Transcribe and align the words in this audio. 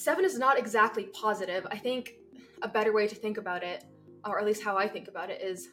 seven 0.00 0.24
is 0.24 0.38
not 0.38 0.58
exactly 0.58 1.04
positive. 1.12 1.66
I 1.70 1.76
think 1.76 2.14
a 2.62 2.68
better 2.68 2.92
way 2.92 3.06
to 3.06 3.14
think 3.14 3.36
about 3.36 3.62
it, 3.62 3.84
or 4.24 4.38
at 4.38 4.46
least 4.46 4.62
how 4.62 4.76
I 4.76 4.88
think 4.88 5.08
about 5.08 5.28
it, 5.30 5.42
is 5.42 5.68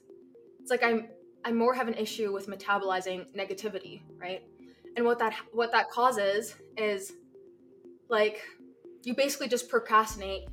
it's 0.59 0.69
like 0.69 0.83
I'm 0.83 1.07
I 1.45 1.51
more 1.51 1.73
have 1.73 1.87
an 1.87 1.93
issue 1.93 2.33
with 2.33 2.47
metabolizing 2.47 3.33
negativity, 3.33 4.01
right? 4.19 4.41
And 4.95 5.05
what 5.05 5.17
that 5.19 5.33
what 5.53 5.71
that 5.71 5.89
causes 5.89 6.55
is 6.75 7.13
like 8.09 8.41
you 9.03 9.15
basically 9.15 9.47
just 9.47 9.69
procrastinate 9.69 10.49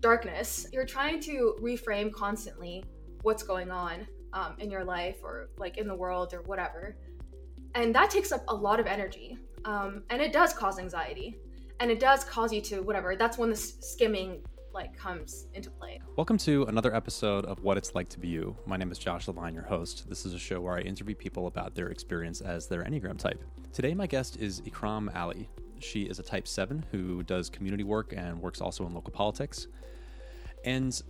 darkness. 0.00 0.66
You're 0.72 0.86
trying 0.86 1.20
to 1.20 1.56
reframe 1.62 2.12
constantly 2.12 2.84
what's 3.22 3.42
going 3.42 3.70
on 3.70 4.06
um, 4.34 4.56
in 4.58 4.70
your 4.70 4.84
life 4.84 5.16
or 5.22 5.48
like 5.56 5.78
in 5.78 5.86
the 5.88 5.94
world 5.94 6.34
or 6.34 6.42
whatever, 6.42 6.96
and 7.74 7.94
that 7.94 8.10
takes 8.10 8.30
up 8.30 8.42
a 8.48 8.54
lot 8.54 8.78
of 8.78 8.86
energy, 8.86 9.38
um, 9.64 10.02
and 10.10 10.20
it 10.20 10.32
does 10.32 10.52
cause 10.52 10.78
anxiety, 10.78 11.38
and 11.80 11.90
it 11.90 11.98
does 11.98 12.24
cause 12.24 12.52
you 12.52 12.60
to 12.60 12.82
whatever. 12.82 13.16
That's 13.16 13.38
when 13.38 13.48
the 13.48 13.56
skimming 13.56 14.42
like 14.74 14.94
comes 14.96 15.46
into 15.54 15.70
play. 15.70 15.98
Welcome 16.14 16.36
to 16.38 16.64
another 16.64 16.94
episode 16.94 17.46
of 17.46 17.62
What 17.62 17.78
It's 17.78 17.94
Like 17.94 18.10
to 18.10 18.20
Be 18.20 18.28
You. 18.28 18.54
My 18.66 18.76
name 18.76 18.92
is 18.92 18.98
Josh 18.98 19.26
Levine, 19.26 19.54
your 19.54 19.64
host. 19.64 20.06
This 20.06 20.26
is 20.26 20.34
a 20.34 20.38
show 20.38 20.60
where 20.60 20.76
I 20.76 20.80
interview 20.82 21.14
people 21.14 21.46
about 21.46 21.74
their 21.74 21.88
experience 21.88 22.42
as 22.42 22.68
their 22.68 22.84
Enneagram 22.84 23.16
type. 23.18 23.42
Today, 23.72 23.94
my 23.94 24.06
guest 24.06 24.36
is 24.36 24.60
Ikraam 24.60 25.14
Ali. 25.16 25.48
She 25.78 26.02
is 26.02 26.18
a 26.18 26.22
type 26.22 26.46
7 26.46 26.84
who 26.90 27.22
does 27.22 27.48
community 27.48 27.82
work 27.82 28.12
and 28.14 28.38
works 28.42 28.60
also 28.60 28.86
in 28.86 28.92
local 28.92 29.12
politics. 29.12 29.66
And 30.66 31.00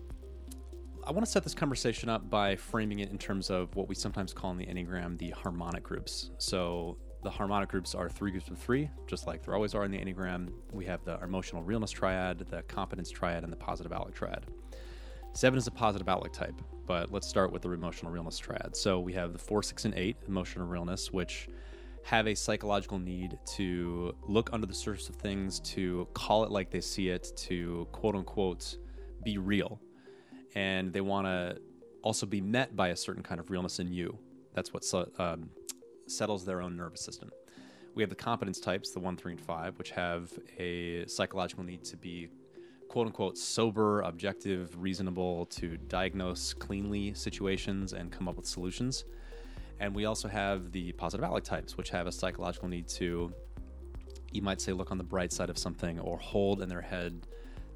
I 1.04 1.10
want 1.10 1.26
to 1.26 1.32
set 1.32 1.42
this 1.42 1.54
conversation 1.54 2.08
up 2.08 2.30
by 2.30 2.54
framing 2.54 3.00
it 3.00 3.10
in 3.10 3.18
terms 3.18 3.50
of 3.50 3.74
what 3.74 3.88
we 3.88 3.96
sometimes 3.96 4.32
call 4.32 4.52
in 4.52 4.56
the 4.56 4.66
Enneagram 4.66 5.18
the 5.18 5.30
harmonic 5.30 5.82
groups. 5.82 6.30
So, 6.38 6.96
the 7.22 7.30
harmonic 7.30 7.68
groups 7.68 7.94
are 7.94 8.08
three 8.08 8.30
groups 8.30 8.48
of 8.48 8.58
three, 8.58 8.90
just 9.06 9.26
like 9.26 9.44
there 9.44 9.54
always 9.54 9.74
are 9.74 9.84
in 9.84 9.90
the 9.90 9.98
Enneagram. 9.98 10.50
We 10.72 10.84
have 10.86 11.04
the 11.04 11.18
emotional 11.22 11.62
realness 11.62 11.90
triad, 11.90 12.38
the 12.38 12.62
competence 12.62 13.10
triad, 13.10 13.44
and 13.44 13.52
the 13.52 13.56
positive 13.56 13.92
outlook 13.92 14.14
triad. 14.14 14.46
Seven 15.32 15.58
is 15.58 15.66
a 15.66 15.70
positive 15.70 16.08
outlook 16.08 16.32
type, 16.32 16.60
but 16.86 17.12
let's 17.12 17.26
start 17.26 17.52
with 17.52 17.62
the 17.62 17.70
emotional 17.70 18.10
realness 18.10 18.38
triad. 18.38 18.74
So 18.74 18.98
we 18.98 19.12
have 19.12 19.32
the 19.32 19.38
four, 19.38 19.62
six, 19.62 19.84
and 19.84 19.94
eight 19.94 20.16
emotional 20.26 20.66
realness, 20.66 21.12
which 21.12 21.48
have 22.02 22.26
a 22.26 22.34
psychological 22.34 22.98
need 22.98 23.38
to 23.44 24.14
look 24.26 24.50
under 24.52 24.66
the 24.66 24.74
surface 24.74 25.08
of 25.08 25.16
things, 25.16 25.60
to 25.60 26.08
call 26.14 26.44
it 26.44 26.50
like 26.50 26.70
they 26.70 26.80
see 26.80 27.10
it, 27.10 27.30
to 27.36 27.86
quote 27.92 28.16
unquote 28.16 28.78
be 29.22 29.38
real. 29.38 29.80
And 30.54 30.92
they 30.92 31.02
want 31.02 31.26
to 31.26 31.58
also 32.02 32.26
be 32.26 32.40
met 32.40 32.74
by 32.74 32.88
a 32.88 32.96
certain 32.96 33.22
kind 33.22 33.38
of 33.38 33.50
realness 33.50 33.78
in 33.78 33.92
you. 33.92 34.18
That's 34.54 34.72
what 34.72 34.84
um, 35.18 35.50
settles 36.10 36.44
their 36.44 36.60
own 36.62 36.76
nervous 36.76 37.00
system. 37.00 37.30
We 37.94 38.02
have 38.02 38.10
the 38.10 38.16
competence 38.16 38.60
types, 38.60 38.90
the 38.90 39.00
one, 39.00 39.16
three, 39.16 39.32
and 39.32 39.40
five, 39.40 39.76
which 39.78 39.90
have 39.90 40.30
a 40.58 41.06
psychological 41.06 41.64
need 41.64 41.84
to 41.84 41.96
be 41.96 42.28
quote 42.88 43.06
unquote 43.06 43.38
sober, 43.38 44.00
objective, 44.02 44.80
reasonable, 44.80 45.46
to 45.46 45.76
diagnose 45.76 46.52
cleanly 46.52 47.14
situations 47.14 47.92
and 47.92 48.10
come 48.10 48.28
up 48.28 48.36
with 48.36 48.46
solutions. 48.46 49.04
And 49.78 49.94
we 49.94 50.04
also 50.04 50.28
have 50.28 50.72
the 50.72 50.92
positive 50.92 51.24
outlook 51.24 51.44
types, 51.44 51.76
which 51.76 51.90
have 51.90 52.06
a 52.06 52.12
psychological 52.12 52.68
need 52.68 52.86
to, 52.88 53.32
you 54.32 54.42
might 54.42 54.60
say, 54.60 54.72
look 54.72 54.90
on 54.90 54.98
the 54.98 55.04
bright 55.04 55.32
side 55.32 55.50
of 55.50 55.56
something 55.56 55.98
or 56.00 56.18
hold 56.18 56.62
in 56.62 56.68
their 56.68 56.82
head 56.82 57.26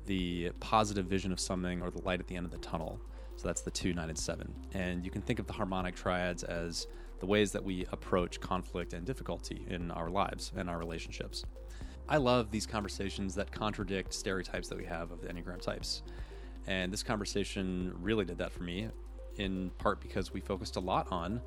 the 0.06 0.50
positive 0.60 1.06
vision 1.06 1.32
of 1.32 1.40
something 1.40 1.80
or 1.80 1.90
the 1.90 2.02
light 2.02 2.20
at 2.20 2.26
the 2.26 2.36
end 2.36 2.44
of 2.44 2.52
the 2.52 2.58
tunnel. 2.58 3.00
So 3.36 3.48
that's 3.48 3.62
the 3.62 3.70
two, 3.70 3.94
nine, 3.94 4.10
and 4.10 4.18
seven. 4.18 4.52
And 4.74 5.04
you 5.04 5.10
can 5.10 5.22
think 5.22 5.38
of 5.38 5.46
the 5.46 5.52
harmonic 5.52 5.96
triads 5.96 6.44
as 6.44 6.86
the 7.20 7.26
ways 7.26 7.52
that 7.52 7.62
we 7.62 7.86
approach 7.92 8.40
conflict 8.40 8.92
and 8.92 9.04
difficulty 9.04 9.64
in 9.68 9.90
our 9.90 10.10
lives 10.10 10.52
and 10.56 10.68
our 10.68 10.78
relationships. 10.78 11.44
I 12.08 12.18
love 12.18 12.50
these 12.50 12.66
conversations 12.66 13.34
that 13.36 13.50
contradict 13.50 14.12
stereotypes 14.12 14.68
that 14.68 14.76
we 14.76 14.84
have 14.84 15.10
of 15.10 15.22
the 15.22 15.28
Enneagram 15.28 15.60
types. 15.60 16.02
And 16.66 16.92
this 16.92 17.02
conversation 17.02 17.94
really 18.00 18.24
did 18.24 18.38
that 18.38 18.52
for 18.52 18.62
me, 18.62 18.88
in 19.36 19.70
part 19.78 20.00
because 20.00 20.32
we 20.32 20.40
focused 20.40 20.76
a 20.76 20.80
lot 20.80 21.10
on 21.10 21.40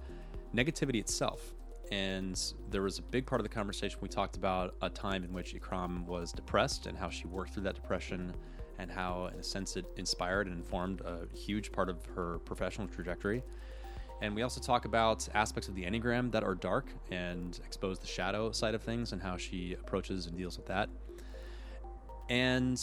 negativity 0.55 0.99
itself. 0.99 1.53
And 1.91 2.41
there 2.69 2.81
was 2.81 2.99
a 2.99 3.01
big 3.01 3.25
part 3.25 3.39
of 3.39 3.43
the 3.43 3.53
conversation 3.53 3.99
we 4.01 4.09
talked 4.09 4.35
about 4.35 4.75
a 4.81 4.89
time 4.89 5.23
in 5.23 5.31
which 5.31 5.55
Ikraam 5.55 6.05
was 6.05 6.31
depressed 6.31 6.87
and 6.87 6.97
how 6.97 7.09
she 7.09 7.27
worked 7.27 7.53
through 7.53 7.63
that 7.63 7.75
depression 7.75 8.33
and 8.79 8.91
how, 8.91 9.29
in 9.33 9.39
a 9.39 9.43
sense, 9.43 9.75
it 9.77 9.85
inspired 9.95 10.47
and 10.47 10.55
informed 10.57 11.01
a 11.01 11.27
huge 11.35 11.71
part 11.71 11.89
of 11.89 12.05
her 12.15 12.39
professional 12.39 12.87
trajectory. 12.87 13.43
And 14.21 14.35
we 14.35 14.41
also 14.41 14.59
talk 14.59 14.85
about 14.85 15.27
aspects 15.33 15.69
of 15.69 15.75
the 15.75 15.83
Enneagram 15.83 16.31
that 16.31 16.43
are 16.43 16.55
dark 16.55 16.91
and 17.11 17.59
expose 17.65 17.99
the 17.99 18.07
shadow 18.07 18.51
side 18.51 18.73
of 18.73 18.81
things 18.81 19.11
and 19.11 19.21
how 19.21 19.37
she 19.37 19.73
approaches 19.73 20.25
and 20.25 20.35
deals 20.35 20.57
with 20.57 20.65
that. 20.67 20.89
And 22.29 22.81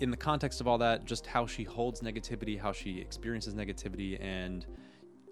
in 0.00 0.10
the 0.10 0.16
context 0.16 0.60
of 0.60 0.68
all 0.68 0.78
that, 0.78 1.04
just 1.04 1.26
how 1.26 1.46
she 1.46 1.64
holds 1.64 2.02
negativity, 2.02 2.60
how 2.60 2.72
she 2.72 2.98
experiences 2.98 3.54
negativity, 3.54 4.22
and 4.22 4.66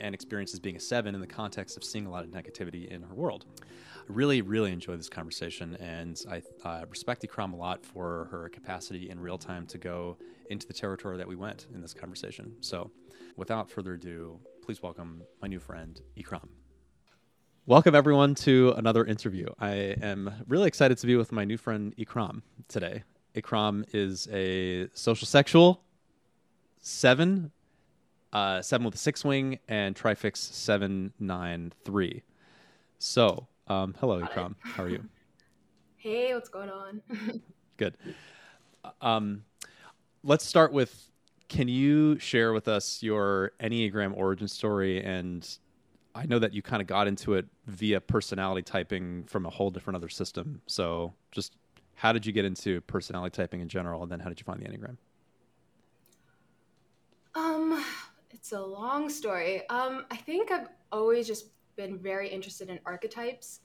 and 0.00 0.14
experiences 0.14 0.58
being 0.58 0.76
a 0.76 0.80
seven 0.80 1.14
in 1.14 1.20
the 1.20 1.26
context 1.26 1.76
of 1.76 1.84
seeing 1.84 2.06
a 2.06 2.10
lot 2.10 2.24
of 2.24 2.30
negativity 2.30 2.88
in 2.88 3.02
her 3.02 3.14
world. 3.14 3.46
I 3.62 4.02
really, 4.08 4.42
really 4.42 4.72
enjoyed 4.72 4.98
this 4.98 5.08
conversation, 5.08 5.76
and 5.76 6.20
I 6.28 6.42
uh, 6.68 6.84
respect 6.90 7.22
Ikraam 7.22 7.52
a 7.52 7.56
lot 7.56 7.84
for 7.86 8.28
her 8.30 8.48
capacity 8.48 9.08
in 9.08 9.20
real 9.20 9.38
time 9.38 9.66
to 9.68 9.78
go 9.78 10.18
into 10.50 10.66
the 10.66 10.72
territory 10.72 11.16
that 11.16 11.28
we 11.28 11.36
went 11.36 11.68
in 11.72 11.80
this 11.80 11.94
conversation. 11.94 12.52
So, 12.60 12.90
without 13.36 13.70
further 13.70 13.94
ado, 13.94 14.38
please 14.64 14.82
welcome 14.82 15.22
my 15.42 15.48
new 15.48 15.60
friend, 15.60 16.00
Ikraam. 16.16 16.48
Welcome, 17.66 17.94
everyone, 17.94 18.34
to 18.36 18.72
another 18.78 19.04
interview. 19.04 19.46
I 19.60 19.94
am 20.00 20.32
really 20.48 20.68
excited 20.68 20.96
to 20.96 21.06
be 21.06 21.16
with 21.16 21.32
my 21.32 21.44
new 21.44 21.58
friend, 21.58 21.94
Ikraam, 21.98 22.40
today. 22.66 23.02
Ikraam 23.34 23.84
is 23.92 24.26
a 24.32 24.88
social 24.94 25.26
sexual, 25.26 25.82
seven, 26.80 27.52
uh, 28.32 28.62
seven 28.62 28.86
with 28.86 28.94
a 28.94 28.98
six 28.98 29.22
wing, 29.22 29.58
and 29.68 29.94
Trifix 29.94 30.38
793. 30.38 32.22
So, 32.98 33.46
um, 33.68 33.94
hello, 34.00 34.22
Ikraam. 34.22 34.54
How 34.60 34.84
are 34.84 34.88
you? 34.88 35.04
Hey, 35.96 36.34
what's 36.34 36.50
going 36.50 36.68
on? 36.68 37.00
Good. 37.78 37.96
Um, 39.00 39.44
let's 40.22 40.44
start 40.44 40.70
with 40.70 41.10
can 41.54 41.68
you 41.68 42.18
share 42.18 42.52
with 42.52 42.66
us 42.66 43.00
your 43.00 43.52
Enneagram 43.60 44.16
origin 44.16 44.48
story? 44.48 45.00
And 45.04 45.48
I 46.12 46.26
know 46.26 46.40
that 46.40 46.52
you 46.52 46.62
kind 46.62 46.82
of 46.82 46.88
got 46.88 47.06
into 47.06 47.34
it 47.34 47.46
via 47.68 48.00
personality 48.00 48.62
typing 48.62 49.22
from 49.28 49.46
a 49.46 49.50
whole 49.50 49.70
different 49.70 49.96
other 49.96 50.08
system. 50.08 50.60
So 50.66 51.14
just 51.30 51.54
how 51.94 52.12
did 52.12 52.26
you 52.26 52.32
get 52.32 52.44
into 52.44 52.80
personality 52.82 53.36
typing 53.36 53.60
in 53.60 53.68
general? 53.68 54.02
And 54.02 54.10
then 54.10 54.18
how 54.18 54.28
did 54.28 54.40
you 54.40 54.44
find 54.44 54.60
the 54.60 54.68
Enneagram? 54.68 54.96
Um, 57.36 57.84
it's 58.32 58.50
a 58.50 58.60
long 58.60 59.08
story. 59.08 59.68
Um, 59.68 60.06
I 60.10 60.16
think 60.16 60.50
I've 60.50 60.70
always 60.90 61.24
just 61.24 61.50
been 61.76 61.96
very 61.96 62.28
interested 62.28 62.68
in 62.68 62.80
archetypes. 62.84 63.60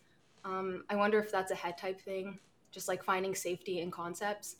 Um, 0.46 0.84
I 0.92 0.96
wonder 0.96 1.18
if 1.18 1.32
that's 1.32 1.52
a 1.52 1.56
head 1.56 1.76
type 1.76 2.00
thing, 2.00 2.38
just 2.70 2.88
like 2.88 3.04
finding 3.04 3.34
safety 3.34 3.82
in 3.82 3.90
concepts. 3.90 4.58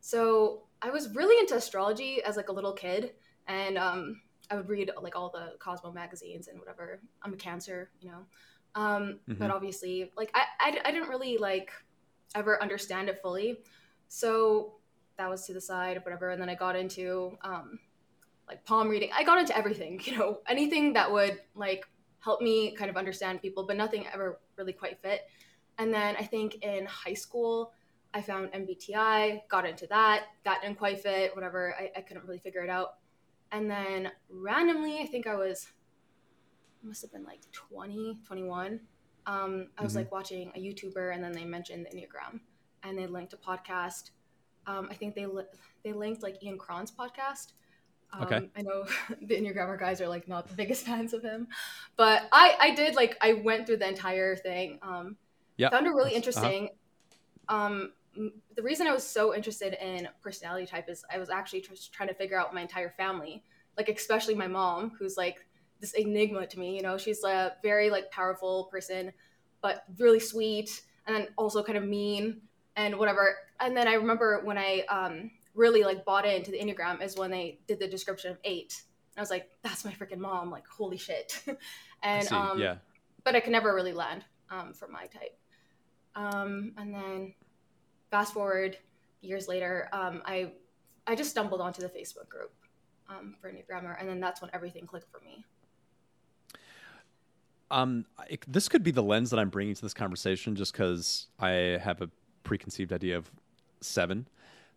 So 0.00 0.62
I 0.82 0.90
was 0.90 1.14
really 1.14 1.38
into 1.40 1.56
astrology 1.56 2.22
as 2.22 2.36
like 2.36 2.48
a 2.48 2.52
little 2.52 2.72
kid, 2.72 3.12
and 3.46 3.76
um, 3.78 4.20
I 4.50 4.56
would 4.56 4.68
read 4.68 4.90
like 5.02 5.16
all 5.16 5.30
the 5.30 5.54
Cosmo 5.58 5.92
magazines 5.92 6.48
and 6.48 6.58
whatever. 6.58 7.00
I'm 7.22 7.32
a 7.32 7.36
Cancer, 7.36 7.90
you 8.00 8.10
know, 8.10 8.26
um, 8.74 9.20
mm-hmm. 9.28 9.34
but 9.34 9.50
obviously, 9.50 10.10
like 10.16 10.30
I, 10.34 10.42
I, 10.60 10.78
I 10.84 10.90
didn't 10.92 11.08
really 11.08 11.38
like 11.38 11.70
ever 12.34 12.62
understand 12.62 13.08
it 13.08 13.20
fully, 13.22 13.58
so 14.08 14.74
that 15.16 15.28
was 15.28 15.46
to 15.46 15.52
the 15.52 15.60
side, 15.60 16.00
whatever. 16.04 16.30
And 16.30 16.40
then 16.40 16.48
I 16.48 16.54
got 16.54 16.76
into 16.76 17.36
um, 17.42 17.78
like 18.46 18.64
palm 18.64 18.88
reading. 18.88 19.10
I 19.14 19.24
got 19.24 19.38
into 19.38 19.56
everything, 19.56 20.00
you 20.04 20.16
know, 20.16 20.40
anything 20.48 20.92
that 20.94 21.10
would 21.10 21.40
like 21.54 21.84
help 22.20 22.40
me 22.40 22.74
kind 22.74 22.90
of 22.90 22.96
understand 22.96 23.42
people, 23.42 23.66
but 23.66 23.76
nothing 23.76 24.06
ever 24.12 24.40
really 24.56 24.72
quite 24.72 25.00
fit. 25.02 25.28
And 25.78 25.92
then 25.92 26.16
I 26.16 26.24
think 26.24 26.64
in 26.64 26.86
high 26.86 27.14
school, 27.14 27.72
I 28.18 28.22
found 28.22 28.52
MBTI, 28.52 29.42
got 29.48 29.64
into 29.64 29.86
that. 29.86 30.24
That 30.44 30.60
didn't 30.62 30.78
quite 30.78 31.00
fit, 31.00 31.34
whatever. 31.34 31.74
I, 31.78 31.90
I 31.96 32.00
couldn't 32.00 32.24
really 32.24 32.38
figure 32.38 32.62
it 32.62 32.70
out. 32.70 32.94
And 33.52 33.70
then 33.70 34.10
randomly, 34.28 34.98
I 35.00 35.06
think 35.06 35.26
I 35.26 35.36
was, 35.36 35.68
must 36.82 37.02
have 37.02 37.12
been 37.12 37.24
like 37.24 37.40
20, 37.52 38.18
21. 38.26 38.80
Um, 39.26 39.68
I 39.78 39.82
was 39.82 39.92
mm-hmm. 39.92 39.98
like 39.98 40.12
watching 40.12 40.52
a 40.54 40.58
YouTuber 40.58 41.14
and 41.14 41.22
then 41.22 41.32
they 41.32 41.44
mentioned 41.44 41.86
the 41.86 41.96
Enneagram 41.96 42.40
and 42.82 42.98
they 42.98 43.06
linked 43.06 43.32
a 43.34 43.36
podcast. 43.36 44.10
Um, 44.66 44.88
I 44.90 44.94
think 44.94 45.14
they, 45.14 45.26
li- 45.26 45.44
they 45.84 45.92
linked 45.92 46.22
like 46.22 46.42
Ian 46.42 46.58
Cron's 46.58 46.90
podcast. 46.90 47.52
Um, 48.12 48.22
okay. 48.24 48.50
I 48.56 48.62
know 48.62 48.84
the 49.22 49.36
Enneagrammer 49.36 49.78
guys 49.78 50.00
are 50.00 50.08
like 50.08 50.26
not 50.26 50.48
the 50.48 50.54
biggest 50.54 50.84
fans 50.86 51.12
of 51.14 51.22
him, 51.22 51.46
but 51.96 52.28
I, 52.32 52.56
I 52.58 52.74
did 52.74 52.96
like, 52.96 53.16
I 53.20 53.34
went 53.34 53.66
through 53.66 53.78
the 53.78 53.88
entire 53.88 54.34
thing. 54.34 54.80
Um, 54.82 55.16
yeah. 55.56 55.70
Found 55.70 55.86
it 55.86 55.90
really 55.90 56.10
uh-huh. 56.10 56.16
interesting. 56.16 56.64
Uh-huh. 57.48 57.56
Um, 57.56 57.92
the 58.56 58.62
reason 58.62 58.86
I 58.86 58.92
was 58.92 59.06
so 59.06 59.34
interested 59.34 59.74
in 59.82 60.08
personality 60.22 60.66
type 60.66 60.88
is 60.88 61.04
I 61.12 61.18
was 61.18 61.30
actually 61.30 61.64
trying 61.92 62.08
to 62.08 62.14
figure 62.14 62.38
out 62.38 62.54
my 62.54 62.62
entire 62.62 62.90
family, 62.90 63.44
like 63.76 63.88
especially 63.88 64.34
my 64.34 64.46
mom, 64.46 64.92
who's 64.98 65.16
like 65.16 65.46
this 65.80 65.92
enigma 65.92 66.46
to 66.46 66.58
me. 66.58 66.76
You 66.76 66.82
know, 66.82 66.98
she's 66.98 67.22
a 67.24 67.54
very 67.62 67.90
like 67.90 68.10
powerful 68.10 68.64
person, 68.70 69.12
but 69.62 69.84
really 69.98 70.20
sweet, 70.20 70.82
and 71.06 71.14
then 71.14 71.28
also 71.36 71.62
kind 71.62 71.78
of 71.78 71.84
mean 71.84 72.40
and 72.76 72.96
whatever. 72.96 73.36
And 73.60 73.76
then 73.76 73.88
I 73.88 73.94
remember 73.94 74.40
when 74.44 74.58
I 74.58 74.84
um, 74.88 75.30
really 75.54 75.82
like 75.82 76.04
bought 76.04 76.24
into 76.24 76.50
the 76.50 76.58
Enneagram 76.58 77.02
is 77.02 77.16
when 77.16 77.30
they 77.30 77.58
did 77.66 77.78
the 77.78 77.88
description 77.88 78.30
of 78.30 78.38
eight. 78.44 78.82
And 79.14 79.20
I 79.20 79.22
was 79.22 79.30
like, 79.30 79.48
that's 79.62 79.84
my 79.84 79.92
freaking 79.92 80.18
mom. 80.18 80.50
Like, 80.50 80.66
holy 80.66 80.96
shit. 80.96 81.42
and 82.02 82.32
um, 82.32 82.58
yeah. 82.58 82.76
but 83.24 83.34
I 83.34 83.40
could 83.40 83.52
never 83.52 83.74
really 83.74 83.92
land 83.92 84.24
um, 84.50 84.72
for 84.72 84.88
my 84.88 85.06
type. 85.06 85.36
Um, 86.14 86.72
and 86.76 86.94
then 86.94 87.34
fast 88.10 88.32
forward 88.32 88.76
years 89.20 89.48
later, 89.48 89.88
um, 89.92 90.22
I 90.24 90.52
I 91.06 91.14
just 91.14 91.30
stumbled 91.30 91.60
onto 91.60 91.80
the 91.80 91.88
Facebook 91.88 92.28
group 92.28 92.52
um, 93.08 93.34
for 93.40 93.50
Enneagrammer, 93.50 93.98
and 93.98 94.08
then 94.08 94.20
that's 94.20 94.42
when 94.42 94.50
everything 94.52 94.86
clicked 94.86 95.10
for 95.10 95.24
me. 95.24 95.44
Um, 97.70 98.06
it, 98.28 98.44
this 98.50 98.68
could 98.68 98.82
be 98.82 98.90
the 98.90 99.02
lens 99.02 99.30
that 99.30 99.38
I'm 99.38 99.50
bringing 99.50 99.74
to 99.74 99.82
this 99.82 99.94
conversation, 99.94 100.56
just 100.56 100.72
because 100.72 101.28
I 101.38 101.78
have 101.82 102.00
a 102.00 102.10
preconceived 102.44 102.92
idea 102.92 103.16
of 103.16 103.30
seven, 103.80 104.26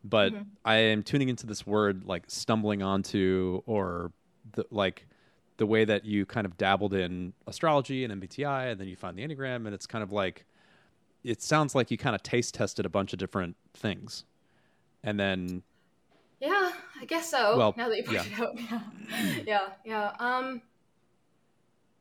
but 0.03 0.33
Mhm. 0.33 0.45
I 0.65 0.75
am 0.75 1.03
tuning 1.03 1.29
into 1.29 1.47
this 1.47 1.65
word 1.65 2.05
like 2.05 2.23
stumbling 2.27 2.81
onto, 2.81 3.61
or 3.65 4.11
the 4.53 4.65
like 4.71 5.07
the 5.57 5.65
way 5.65 5.85
that 5.85 6.05
you 6.05 6.25
kind 6.25 6.45
of 6.45 6.57
dabbled 6.57 6.93
in 6.93 7.33
astrology 7.47 8.03
and 8.03 8.11
MBTI, 8.11 8.71
and 8.71 8.79
then 8.79 8.87
you 8.87 8.95
find 8.95 9.17
the 9.17 9.23
Enneagram, 9.23 9.65
and 9.65 9.73
it's 9.73 9.85
kind 9.85 10.03
of 10.03 10.11
like 10.11 10.45
it 11.23 11.41
sounds 11.41 11.75
like 11.75 11.91
you 11.91 11.97
kind 11.97 12.15
of 12.15 12.23
taste 12.23 12.53
tested 12.55 12.85
a 12.85 12.89
bunch 12.89 13.13
of 13.13 13.19
different 13.19 13.55
things, 13.73 14.25
and 15.03 15.19
then 15.19 15.63
Yeah, 16.39 16.71
I 16.99 17.05
guess 17.05 17.29
so. 17.29 17.57
Well, 17.57 17.73
now 17.77 17.89
that 17.89 17.97
you 17.97 18.03
yeah. 18.11 18.23
pointed 18.23 18.41
out, 18.41 18.59
yeah, 18.59 19.33
yeah, 19.45 19.67
yeah. 19.85 20.11
Um, 20.19 20.61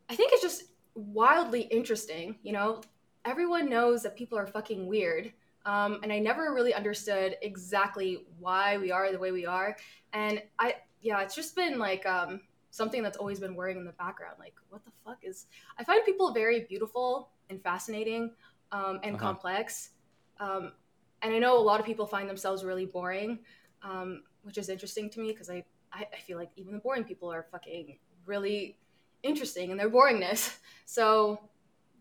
I 0.09 0.15
think 0.15 0.33
it's 0.33 0.41
just 0.41 0.63
wildly 0.95 1.61
interesting. 1.61 2.37
You 2.43 2.53
know, 2.53 2.81
everyone 3.25 3.69
knows 3.69 4.03
that 4.03 4.15
people 4.15 4.37
are 4.37 4.47
fucking 4.47 4.87
weird, 4.87 5.31
um, 5.65 5.99
and 6.03 6.11
I 6.11 6.19
never 6.19 6.53
really 6.53 6.73
understood 6.73 7.37
exactly 7.41 8.25
why 8.39 8.77
we 8.77 8.91
are 8.91 9.11
the 9.11 9.19
way 9.19 9.31
we 9.31 9.45
are. 9.45 9.77
And 10.13 10.41
I, 10.59 10.75
yeah, 11.01 11.21
it's 11.21 11.35
just 11.35 11.55
been 11.55 11.77
like 11.77 12.05
um, 12.05 12.41
something 12.71 13.03
that's 13.03 13.17
always 13.17 13.39
been 13.39 13.55
worrying 13.55 13.77
in 13.77 13.85
the 13.85 13.91
background. 13.93 14.35
Like, 14.39 14.55
what 14.69 14.83
the 14.83 14.91
fuck 15.05 15.19
is? 15.21 15.45
I 15.77 15.83
find 15.83 16.03
people 16.03 16.33
very 16.33 16.61
beautiful 16.61 17.29
and 17.49 17.61
fascinating 17.61 18.31
um, 18.71 18.99
and 19.03 19.15
Uh-huh. 19.15 19.17
complex. 19.17 19.91
Um, 20.39 20.73
and 21.21 21.33
I 21.33 21.39
know 21.39 21.57
a 21.57 21.61
lot 21.61 21.79
of 21.79 21.85
people 21.85 22.05
find 22.05 22.27
themselves 22.29 22.63
really 22.63 22.85
boring 22.85 23.39
um, 23.83 24.23
which 24.43 24.57
is 24.57 24.69
interesting 24.69 25.09
to 25.09 25.19
me 25.19 25.31
because 25.31 25.49
I, 25.49 25.63
I, 25.91 26.05
I 26.13 26.17
feel 26.17 26.37
like 26.37 26.51
even 26.55 26.73
the 26.73 26.79
boring 26.79 27.03
people 27.03 27.31
are 27.31 27.47
fucking 27.51 27.97
really 28.25 28.77
interesting 29.23 29.71
in 29.71 29.77
their 29.77 29.89
boringness. 29.89 30.57
So, 30.85 31.39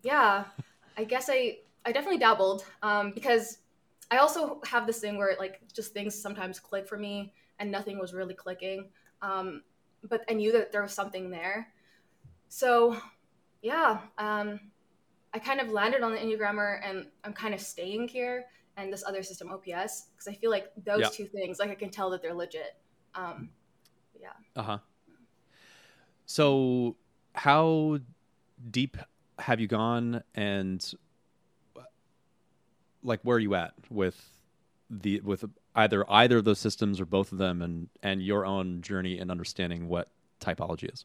yeah, 0.03 0.47
I 0.97 1.05
guess 1.05 1.29
I 1.31 1.59
I 1.85 1.93
definitely 1.93 2.19
dabbled 2.19 2.65
um, 2.83 3.13
because 3.13 3.59
I 4.11 4.19
also 4.19 4.61
have 4.67 4.87
this 4.87 4.99
thing 5.01 5.17
where 5.17 5.37
like 5.39 5.61
just 5.73 5.93
things 5.93 6.21
sometimes 6.21 6.59
click 6.59 6.89
for 6.89 6.99
me 6.99 7.33
and 7.61 7.71
nothing 7.71 7.99
was 7.99 8.13
really 8.15 8.35
clicking, 8.35 8.91
um, 9.23 9.63
but 10.03 10.23
I 10.29 10.35
knew 10.35 10.53
that 10.53 10.73
there 10.73 10.83
was 10.83 10.93
something 10.93 11.31
there. 11.31 11.69
So, 12.49 12.97
yeah, 13.63 14.01
um, 14.19 14.61
I 15.33 15.39
kind 15.39 15.61
of 15.61 15.69
landed 15.71 16.03
on 16.03 16.13
the 16.13 16.19
Enneagrammer 16.19 16.81
and 16.85 17.07
I'm 17.25 17.33
kind 17.33 17.55
of 17.55 17.61
staying 17.61 18.09
here 18.09 18.47
and 18.77 18.93
this 18.93 19.05
other 19.07 19.23
system 19.23 19.51
OPS 19.51 20.09
because 20.13 20.29
I 20.29 20.35
feel 20.35 20.51
like 20.51 20.73
those 20.85 21.01
Yeah. 21.01 21.09
two 21.13 21.27
things 21.27 21.59
like 21.59 21.71
I 21.71 21.75
can 21.75 21.91
tell 21.91 22.11
that 22.11 22.23
they're 22.23 22.35
legit. 22.35 22.77
Um, 23.15 23.51
yeah. 24.21 24.33
Uh 24.57 24.63
huh. 24.63 24.79
So, 26.27 26.97
how 27.35 27.99
deep 28.71 28.97
have 29.39 29.61
you 29.61 29.67
gone, 29.67 30.23
and 30.35 30.95
like 33.03 33.21
where 33.23 33.37
are 33.37 33.41
you 33.41 33.55
at 33.55 33.75
with 33.89 34.31
the 34.89 35.21
with 35.21 35.45
either 35.75 36.09
either 36.11 36.39
of 36.39 36.45
those 36.45 36.59
systems 36.59 37.01
or 37.01 37.07
both 37.07 37.33
of 37.33 37.39
them, 37.39 37.63
and 37.63 37.89
and 38.03 38.23
your 38.23 38.47
own 38.47 38.83
journey 38.83 39.19
in 39.19 39.31
understanding 39.31 39.89
what 39.89 40.09
typology 40.41 40.93
is? 40.93 41.05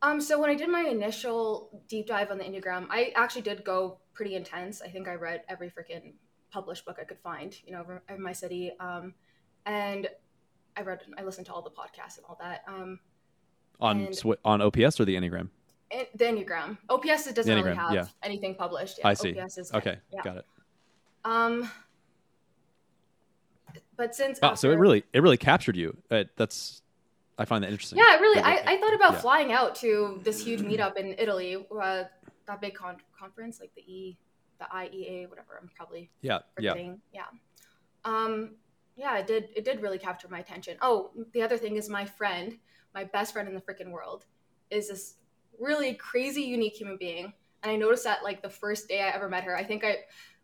Um, 0.00 0.20
so 0.20 0.38
when 0.40 0.48
I 0.50 0.54
did 0.54 0.68
my 0.68 0.82
initial 0.82 1.82
deep 1.88 2.06
dive 2.06 2.30
on 2.30 2.38
the 2.38 2.44
Enneagram, 2.44 2.86
I 2.90 3.12
actually 3.16 3.42
did 3.42 3.64
go 3.64 3.98
pretty 4.14 4.36
intense. 4.36 4.80
I 4.80 4.88
think 4.88 5.08
I 5.08 5.14
read 5.14 5.42
every 5.48 5.70
freaking 5.70 6.14
published 6.50 6.84
book 6.84 6.98
I 7.00 7.04
could 7.04 7.18
find, 7.18 7.56
you 7.66 7.72
know, 7.72 7.84
in 8.08 8.22
my 8.22 8.32
city. 8.32 8.72
Um, 8.78 9.14
and 9.66 10.08
I 10.76 10.82
read, 10.82 11.00
I 11.18 11.22
listened 11.24 11.46
to 11.46 11.52
all 11.52 11.62
the 11.62 11.70
podcasts 11.70 12.16
and 12.16 12.26
all 12.28 12.38
that. 12.40 12.62
Um, 12.68 13.00
On 13.80 14.12
sw- 14.12 14.40
on 14.44 14.62
OPS 14.62 15.00
or 15.00 15.04
the 15.04 15.16
Enneagram? 15.16 15.48
and 15.90 16.06
the 16.14 16.24
Enneagram, 16.24 16.76
OPS 16.88 17.26
it 17.28 17.34
doesn't 17.34 17.54
really 17.54 17.70
Enneagram, 17.70 17.76
have 17.76 17.94
yeah. 17.94 18.06
anything 18.22 18.54
published. 18.54 18.98
Yeah, 18.98 19.08
I 19.08 19.14
see. 19.14 19.38
OPS 19.38 19.58
is 19.58 19.72
Okay, 19.72 19.98
yeah. 20.12 20.22
got 20.22 20.36
it. 20.38 20.44
Um, 21.24 21.70
but 23.96 24.14
since 24.14 24.38
Wow, 24.40 24.54
so 24.54 24.70
it 24.70 24.76
really 24.76 25.04
it 25.12 25.22
really 25.22 25.36
captured 25.36 25.76
you. 25.76 25.96
Uh, 26.10 26.24
that's 26.36 26.82
I 27.38 27.44
find 27.44 27.62
that 27.62 27.70
interesting. 27.70 27.98
Yeah, 27.98 28.16
really. 28.18 28.40
I, 28.40 28.62
I 28.66 28.76
thought 28.78 28.94
about 28.94 29.12
yeah. 29.14 29.20
flying 29.20 29.52
out 29.52 29.76
to 29.76 30.20
this 30.24 30.44
huge 30.44 30.60
meetup 30.60 30.96
in 30.96 31.14
Italy, 31.18 31.56
uh, 31.56 32.04
that 32.46 32.60
big 32.60 32.74
con- 32.74 32.96
conference, 33.18 33.60
like 33.60 33.72
the 33.76 33.82
E, 33.82 34.18
the 34.58 34.66
IEA, 34.74 35.28
whatever. 35.28 35.58
I'm 35.60 35.70
probably 35.74 36.10
yeah, 36.20 36.40
yeah. 36.58 36.72
forgetting. 36.72 37.00
Yeah. 37.14 37.22
Um, 38.04 38.56
yeah, 38.96 39.18
it 39.18 39.28
did. 39.28 39.50
It 39.54 39.64
did 39.64 39.80
really 39.80 39.98
capture 39.98 40.28
my 40.28 40.40
attention. 40.40 40.76
Oh, 40.82 41.10
the 41.32 41.42
other 41.42 41.56
thing 41.56 41.76
is 41.76 41.88
my 41.88 42.04
friend, 42.04 42.58
my 42.92 43.04
best 43.04 43.32
friend 43.32 43.48
in 43.48 43.54
the 43.54 43.60
freaking 43.60 43.92
world, 43.92 44.24
is 44.70 44.88
this 44.88 45.14
really 45.60 45.94
crazy, 45.94 46.42
unique 46.42 46.74
human 46.74 46.96
being. 46.96 47.32
And 47.62 47.72
I 47.72 47.76
noticed 47.76 48.04
that 48.04 48.24
like 48.24 48.42
the 48.42 48.50
first 48.50 48.88
day 48.88 49.00
I 49.00 49.08
ever 49.10 49.28
met 49.28 49.44
her. 49.44 49.56
I 49.56 49.62
think 49.62 49.84
I 49.84 49.98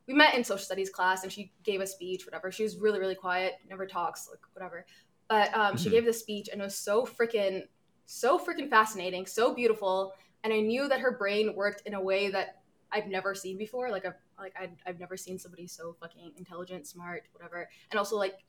we 0.06 0.14
met 0.14 0.34
in 0.34 0.44
social 0.44 0.64
studies 0.64 0.90
class, 0.90 1.24
and 1.24 1.32
she 1.32 1.52
gave 1.64 1.80
a 1.80 1.86
speech. 1.86 2.24
Whatever. 2.24 2.52
She 2.52 2.62
was 2.62 2.76
really, 2.78 3.00
really 3.00 3.14
quiet. 3.16 3.54
Never 3.68 3.86
talks. 3.86 4.28
Like 4.30 4.40
whatever. 4.52 4.86
But 5.28 5.54
um, 5.54 5.76
she 5.76 5.88
Mhm. 5.88 5.92
gave 5.92 6.04
this 6.04 6.20
speech, 6.20 6.48
and 6.52 6.60
it 6.60 6.64
was 6.64 6.76
so 6.76 7.06
freaking, 7.06 7.66
so 8.06 8.38
freaking 8.38 8.68
fascinating, 8.68 9.26
so 9.26 9.54
beautiful. 9.54 10.14
And 10.42 10.52
I 10.52 10.60
knew 10.60 10.88
that 10.88 11.00
her 11.00 11.12
brain 11.12 11.54
worked 11.54 11.82
in 11.86 11.94
a 11.94 12.00
way 12.00 12.30
that 12.30 12.62
I've 12.92 13.06
never 13.08 13.34
seen 13.34 13.56
before. 13.56 13.90
Like 13.90 14.04
I've 14.04 14.14
like 14.38 14.54
I've, 14.58 14.76
I've 14.86 15.00
never 15.00 15.16
seen 15.16 15.38
somebody 15.38 15.66
so 15.66 15.94
fucking 16.00 16.32
intelligent, 16.36 16.86
smart, 16.86 17.24
whatever, 17.32 17.68
and 17.90 17.98
also 17.98 18.16
like 18.16 18.44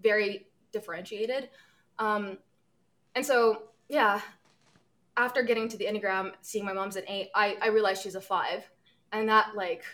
very 0.00 0.46
differentiated. 0.72 1.48
Um, 1.98 2.38
and 3.14 3.24
so 3.24 3.70
yeah, 3.88 4.20
after 5.16 5.42
getting 5.42 5.68
to 5.68 5.76
the 5.76 5.86
enneagram, 5.86 6.32
seeing 6.42 6.64
my 6.64 6.72
mom's 6.72 6.96
an 6.96 7.04
eight, 7.08 7.30
I 7.34 7.56
I 7.60 7.68
realized 7.68 8.02
she's 8.02 8.14
a 8.14 8.20
five, 8.20 8.68
and 9.12 9.28
that 9.28 9.54
like 9.56 9.84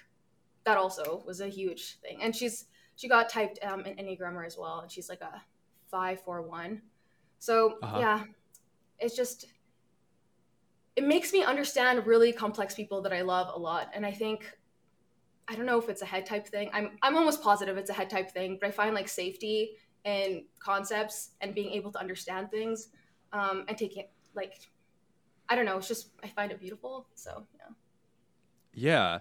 that 0.65 0.76
also 0.76 1.23
was 1.26 1.41
a 1.41 1.49
huge 1.49 1.99
thing. 2.00 2.20
And 2.20 2.35
she's 2.35 2.67
she 2.97 3.09
got 3.09 3.29
typed 3.29 3.59
um, 3.62 3.85
in 3.87 3.97
enneagrammer 3.97 4.44
as 4.44 4.59
well, 4.59 4.81
and 4.81 4.91
she's 4.91 5.09
like 5.09 5.20
a 5.20 5.43
five 5.90 6.20
four 6.22 6.42
one. 6.42 6.82
So 7.38 7.78
Uh-huh. 7.82 7.98
yeah, 8.00 8.24
it's 8.98 9.16
just 9.16 9.46
it 10.96 11.04
makes 11.04 11.32
me 11.32 11.44
understand 11.44 12.06
really 12.06 12.32
complex 12.32 12.74
people 12.74 13.02
that 13.02 13.12
I 13.12 13.22
love 13.22 13.48
a 13.54 13.58
lot. 13.58 13.90
And 13.94 14.04
I 14.04 14.10
think 14.12 14.58
I 15.46 15.54
don't 15.54 15.64
know 15.66 15.78
if 15.78 15.88
it's 15.88 16.02
a 16.02 16.06
head 16.06 16.26
type 16.26 16.46
thing. 16.46 16.70
I'm 16.72 16.98
I'm 17.02 17.16
almost 17.16 17.42
positive 17.42 17.76
it's 17.76 17.90
a 17.90 17.94
head 17.94 18.10
type 18.10 18.30
thing, 18.30 18.58
but 18.60 18.68
I 18.68 18.70
find 18.72 18.94
like 18.94 19.08
safety 19.08 19.76
and 20.04 20.42
concepts 20.58 21.30
and 21.40 21.54
being 21.54 21.70
able 21.72 21.92
to 21.92 21.98
understand 21.98 22.50
things 22.50 22.88
um, 23.32 23.64
and 23.68 23.76
taking 23.78 24.04
like 24.34 24.54
I 25.48 25.54
don't 25.56 25.64
know. 25.64 25.78
It's 25.78 25.88
just 25.88 26.10
I 26.22 26.28
find 26.28 26.52
it 26.52 26.60
beautiful. 26.60 27.06
So 27.14 27.46
yeah. 27.56 27.72
Yeah. 28.74 29.18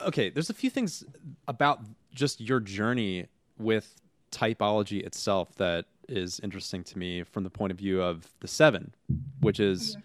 Okay, 0.00 0.30
there's 0.30 0.50
a 0.50 0.54
few 0.54 0.70
things 0.70 1.04
about 1.46 1.80
just 2.14 2.40
your 2.40 2.60
journey 2.60 3.26
with 3.58 3.94
typology 4.30 5.04
itself 5.04 5.54
that 5.56 5.86
is 6.08 6.40
interesting 6.40 6.82
to 6.84 6.98
me 6.98 7.22
from 7.22 7.44
the 7.44 7.50
point 7.50 7.70
of 7.70 7.78
view 7.78 8.02
of 8.02 8.28
the 8.40 8.48
seven, 8.48 8.92
which 9.40 9.60
is 9.60 9.96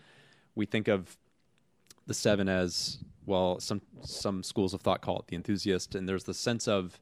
we 0.56 0.66
think 0.66 0.88
of 0.88 1.18
the 2.08 2.14
seven 2.14 2.48
as 2.48 3.00
well. 3.26 3.60
Some 3.60 3.82
some 4.02 4.44
schools 4.44 4.74
of 4.74 4.82
thought 4.82 5.02
call 5.02 5.20
it 5.20 5.28
the 5.28 5.36
enthusiast, 5.36 5.96
and 5.96 6.08
there's 6.08 6.24
the 6.24 6.34
sense 6.34 6.68
of, 6.68 7.00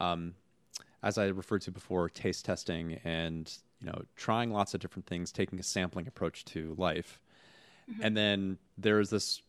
um, 0.00 0.34
as 1.02 1.18
I 1.18 1.28
referred 1.28 1.62
to 1.62 1.70
before, 1.70 2.08
taste 2.08 2.44
testing 2.44 3.00
and 3.04 3.52
you 3.80 3.86
know 3.86 4.02
trying 4.16 4.50
lots 4.50 4.74
of 4.74 4.80
different 4.80 5.06
things, 5.06 5.32
taking 5.32 5.58
a 5.58 5.62
sampling 5.62 6.06
approach 6.08 6.44
to 6.46 6.74
life, 6.76 7.20
and 8.00 8.16
then 8.16 8.58
there's 8.76 9.10
this 9.10 9.42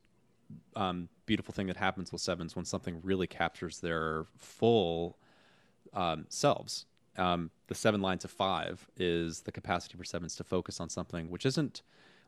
um, 0.76 1.10
beautiful 1.26 1.54
thing 1.54 1.68
that 1.68 1.78
happens 1.78 2.12
with 2.12 2.22
sevens 2.22 2.56
when 2.56 2.66
something 2.66 3.00
really 3.04 3.28
captures 3.28 3.80
their 3.80 4.26
full 4.38 5.18
um, 5.94 6.26
selves. 6.30 6.86
Um, 7.18 7.52
the 7.68 7.76
seven 7.76 8.02
line 8.02 8.18
to 8.20 8.28
five 8.28 8.88
is 8.98 9.42
the 9.42 9.52
capacity 9.52 9.98
for 9.98 10.04
sevens 10.04 10.36
to 10.38 10.44
focus 10.44 10.80
on 10.80 10.90
something, 10.90 11.30
which 11.30 11.46
isn't 11.46 11.82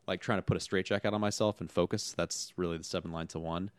like 0.06 0.20
trying 0.20 0.38
to 0.38 0.42
put 0.42 0.56
a 0.56 0.60
straight 0.60 0.86
straitjacket 0.86 1.12
on 1.12 1.20
myself 1.20 1.60
and 1.60 1.70
focus. 1.70 2.14
That's 2.16 2.52
really 2.56 2.78
the 2.78 2.84
seven 2.84 3.10
line 3.12 3.26
to 3.28 3.38
one, 3.38 3.70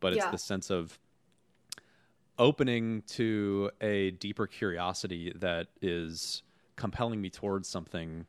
but 0.00 0.12
it's 0.12 0.24
Yeah. 0.24 0.30
the 0.30 0.38
sense 0.38 0.70
of 0.70 0.98
opening 2.38 3.02
to 3.02 3.70
a 3.80 4.12
deeper 4.12 4.46
curiosity 4.46 5.32
that 5.36 5.68
is 5.82 6.42
compelling 6.76 7.20
me 7.20 7.30
towards 7.30 7.68
something 7.68 8.26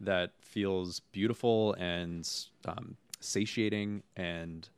that 0.00 0.32
feels 0.40 1.00
beautiful 1.12 1.74
and 1.74 2.28
um, 2.64 2.96
satiating 3.20 4.02
and 4.16 4.68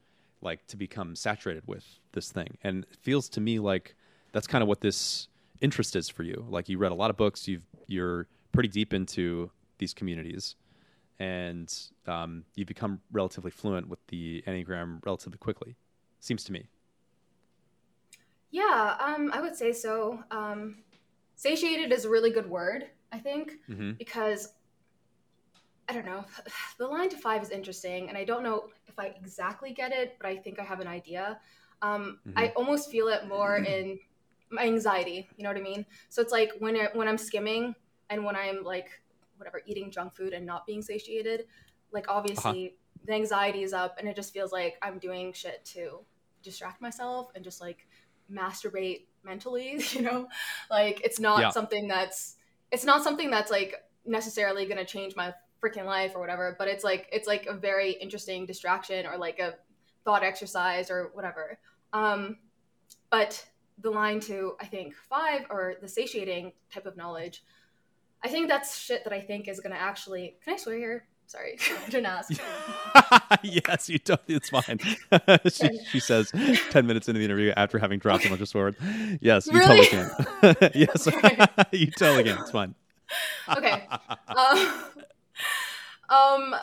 like 0.40 0.66
to 0.66 0.76
become 0.76 1.14
saturated 1.14 1.62
with 1.66 1.87
this 2.12 2.32
thing 2.32 2.59
and 2.64 2.85
it 2.90 2.97
feels 3.00 3.28
to 3.28 3.40
me 3.40 3.61
like 3.61 3.94
that's 4.32 4.49
kind 4.49 4.62
of 4.62 4.66
what 4.68 4.80
this 4.80 5.28
interest 5.62 5.97
is 5.97 6.09
for 6.09 6.23
you. 6.25 6.45
Like 6.49 6.69
you 6.69 6.76
read 6.76 6.92
a 6.92 6.95
lot 6.95 7.11
of 7.11 7.16
books, 7.16 7.49
you've 7.49 7.62
you're 7.87 8.26
pretty 8.52 8.69
deep 8.69 8.92
into 8.92 9.50
these 9.78 9.95
communities, 9.95 10.57
and 11.19 11.73
um, 12.07 12.45
you 12.54 12.66
become 12.66 13.00
relatively 13.11 13.50
fluent 13.50 13.88
with 13.88 14.04
the 14.09 14.42
Enneagram 14.47 15.04
relatively 15.07 15.38
quickly. 15.38 15.76
Seems 16.21 16.45
to 16.45 16.52
me. 16.52 16.69
Yeah, 18.50 18.97
um, 19.00 19.31
I 19.33 19.40
would 19.40 19.57
say 19.57 19.73
so. 19.73 20.23
Um, 20.31 20.76
satiated 21.37 21.90
is 21.92 22.04
a 22.04 22.11
really 22.11 22.31
good 22.31 22.49
word, 22.49 22.87
I 23.11 23.19
think, 23.19 23.54
mm-hmm. 23.69 23.92
because 23.92 24.52
I 25.88 25.95
don't 25.95 26.07
know. 26.07 26.25
The 26.78 26.87
line 26.87 27.09
to 27.11 27.16
five 27.16 27.42
is 27.42 27.50
interesting, 27.50 28.09
and 28.09 28.19
I 28.19 28.25
don't 28.25 28.42
know 28.42 28.71
if 28.88 28.99
I 28.99 29.07
exactly 29.07 29.73
get 29.73 29.92
it, 29.92 30.16
but 30.21 30.28
I 30.28 30.37
think 30.37 30.59
I 30.59 30.64
have 30.64 30.81
an 30.81 30.88
idea. 30.88 31.38
Um, 31.81 32.19
mm-hmm. 32.26 32.38
I 32.38 32.49
almost 32.57 32.90
feel 32.90 33.09
it 33.09 33.28
more 33.28 33.57
in 33.75 33.99
my 34.52 34.64
anxiety. 34.64 35.28
You 35.37 35.44
know 35.44 35.50
what 35.50 35.56
I 35.56 35.62
mean? 35.62 35.87
So 36.09 36.23
it's 36.23 36.32
like 36.32 36.52
when 36.59 36.76
it, 36.76 36.94
when 36.94 37.09
I'm 37.09 37.18
skimming 37.18 37.75
and 38.11 38.25
when 38.25 38.37
I'm 38.37 38.62
like 38.62 38.90
whatever 39.37 39.62
eating 39.66 39.90
junk 39.90 40.14
food 40.14 40.32
and 40.32 40.47
not 40.47 40.66
being 40.66 40.82
satiated, 40.82 41.47
like 41.92 42.06
obviously 42.09 42.66
uh-huh. 42.66 43.04
the 43.06 43.12
anxiety 43.14 43.62
is 43.62 43.73
up, 43.73 43.97
and 43.99 44.09
it 44.09 44.16
just 44.16 44.32
feels 44.32 44.52
like 44.52 44.76
I'm 44.82 44.99
doing 44.99 45.32
shit 45.32 45.64
to 45.75 46.00
distract 46.42 46.80
myself 46.80 47.30
and 47.35 47.42
just 47.42 47.61
like 47.61 47.87
masturbate 48.30 49.06
mentally. 49.25 49.82
You 49.92 50.02
know, 50.02 50.28
like 50.71 51.00
it's 51.04 51.18
not 51.18 51.40
yeah. 51.40 51.50
something 51.50 51.88
that's 51.88 52.37
it's 52.71 52.85
not 52.85 53.02
something 53.02 53.30
that's 53.30 53.50
like 53.50 53.75
necessarily 54.04 54.64
going 54.64 54.78
to 54.78 54.85
change 54.85 55.14
my 55.14 55.32
freaking 55.62 55.85
life 55.85 56.12
or 56.16 56.21
whatever 56.21 56.56
but 56.59 56.66
it's 56.66 56.82
like 56.82 57.09
it's 57.12 57.28
like 57.28 57.47
a 57.47 57.54
very 57.54 57.92
interesting 57.92 58.44
distraction 58.44 59.06
or 59.06 59.16
like 59.16 59.38
a 59.38 59.54
thought 60.04 60.25
exercise 60.25 60.90
or 60.90 61.11
whatever 61.14 61.56
um 61.92 62.37
but 63.11 63.47
the 63.81 63.91
line 63.91 64.21
to 64.21 64.55
i 64.61 64.67
think 64.67 64.95
five 64.95 65.43
or 65.50 65.75
the 65.81 65.88
satiating 65.88 66.52
type 66.73 66.87
of 66.87 66.97
knowledge 66.97 67.43
i 68.23 68.29
think 68.29 68.49
that's 68.49 68.79
shit 68.79 69.05
that 69.05 69.12
i 69.12 69.21
think 69.21 69.49
is 69.49 69.61
going 69.61 69.73
to 69.73 69.81
actually 69.81 70.37
can 70.45 70.55
i 70.55 70.57
swear 70.57 70.76
here? 70.76 71.07
Sorry 71.26 71.57
i 71.87 71.88
didn't 71.88 72.07
ask. 72.07 72.33
Yes 73.43 73.88
you 73.88 73.99
don't 73.99 74.21
it's 74.29 74.50
fine. 74.50 74.79
She, 75.50 75.79
she, 75.91 76.00
says 76.00 76.31
10 76.71 76.87
minutes 76.87 77.09
into 77.09 77.19
the 77.19 77.25
interview 77.25 77.52
after 77.57 77.79
having 77.79 77.99
dropped 77.99 78.26
a 78.26 78.29
bunch 78.29 78.41
of 78.43 78.49
swords. 78.49 78.76
Yes 79.21 79.47
you 79.47 79.59
really? 79.59 79.87
totally 79.87 80.09
can. 80.43 80.71
Yes. 80.75 81.07
You 81.73 81.91
totally 81.93 82.25
can 82.25 82.38
it's 82.38 82.50
fine. 82.50 82.75
Okay. 83.49 83.87
Um, 84.29 84.83
um, 86.12 86.54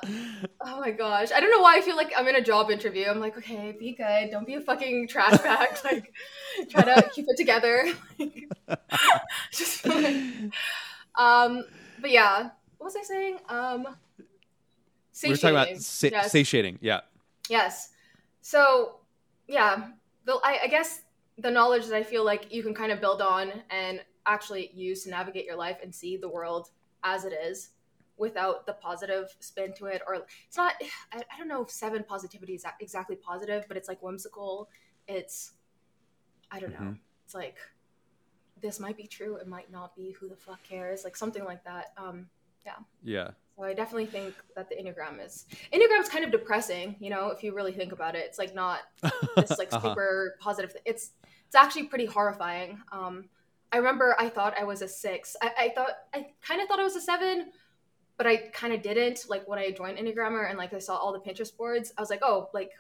oh 0.62 0.80
my 0.80 0.92
gosh. 0.92 1.32
I 1.32 1.40
don't 1.40 1.50
know 1.50 1.62
why 1.62 1.78
I 1.78 1.82
feel 1.82 1.96
like 1.96 2.12
I'm 2.16 2.28
in 2.28 2.36
a 2.36 2.42
job 2.42 2.70
interview. 2.70 3.08
I'm 3.08 3.20
like, 3.20 3.36
okay, 3.36 3.76
be 3.80 3.94
good. 3.94 4.30
Don't 4.30 4.46
be 4.46 4.54
a 4.54 4.62
fucking 4.62 5.08
trash 5.08 5.40
bag. 5.40 5.70
like, 5.84 6.14
try 6.70 6.84
to 6.84 7.10
keep 7.10 7.26
it 7.28 7.36
together. 7.36 7.92
just 9.52 9.88
um, 9.88 11.64
but 12.00 12.12
yeah, 12.12 12.50
what 12.78 12.86
was 12.86 12.96
I 12.96 13.02
saying? 13.02 13.40
Um, 13.50 13.88
we 15.24 15.32
are 15.32 15.36
talking 15.36 15.50
about 15.50 15.78
sa- 15.78 16.10
yes. 16.12 16.32
satiating. 16.32 16.78
Yeah. 16.80 17.02
Yes. 17.50 17.90
So, 18.42 18.98
yeah, 19.48 19.88
the, 20.26 20.40
I, 20.44 20.60
I 20.66 20.68
guess 20.68 21.02
the 21.40 21.50
knowledge 21.50 21.88
that 21.88 21.96
I 21.96 22.04
feel 22.04 22.24
like 22.24 22.54
you 22.54 22.62
can 22.62 22.76
kind 22.76 22.92
of 22.92 23.02
build 23.02 23.24
on 23.24 23.52
and 23.72 24.00
actually 24.28 24.70
use 24.76 25.06
to 25.06 25.10
navigate 25.10 25.46
your 25.46 25.56
life 25.56 25.78
and 25.82 25.94
see 25.94 26.18
the 26.18 26.30
world 26.30 26.70
as 27.04 27.26
it 27.26 27.34
is 27.34 27.70
without 28.20 28.66
the 28.66 28.74
positive 28.74 29.36
spin 29.40 29.74
to 29.74 29.86
it 29.86 30.02
or 30.06 30.16
it's 30.16 30.58
not 30.58 30.74
I, 31.12 31.18
I, 31.18 31.38
don't 31.38 31.48
know 31.48 31.64
if 31.64 31.70
seven 31.70 32.04
positivity 32.04 32.54
is 32.54 32.66
exactly 32.80 33.16
positive 33.16 33.66
but 33.68 33.78
it's 33.78 33.88
like 33.88 34.04
whimsical 34.04 34.70
it's 35.08 35.54
i 36.52 36.60
don't 36.60 36.72
know 36.72 36.80
mm-hmm. 36.80 36.94
it's 37.26 37.34
like 37.34 37.58
this 38.62 38.80
might 38.80 38.98
be 38.98 39.08
true 39.08 39.38
it 39.38 39.48
might 39.48 39.72
not 39.72 39.96
be 39.96 40.16
who 40.20 40.28
the 40.28 40.36
fuck 40.36 40.62
cares 40.64 41.04
like 41.04 41.16
something 41.16 41.46
like 41.46 41.64
that 41.64 41.94
um 41.98 42.28
yeah 42.66 42.74
yeah 43.04 43.30
so 43.58 43.64
i 43.64 43.74
definitely 43.74 44.06
think 44.06 44.36
that 44.56 44.70
the 44.70 44.76
enneagram 44.76 45.26
is 45.26 45.46
enneagram's 45.72 46.10
kind 46.10 46.26
of 46.26 46.32
depressing 46.32 46.96
you 47.00 47.10
know 47.10 47.30
if 47.30 47.44
you 47.44 47.56
really 47.56 47.72
think 47.72 47.92
about 47.92 48.16
it 48.16 48.26
it's 48.26 48.38
like 48.38 48.54
not 48.54 48.80
this 49.36 49.58
like 49.58 49.70
uh-huh. 49.74 49.90
super 49.90 50.36
positive 50.40 50.74
thing. 50.74 50.82
it's 50.86 51.12
it's 51.48 51.56
actually 51.56 51.84
pretty 51.84 52.06
horrifying 52.06 52.80
um 52.92 53.30
I 53.72 53.78
remember 53.78 54.16
I 54.20 54.30
thought 54.30 54.56
I 54.60 54.64
was 54.64 54.82
a 54.82 54.88
six. 54.88 55.36
I, 55.42 55.52
I 55.58 55.70
thought 55.70 55.92
I 56.14 56.28
kind 56.42 56.62
of 56.62 56.68
thought 56.68 56.80
I 56.80 56.84
was 56.84 56.96
a 56.96 57.02
seven, 57.02 57.52
but 58.20 58.28
I 58.28 58.36
kind 58.36 58.74
of 58.74 58.82
didn't. 58.82 59.30
Like 59.30 59.48
when 59.48 59.58
I 59.58 59.72
joined 59.72 59.98
Enneagrammer 59.98 60.50
and 60.50 60.58
like 60.58 60.74
I 60.74 60.80
saw 60.80 60.98
all 60.98 61.14
the 61.14 61.20
Pinterest 61.20 61.56
boards, 61.56 61.94
I 61.98 62.02
was 62.02 62.10
like, 62.10 62.20
oh, 62.22 62.50
like 62.54 62.72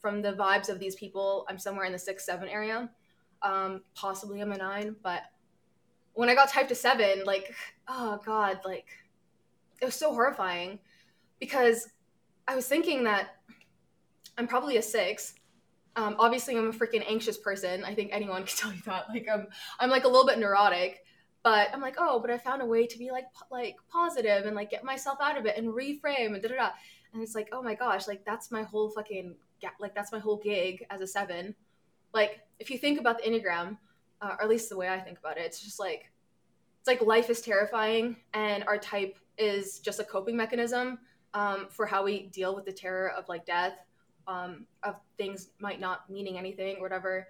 from 0.00 0.22
the 0.22 0.32
vibes 0.32 0.70
of 0.70 0.78
these 0.78 0.94
people, 0.94 1.44
I'm 1.50 1.58
somewhere 1.58 1.84
in 1.84 1.92
the 1.92 1.98
six, 1.98 2.24
seven 2.24 2.48
area. 2.48 2.88
Um, 3.42 3.82
possibly 3.94 4.40
I'm 4.40 4.52
a 4.52 4.56
nine, 4.56 4.96
but 5.02 5.24
when 6.14 6.30
I 6.30 6.34
got 6.34 6.48
typed 6.48 6.70
to 6.70 6.74
seven, 6.74 7.24
like, 7.26 7.54
oh 7.88 8.20
God, 8.24 8.60
like 8.64 8.86
it 9.82 9.84
was 9.84 9.94
so 9.94 10.14
horrifying 10.14 10.78
because 11.40 11.90
I 12.48 12.56
was 12.56 12.66
thinking 12.66 13.04
that 13.04 13.36
I'm 14.38 14.48
probably 14.48 14.78
a 14.78 14.82
six. 14.82 15.34
Um, 15.94 16.16
obviously, 16.18 16.56
I'm 16.56 16.70
a 16.70 16.72
freaking 16.72 17.04
anxious 17.06 17.36
person. 17.36 17.84
I 17.84 17.94
think 17.94 18.12
anyone 18.14 18.44
can 18.44 18.56
tell 18.56 18.72
you 18.72 18.80
that. 18.86 19.10
Like, 19.10 19.26
I'm, 19.30 19.46
I'm 19.78 19.90
like 19.90 20.04
a 20.04 20.08
little 20.08 20.26
bit 20.26 20.38
neurotic 20.38 21.04
but 21.42 21.68
I'm 21.72 21.80
like, 21.80 21.96
oh, 21.98 22.20
but 22.20 22.30
I 22.30 22.38
found 22.38 22.62
a 22.62 22.66
way 22.66 22.86
to 22.86 22.98
be 22.98 23.10
like 23.10 23.26
like 23.50 23.76
positive 23.90 24.46
and 24.46 24.54
like 24.54 24.70
get 24.70 24.84
myself 24.84 25.18
out 25.22 25.38
of 25.38 25.46
it 25.46 25.56
and 25.56 25.68
reframe 25.68 26.34
and 26.34 26.42
da 26.42 26.48
da 26.48 26.56
da. 26.56 26.70
And 27.12 27.22
it's 27.22 27.34
like, 27.34 27.48
oh 27.52 27.62
my 27.62 27.74
gosh, 27.74 28.06
like 28.06 28.24
that's 28.24 28.50
my 28.50 28.62
whole 28.62 28.90
fucking 28.90 29.34
like 29.78 29.94
that's 29.94 30.12
my 30.12 30.18
whole 30.18 30.36
gig 30.36 30.86
as 30.90 31.00
a 31.00 31.06
seven. 31.06 31.54
Like 32.12 32.40
if 32.58 32.70
you 32.70 32.78
think 32.78 33.00
about 33.00 33.18
the 33.18 33.28
enneagram, 33.28 33.78
uh, 34.20 34.36
or 34.38 34.42
at 34.42 34.48
least 34.48 34.68
the 34.68 34.76
way 34.76 34.88
I 34.88 35.00
think 35.00 35.18
about 35.18 35.38
it, 35.38 35.44
it's 35.44 35.62
just 35.62 35.80
like 35.80 36.10
it's 36.78 36.88
like 36.88 37.00
life 37.02 37.30
is 37.30 37.40
terrifying, 37.40 38.16
and 38.32 38.64
our 38.64 38.78
type 38.78 39.18
is 39.38 39.80
just 39.80 40.00
a 40.00 40.04
coping 40.04 40.36
mechanism 40.36 40.98
um, 41.34 41.66
for 41.70 41.86
how 41.86 42.04
we 42.04 42.26
deal 42.28 42.54
with 42.54 42.64
the 42.64 42.72
terror 42.72 43.10
of 43.10 43.28
like 43.28 43.44
death, 43.46 43.74
um, 44.26 44.66
of 44.82 44.96
things 45.16 45.48
might 45.58 45.80
not 45.80 46.08
meaning 46.10 46.38
anything 46.38 46.76
or 46.76 46.82
whatever. 46.82 47.28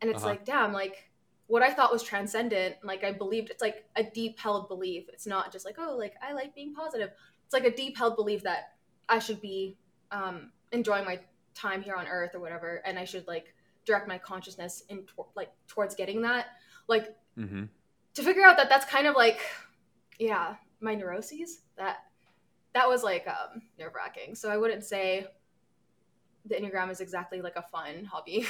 And 0.00 0.10
it's 0.10 0.20
uh-huh. 0.20 0.28
like, 0.28 0.44
damn, 0.44 0.72
like 0.72 1.10
what 1.48 1.62
I 1.62 1.72
thought 1.72 1.90
was 1.90 2.02
transcendent, 2.02 2.76
like 2.84 3.02
I 3.02 3.10
believed 3.10 3.50
it's 3.50 3.62
like 3.62 3.86
a 3.96 4.04
deep 4.04 4.38
held 4.38 4.68
belief. 4.68 5.08
It's 5.10 5.26
not 5.26 5.50
just 5.50 5.64
like, 5.64 5.76
oh, 5.78 5.96
like 5.96 6.14
I 6.22 6.34
like 6.34 6.54
being 6.54 6.74
positive. 6.74 7.10
It's 7.44 7.54
like 7.54 7.64
a 7.64 7.74
deep 7.74 7.96
held 7.96 8.16
belief 8.16 8.42
that 8.42 8.74
I 9.08 9.18
should 9.18 9.40
be 9.40 9.78
um, 10.12 10.52
enjoying 10.72 11.06
my 11.06 11.18
time 11.54 11.82
here 11.82 11.94
on 11.94 12.06
earth 12.06 12.34
or 12.34 12.40
whatever. 12.40 12.82
And 12.84 12.98
I 12.98 13.04
should 13.04 13.26
like 13.26 13.54
direct 13.86 14.06
my 14.06 14.18
consciousness 14.18 14.84
in 14.90 15.06
like 15.34 15.50
towards 15.66 15.94
getting 15.94 16.20
that. 16.22 16.48
Like 16.86 17.16
mm-hmm. 17.38 17.64
to 18.14 18.22
figure 18.22 18.44
out 18.44 18.58
that 18.58 18.68
that's 18.68 18.84
kind 18.84 19.06
of 19.06 19.16
like, 19.16 19.40
yeah, 20.18 20.56
my 20.80 20.94
neuroses 20.94 21.60
that 21.78 22.04
that 22.74 22.86
was 22.86 23.02
like 23.02 23.26
um, 23.26 23.62
nerve 23.78 23.94
wracking. 23.94 24.34
So 24.34 24.50
I 24.50 24.58
wouldn't 24.58 24.84
say 24.84 25.26
the 26.44 26.56
Enneagram 26.56 26.90
is 26.90 27.00
exactly 27.00 27.40
like 27.40 27.56
a 27.56 27.62
fun 27.62 28.04
hobby. 28.04 28.46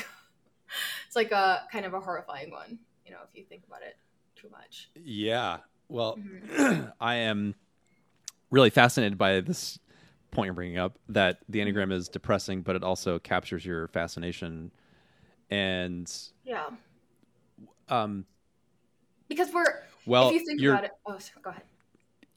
it's 1.06 1.14
like 1.14 1.30
a 1.30 1.62
kind 1.70 1.86
of 1.86 1.94
a 1.94 2.00
horrifying 2.00 2.50
one 2.50 2.80
you 3.08 3.14
know, 3.14 3.20
if 3.30 3.36
you 3.36 3.44
think 3.44 3.62
about 3.66 3.82
it 3.82 3.96
too 4.36 4.48
much. 4.50 4.90
Yeah. 4.94 5.58
Well, 5.88 6.18
mm-hmm. 6.18 6.90
I 7.00 7.16
am 7.16 7.54
really 8.50 8.70
fascinated 8.70 9.18
by 9.18 9.40
this 9.40 9.78
point 10.30 10.46
you're 10.46 10.54
bringing 10.54 10.78
up 10.78 10.98
that 11.08 11.38
the 11.48 11.60
mm-hmm. 11.60 11.76
Enneagram 11.76 11.92
is 11.92 12.08
depressing, 12.08 12.62
but 12.62 12.76
it 12.76 12.84
also 12.84 13.18
captures 13.18 13.64
your 13.64 13.88
fascination. 13.88 14.70
And 15.50 16.12
yeah. 16.44 16.66
Um, 17.88 18.26
because 19.28 19.52
we're, 19.52 19.82
well, 20.06 20.28
if 20.28 20.34
you 20.34 20.46
think 20.46 20.62
about 20.62 20.84
it, 20.84 20.90
oh, 21.06 21.18
sorry, 21.18 21.40
go 21.42 21.50
ahead. 21.50 21.62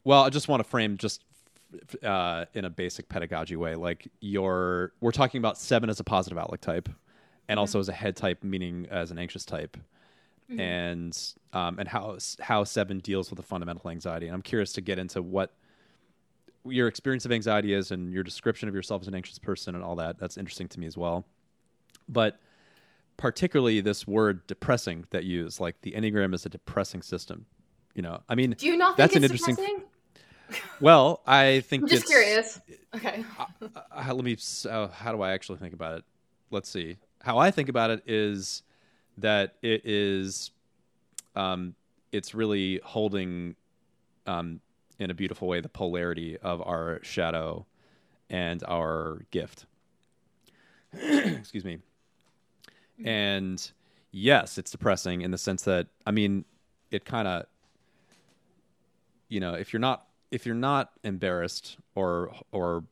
Well, 0.03 0.23
I 0.23 0.29
just 0.29 0.47
want 0.47 0.63
to 0.63 0.69
frame 0.69 0.97
just 0.97 1.23
uh, 2.03 2.45
in 2.53 2.65
a 2.65 2.69
basic 2.69 3.09
pedagogy 3.09 3.57
way. 3.57 3.75
Like 3.75 4.07
your, 4.21 4.93
we're 5.01 5.11
talking 5.11 5.39
about 5.39 5.57
seven 5.57 5.89
as 5.89 5.99
a 5.99 6.03
positive 6.03 6.37
outlook 6.37 6.61
type, 6.61 6.87
and 6.87 6.95
mm-hmm. 7.55 7.59
also 7.59 7.79
as 7.79 7.89
a 7.89 7.93
head 7.93 8.15
type, 8.15 8.43
meaning 8.43 8.87
as 8.89 9.11
an 9.11 9.19
anxious 9.19 9.43
type 9.45 9.77
mm-hmm. 10.51 10.59
and 10.59 11.33
um, 11.53 11.79
and 11.79 11.87
how 11.87 12.17
how 12.39 12.63
seven 12.63 12.99
deals 12.99 13.29
with 13.29 13.37
the 13.37 13.43
fundamental 13.43 13.89
anxiety. 13.89 14.27
And 14.27 14.35
I'm 14.35 14.41
curious 14.41 14.73
to 14.73 14.81
get 14.81 14.99
into 14.99 15.21
what 15.21 15.53
your 16.65 16.87
experience 16.87 17.25
of 17.25 17.31
anxiety 17.31 17.73
is 17.73 17.91
and 17.91 18.13
your 18.13 18.23
description 18.23 18.69
of 18.69 18.75
yourself 18.75 19.01
as 19.01 19.07
an 19.07 19.15
anxious 19.15 19.39
person 19.39 19.75
and 19.75 19.83
all 19.83 19.95
that. 19.95 20.19
That's 20.19 20.37
interesting 20.37 20.67
to 20.69 20.79
me 20.79 20.85
as 20.85 20.97
well. 20.97 21.25
But 22.07 22.39
particularly 23.17 23.81
this 23.81 24.05
word 24.07 24.45
depressing 24.47 25.05
that 25.11 25.23
you 25.23 25.39
use, 25.39 25.59
like 25.59 25.81
the 25.81 25.91
Enneagram 25.91 26.33
is 26.33 26.45
a 26.45 26.49
depressing 26.49 27.01
system. 27.01 27.45
You 27.95 28.01
know, 28.01 28.21
I 28.29 28.35
mean, 28.35 28.55
do 28.57 28.67
you 28.67 28.77
not 28.77 28.97
that's 28.97 29.15
an 29.15 29.23
interesting. 29.23 29.55
Depressing? 29.55 29.83
Well, 30.81 31.21
I 31.25 31.61
think 31.61 31.83
I'm 31.83 31.87
just 31.87 32.07
curious. 32.07 32.59
Okay. 32.93 33.23
uh, 33.39 33.67
uh, 33.89 34.13
let 34.13 34.25
me. 34.25 34.35
Uh, 34.69 34.89
how 34.89 35.13
do 35.13 35.21
I 35.21 35.31
actually 35.31 35.59
think 35.59 35.73
about 35.73 35.99
it? 35.99 36.03
Let's 36.49 36.67
see. 36.67 36.97
How 37.21 37.37
I 37.37 37.51
think 37.51 37.69
about 37.69 37.89
it 37.89 38.03
is 38.05 38.61
that 39.21 39.55
it 39.61 39.85
is 39.85 40.51
um, 41.35 41.75
it's 42.11 42.33
really 42.35 42.79
holding 42.83 43.55
um, 44.27 44.59
in 44.99 45.09
a 45.09 45.13
beautiful 45.13 45.47
way 45.47 45.61
the 45.61 45.69
polarity 45.69 46.37
of 46.37 46.61
our 46.61 46.99
shadow 47.03 47.65
and 48.29 48.63
our 48.67 49.25
gift. 49.31 49.65
Excuse 50.93 51.65
me. 51.65 51.79
And 53.03 53.71
yes, 54.11 54.57
it's 54.57 54.71
depressing 54.71 55.21
in 55.21 55.31
the 55.31 55.37
sense 55.37 55.63
that 55.63 55.87
I 56.05 56.11
mean, 56.11 56.45
it 56.91 57.05
kind 57.05 57.27
of, 57.27 57.45
you 59.29 59.39
know, 59.39 59.53
if 59.53 59.73
you're 59.73 59.79
not 59.79 60.07
if 60.29 60.45
you're 60.45 60.55
not 60.55 60.91
embarrassed 61.03 61.77
or 61.95 62.33
or 62.51 62.83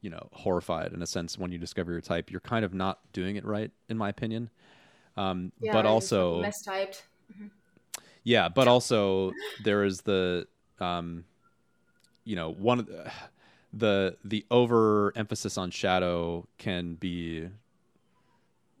you 0.00 0.10
know 0.10 0.28
horrified 0.32 0.92
in 0.92 1.02
a 1.02 1.06
sense 1.06 1.38
when 1.38 1.50
you 1.50 1.58
discover 1.58 1.92
your 1.92 2.00
type, 2.00 2.30
you're 2.30 2.40
kind 2.40 2.64
of 2.64 2.74
not 2.74 3.00
doing 3.12 3.36
it 3.36 3.44
right, 3.44 3.70
in 3.88 3.96
my 3.96 4.08
opinion. 4.08 4.50
Um, 5.16 5.52
Yeah, 5.60 5.72
but 5.72 5.86
also, 5.86 6.42
mistyped. 6.42 7.02
yeah, 8.24 8.48
but 8.48 8.68
also 8.68 9.32
there 9.62 9.84
is 9.84 10.00
the, 10.02 10.46
um, 10.80 11.24
you 12.24 12.36
know, 12.36 12.50
one 12.52 12.78
of 12.80 12.86
the 12.86 13.10
the, 13.72 14.16
the 14.24 14.44
overemphasis 14.50 15.58
on 15.58 15.70
shadow 15.70 16.46
can 16.58 16.94
be, 16.94 17.48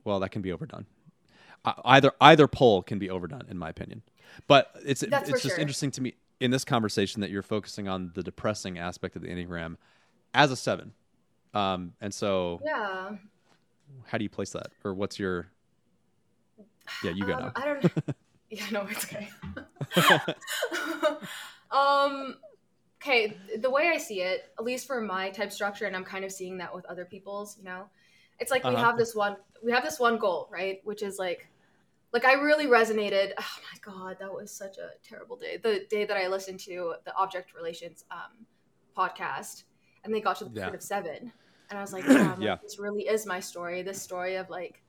well, 0.04 0.20
that 0.20 0.30
can 0.30 0.40
be 0.42 0.52
overdone. 0.52 0.86
Either 1.84 2.12
either 2.20 2.46
pole 2.46 2.82
can 2.82 2.98
be 2.98 3.08
overdone, 3.08 3.46
in 3.48 3.56
my 3.58 3.70
opinion. 3.70 4.02
But 4.46 4.70
it's 4.84 5.00
That's 5.00 5.28
it's 5.30 5.42
just 5.42 5.54
sure. 5.54 5.60
interesting 5.60 5.90
to 5.92 6.02
me 6.02 6.14
in 6.40 6.50
this 6.50 6.64
conversation 6.64 7.22
that 7.22 7.30
you're 7.30 7.42
focusing 7.42 7.88
on 7.88 8.10
the 8.14 8.22
depressing 8.22 8.78
aspect 8.78 9.16
of 9.16 9.22
the 9.22 9.28
enneagram 9.28 9.76
as 10.34 10.50
a 10.50 10.56
seven. 10.56 10.92
Um, 11.54 11.94
and 12.02 12.12
so, 12.12 12.60
Yeah. 12.64 13.16
how 14.06 14.18
do 14.18 14.24
you 14.24 14.28
place 14.30 14.50
that, 14.50 14.72
or 14.84 14.92
what's 14.92 15.18
your? 15.18 15.46
Yeah, 17.02 17.10
you 17.12 17.24
go 17.24 17.32
um, 17.34 17.38
now. 17.40 17.52
I 17.56 17.64
don't. 17.64 17.92
Yeah, 18.50 18.66
no, 18.70 18.86
it's 18.88 19.04
okay. 19.04 19.28
um, 21.70 22.36
okay, 23.02 23.36
the 23.58 23.70
way 23.70 23.88
I 23.88 23.98
see 23.98 24.20
it, 24.20 24.52
at 24.58 24.64
least 24.64 24.86
for 24.86 25.00
my 25.00 25.30
type 25.30 25.50
structure, 25.50 25.86
and 25.86 25.96
I'm 25.96 26.04
kind 26.04 26.24
of 26.24 26.30
seeing 26.30 26.58
that 26.58 26.72
with 26.74 26.84
other 26.86 27.04
people's. 27.04 27.56
You 27.58 27.64
know, 27.64 27.86
it's 28.38 28.50
like 28.52 28.62
we 28.64 28.74
Uh-huh. 28.74 28.84
have 28.84 28.96
this 28.96 29.14
one. 29.14 29.36
We 29.64 29.72
have 29.72 29.82
this 29.82 29.98
one 29.98 30.18
goal, 30.18 30.48
right? 30.52 30.80
Which 30.84 31.02
is 31.02 31.18
like, 31.18 31.48
like 32.12 32.24
I 32.24 32.34
really 32.34 32.66
resonated. 32.66 33.32
Oh 33.38 33.60
my 33.72 33.92
god, 33.92 34.16
that 34.20 34.32
was 34.32 34.52
such 34.52 34.78
a 34.78 34.90
terrible 35.02 35.36
day. 35.36 35.56
The 35.56 35.86
day 35.90 36.04
that 36.04 36.16
I 36.16 36.28
listened 36.28 36.60
to 36.60 36.94
the 37.04 37.14
object 37.16 37.54
relations 37.54 38.04
um, 38.10 38.46
podcast, 38.96 39.64
and 40.04 40.14
they 40.14 40.20
got 40.20 40.36
to 40.38 40.44
the 40.44 40.50
Yeah. 40.54 40.64
point 40.64 40.76
of 40.76 40.82
seven, 40.82 41.32
and 41.70 41.78
I 41.78 41.80
was 41.82 41.92
like, 41.92 42.04
damn, 42.06 42.38
like, 42.38 42.40
Yeah. 42.40 42.56
this 42.62 42.78
really 42.78 43.02
is 43.08 43.26
my 43.26 43.40
story. 43.40 43.82
This 43.82 44.00
story 44.00 44.36
of 44.36 44.48
like 44.48 44.82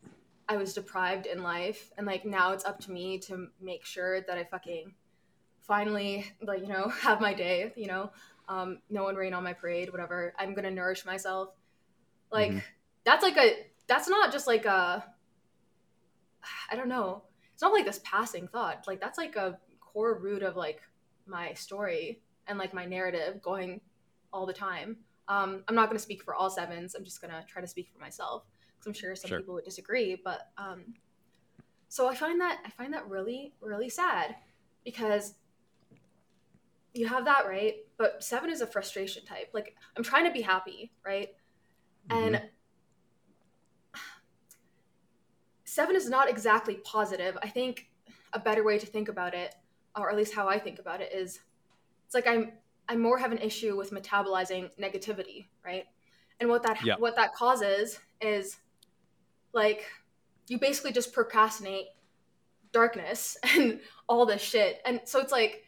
I 0.48 0.58
was 0.58 0.74
deprived 0.74 1.26
in 1.26 1.42
life, 1.44 1.92
and 1.98 2.06
like 2.06 2.26
now 2.26 2.52
it's 2.52 2.66
up 2.66 2.80
to 2.82 2.92
me 2.92 3.18
to 3.20 3.48
make 3.62 3.86
sure 3.86 4.22
that 4.22 4.38
I 4.38 4.44
fucking 4.44 4.94
finally 5.62 6.26
like 6.42 6.62
you 6.62 6.68
know 6.68 6.90
have 7.02 7.22
my 7.22 7.34
day. 7.34 7.74
You 7.76 7.88
know, 7.88 8.12
um, 8.48 8.80
no 8.90 9.04
one 9.04 9.16
rain 9.16 9.34
on 9.34 9.44
my 9.44 9.54
parade. 9.54 9.92
Whatever. 9.92 10.34
I'm 10.38 10.54
gonna 10.54 10.72
nourish 10.72 11.06
myself. 11.06 11.50
Like 12.32 12.52
Mhm. 12.52 12.64
that's 13.04 13.24
like 13.24 13.38
a 13.38 13.68
that's 13.88 14.08
not 14.10 14.32
just 14.32 14.48
like 14.48 14.66
a 14.66 15.06
I 16.72 16.76
don't 16.76 16.90
know. 16.90 17.24
It's 17.54 17.62
not 17.62 17.74
like 17.74 17.86
this 17.86 18.02
passing 18.04 18.48
thought. 18.48 18.86
Like 18.88 19.00
that's 19.00 19.18
like 19.18 19.36
a 19.36 19.60
core 19.80 20.20
root 20.20 20.44
of 20.44 20.56
like 20.56 20.82
my 21.26 21.54
story 21.54 22.22
and 22.48 22.60
like 22.60 22.74
my 22.74 22.86
narrative 22.86 23.42
going 23.42 23.82
all 24.32 24.46
the 24.46 24.54
time. 24.54 24.98
Um, 25.28 25.64
I'm 25.68 25.76
not 25.76 25.88
going 25.88 25.98
to 25.98 26.04
speak 26.04 26.22
for 26.22 26.36
all 26.36 26.50
sevens. 26.50 26.94
I'm 26.94 27.04
just 27.04 27.22
going 27.22 27.32
to 27.32 27.44
try 27.48 27.62
to 27.62 27.68
speak 27.68 27.90
for 27.92 28.00
myself 28.00 28.44
I'm 28.86 28.94
sure 28.94 29.16
some 29.16 29.30
Sure. 29.30 29.40
people 29.40 29.56
would 29.56 29.66
disagree. 29.66 30.16
But 30.24 30.50
um, 30.58 30.94
so 31.90 32.08
I 32.08 32.16
find 32.16 32.40
that 32.42 32.60
I 32.66 32.70
find 32.70 32.94
that 32.94 33.08
really 33.08 33.54
really 33.62 33.90
sad 33.90 34.36
because 34.84 35.36
you 36.94 37.08
have 37.08 37.26
that 37.26 37.46
right, 37.46 37.76
but 37.98 38.24
seven 38.24 38.50
is 38.50 38.62
a 38.62 38.68
frustration 38.68 39.26
type. 39.26 39.50
Like 39.54 39.76
I'm 39.98 40.04
trying 40.04 40.26
to 40.26 40.32
be 40.32 40.42
happy, 40.42 40.92
right? 41.06 41.30
Mm-hmm. 42.10 42.36
And 42.36 42.42
seven 45.66 45.96
is 45.96 46.10
not 46.10 46.30
exactly 46.30 46.76
positive. 46.84 47.38
I 47.44 47.50
think 47.50 47.90
a 48.34 48.40
better 48.40 48.64
way 48.64 48.78
to 48.78 48.86
think 48.86 49.10
about 49.10 49.34
it, 49.34 49.56
or 49.98 50.10
at 50.10 50.16
least 50.16 50.34
how 50.34 50.48
I 50.48 50.58
think 50.58 50.80
about 50.80 51.02
it, 51.02 51.12
is 51.14 51.42
it's 52.06 52.16
like 52.16 52.28
I'm 52.28 52.54
I 52.88 52.96
more 52.96 53.18
have 53.18 53.32
an 53.32 53.40
issue 53.40 53.76
with 53.76 53.92
metabolizing 53.92 54.70
negativity, 54.80 55.48
right? 55.66 55.86
And 56.40 56.50
what 56.50 56.64
that 56.64 56.84
Yeah. 56.84 56.96
what 56.98 57.16
that 57.16 57.34
causes 57.34 58.00
is 58.22 58.58
like 59.56 59.86
you 60.48 60.60
basically 60.60 60.92
just 60.92 61.14
procrastinate 61.14 61.88
darkness 62.72 63.38
and 63.56 63.80
all 64.08 64.26
this 64.26 64.42
shit. 64.42 64.82
And 64.86 65.02
so 65.06 65.20
it's 65.20 65.32
like 65.32 65.64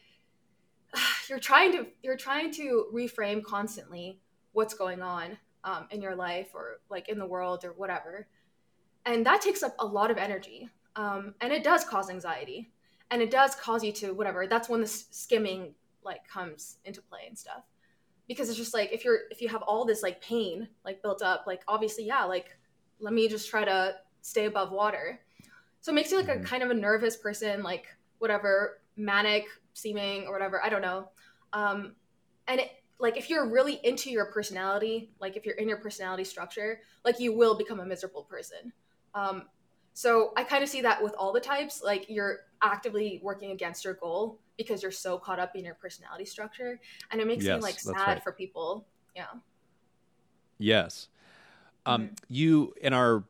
you're 1.29 1.39
trying 1.39 1.71
to 1.71 1.87
you're 2.03 2.17
trying 2.17 2.51
to 2.53 2.85
reframe 2.93 3.43
constantly 3.43 4.19
what's 4.51 4.73
going 4.73 5.01
on 5.01 5.37
um, 5.63 5.87
in 5.91 6.01
your 6.01 6.15
life 6.15 6.47
or 6.53 6.79
like 6.89 7.09
in 7.09 7.19
the 7.19 7.25
world 7.25 7.65
or 7.65 7.73
whatever 7.73 8.27
and 9.05 9.25
that 9.25 9.41
takes 9.41 9.63
up 9.63 9.75
a 9.79 9.85
lot 9.85 10.11
of 10.11 10.17
energy 10.17 10.69
um, 10.95 11.33
and 11.41 11.53
it 11.53 11.63
does 11.63 11.83
cause 11.83 12.09
anxiety 12.09 12.71
and 13.11 13.21
it 13.21 13.31
does 13.31 13.55
cause 13.55 13.83
you 13.83 13.91
to 13.91 14.13
whatever 14.13 14.47
that's 14.47 14.69
when 14.69 14.81
the 14.81 14.87
skimming 14.87 15.73
like 16.03 16.27
comes 16.27 16.77
into 16.85 17.01
play 17.01 17.21
and 17.27 17.37
stuff 17.37 17.63
because 18.27 18.49
it's 18.49 18.57
just 18.57 18.73
like 18.73 18.91
if 18.91 19.03
you're 19.03 19.19
if 19.31 19.41
you 19.41 19.47
have 19.47 19.61
all 19.63 19.85
this 19.85 20.03
like 20.03 20.21
pain 20.21 20.67
like 20.85 21.01
built 21.01 21.21
up 21.21 21.45
like 21.47 21.61
obviously 21.67 22.05
yeah 22.05 22.23
like 22.23 22.57
let 22.99 23.13
me 23.13 23.27
just 23.27 23.49
try 23.49 23.63
to 23.65 23.95
stay 24.21 24.45
above 24.45 24.71
water. 24.71 25.19
So 25.81 25.91
it 25.91 25.95
makes 25.95 26.11
you 26.11 26.17
like 26.17 26.29
a 26.29 26.39
kind 26.39 26.63
of 26.63 26.69
a 26.69 26.73
nervous 26.73 27.15
person 27.17 27.63
like 27.63 27.85
whatever 28.19 28.79
manic 28.95 29.45
seeming 29.73 30.25
or 30.25 30.33
whatever 30.33 30.63
i 30.63 30.69
don't 30.69 30.81
know. 30.81 31.09
Um 31.53 31.95
and 32.47 32.59
it 32.59 32.71
like 32.99 33.15
if 33.15 33.29
you're 33.29 33.47
really 33.47 33.79
into 33.83 34.09
your 34.09 34.25
personality 34.31 35.11
like 35.19 35.37
if 35.37 35.45
you're 35.45 35.55
in 35.55 35.69
your 35.69 35.77
personality 35.77 36.23
structure 36.23 36.81
like 37.05 37.19
you 37.19 37.31
will 37.33 37.57
become 37.57 37.79
a 37.79 37.85
miserable 37.85 38.23
person. 38.23 38.73
Um 39.13 39.43
so 39.93 40.31
i 40.35 40.43
kind 40.43 40.63
of 40.63 40.69
see 40.69 40.81
that 40.81 41.01
with 41.01 41.13
all 41.17 41.31
the 41.31 41.39
types 41.39 41.81
like 41.83 42.05
you're 42.09 42.39
actively 42.61 43.19
working 43.23 43.51
against 43.51 43.83
your 43.85 43.95
goal 43.95 44.39
because 44.57 44.81
you're 44.81 44.91
so 44.91 45.17
caught 45.17 45.39
up 45.39 45.55
in 45.55 45.63
your 45.63 45.75
personality 45.75 46.25
structure. 46.25 46.79
And 47.11 47.21
it 47.21 47.27
makes 47.27 47.45
Yes, 47.45 47.57
me 47.57 47.61
like 47.61 47.79
sad 47.79 48.07
right. 48.07 48.23
for 48.23 48.31
people. 48.31 48.87
Yeah. 49.15 49.25
Yes. 50.57 51.07
Um, 51.87 52.03
Mhm. 52.07 52.17
You 52.29 52.73
in 52.81 52.93
our 52.93 53.23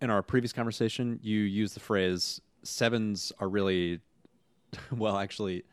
in 0.00 0.10
our 0.10 0.22
previous 0.22 0.52
conversation, 0.52 1.18
you 1.22 1.40
used 1.40 1.74
the 1.74 1.80
phrase 1.80 2.40
sevens 2.62 3.32
are 3.38 3.48
really 3.48 4.00
well. 4.92 5.16
Actually, 5.18 5.64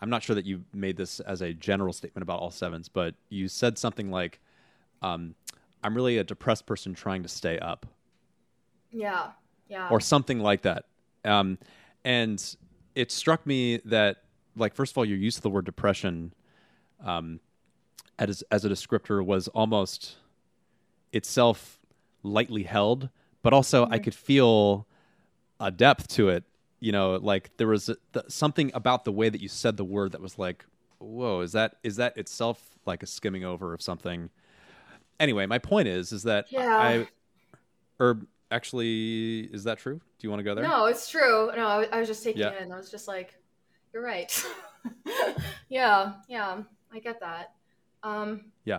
I'm 0.00 0.10
not 0.10 0.22
sure 0.22 0.34
that 0.34 0.44
you 0.44 0.64
made 0.72 0.96
this 0.96 1.20
as 1.20 1.40
a 1.42 1.52
general 1.54 1.92
statement 1.92 2.22
about 2.22 2.40
all 2.40 2.50
sevens, 2.50 2.88
but 2.88 3.14
you 3.30 3.48
said 3.48 3.78
something 3.78 4.10
like, 4.10 4.40
um, 5.02 5.34
"I'm 5.82 5.94
really 5.94 6.18
a 6.18 6.24
depressed 6.24 6.66
person 6.66 6.94
trying 6.94 7.22
to 7.22 7.28
stay 7.28 7.58
up," 7.58 7.86
yeah 8.90 9.32
yeah 9.68 9.88
or 9.90 10.00
something 10.00 10.40
like 10.40 10.62
that. 10.62 10.84
Um, 11.24 11.58
and 12.04 12.56
it 12.94 13.10
struck 13.12 13.46
me 13.46 13.78
that, 13.84 14.24
like, 14.56 14.74
first 14.74 14.92
of 14.92 14.98
all, 14.98 15.04
your 15.04 15.18
use 15.18 15.36
of 15.36 15.42
the 15.42 15.50
word 15.50 15.64
depression 15.64 16.32
um, 17.00 17.40
as 18.18 18.42
as 18.50 18.64
a 18.64 18.68
descriptor 18.68 19.24
was 19.24 19.48
almost 19.48 20.16
itself 21.12 21.77
lightly 22.22 22.64
held, 22.64 23.08
but 23.42 23.52
also 23.52 23.84
I 23.86 23.98
Mhm. 23.98 24.04
could 24.04 24.14
feel 24.14 24.86
a 25.60 25.70
depth 25.70 26.08
to 26.08 26.28
it. 26.28 26.44
You 26.80 26.92
know, 26.92 27.16
like 27.16 27.56
there 27.56 27.66
was 27.68 27.88
a, 27.88 27.96
th- 28.12 28.26
something 28.28 28.70
about 28.74 29.04
the 29.04 29.12
way 29.12 29.28
that 29.28 29.40
you 29.40 29.48
said 29.48 29.76
the 29.76 29.84
word 29.84 30.12
that 30.12 30.20
was 30.20 30.38
like, 30.38 30.64
"Whoa, 30.98 31.40
is 31.40 31.52
that 31.52 31.76
is 31.82 31.96
that 31.96 32.16
itself 32.16 32.78
like 32.86 33.02
a 33.02 33.06
skimming 33.06 33.44
over 33.44 33.74
of 33.74 33.82
something?" 33.82 34.30
Anyway, 35.18 35.46
my 35.46 35.58
point 35.58 35.88
is, 35.88 36.12
is 36.12 36.22
that 36.22 36.46
Yeah. 36.52 36.76
I, 36.78 37.08
or 37.98 38.20
actually, 38.52 39.40
is 39.52 39.64
that 39.64 39.78
true? 39.78 39.96
Do 39.96 40.26
you 40.26 40.30
want 40.30 40.38
to 40.40 40.44
go 40.44 40.54
there? 40.54 40.62
No, 40.62 40.86
it's 40.86 41.08
true. 41.10 41.50
No, 41.56 41.66
I, 41.66 41.88
I 41.92 41.98
was 41.98 42.06
just 42.08 42.22
taking 42.22 42.42
Yeah. 42.42 42.50
it 42.50 42.62
in. 42.62 42.70
I 42.70 42.76
was 42.76 42.90
just 42.90 43.08
like, 43.08 43.34
you're 43.92 44.02
right. 44.04 44.30
yeah, 45.68 46.14
yeah, 46.28 46.62
I 46.92 46.98
get 47.00 47.18
that. 47.20 47.54
Um, 48.04 48.52
Yeah. 48.64 48.78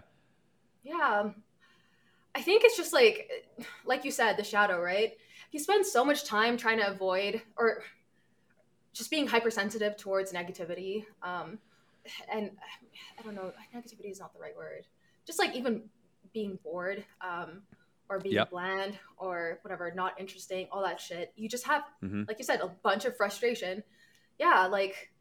Yeah. 0.84 1.32
I 2.36 2.42
think 2.42 2.63
it's 2.63 2.78
just 2.78 2.94
like, 2.94 3.30
like 3.86 4.06
you 4.06 4.12
said, 4.12 4.38
the 4.38 4.44
shadow, 4.44 4.80
right? 4.82 5.13
You 5.52 5.60
spend 5.60 5.86
so 5.86 6.06
much 6.06 6.26
time 6.26 6.58
trying 6.58 6.78
to 6.80 6.88
avoid 6.88 7.42
or 7.58 7.84
just 8.94 9.10
being 9.10 9.28
hypersensitive 9.28 9.98
towards 9.98 10.32
negativity. 10.32 11.06
Um, 11.24 11.60
and 12.32 12.52
I 13.18 13.22
don't 13.24 13.36
know, 13.36 13.52
negativity 13.76 14.12
is 14.12 14.20
not 14.20 14.34
the 14.34 14.39
right 14.39 14.56
word. 14.56 14.86
Just 15.26 15.39
like 15.39 15.56
even 15.56 15.89
being 16.34 16.60
bored 16.63 17.04
um, 17.22 17.63
or 18.10 18.20
being 18.20 18.36
Yep. 18.36 18.52
bland 18.52 19.00
or 19.18 19.60
whatever, 19.63 19.92
not 19.96 20.20
interesting, 20.20 20.68
all 20.72 20.84
that 20.84 21.00
shit. 21.00 21.34
You 21.36 21.50
just 21.50 21.65
have, 21.65 21.84
Mhm. 22.04 22.28
like 22.28 22.38
you 22.39 22.46
said, 22.46 22.62
a 22.62 22.68
bunch 22.68 23.06
of 23.06 23.18
frustration. 23.18 23.84
Yeah, 24.38 24.68
like 24.68 25.12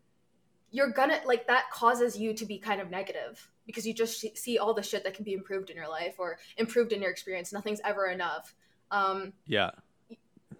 you're 0.71 0.91
gonna, 0.91 1.21
like 1.25 1.47
that 1.47 1.71
causes 1.71 2.17
you 2.19 2.35
to 2.35 2.45
be 2.45 2.59
kind 2.59 2.81
of 2.81 2.91
negative 2.91 3.49
because 3.67 3.87
you 3.87 3.95
just 3.95 4.21
see- 4.21 4.35
see 4.35 4.59
all 4.59 4.75
the 4.75 4.83
shit 4.83 5.03
that 5.05 5.15
can 5.15 5.25
be 5.25 5.33
improved 5.33 5.71
in 5.71 5.77
your 5.77 5.89
life 5.89 6.17
or 6.19 6.39
improved 6.57 6.93
in 6.93 7.01
your 7.03 7.11
experience. 7.11 7.53
Nothing's 7.53 7.81
ever 7.85 8.07
enough. 8.09 8.55
Um, 8.91 9.33
Yeah. 9.47 9.71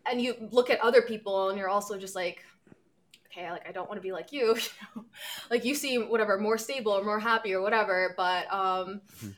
and 0.07 0.21
you 0.23 0.35
look 0.51 0.71
at 0.71 0.81
other 0.81 1.03
people 1.03 1.51
and 1.51 1.59
you're 1.59 1.69
also 1.69 1.99
just 1.99 2.15
like 2.15 2.45
okay 3.31 3.51
like 3.51 3.69
i 3.69 3.73
don't 3.73 3.89
want 3.89 3.99
to 3.99 4.03
be 4.03 4.13
like 4.13 4.33
you 4.33 4.57
like 5.51 5.65
you 5.65 5.75
seem 5.75 6.09
whatever 6.11 6.39
more 6.39 6.57
stable 6.57 6.93
or 6.93 7.05
more 7.05 7.21
happy 7.21 7.53
or 7.53 7.61
whatever 7.61 8.15
but 8.17 8.51
um 8.53 9.01
Mhm. 9.23 9.35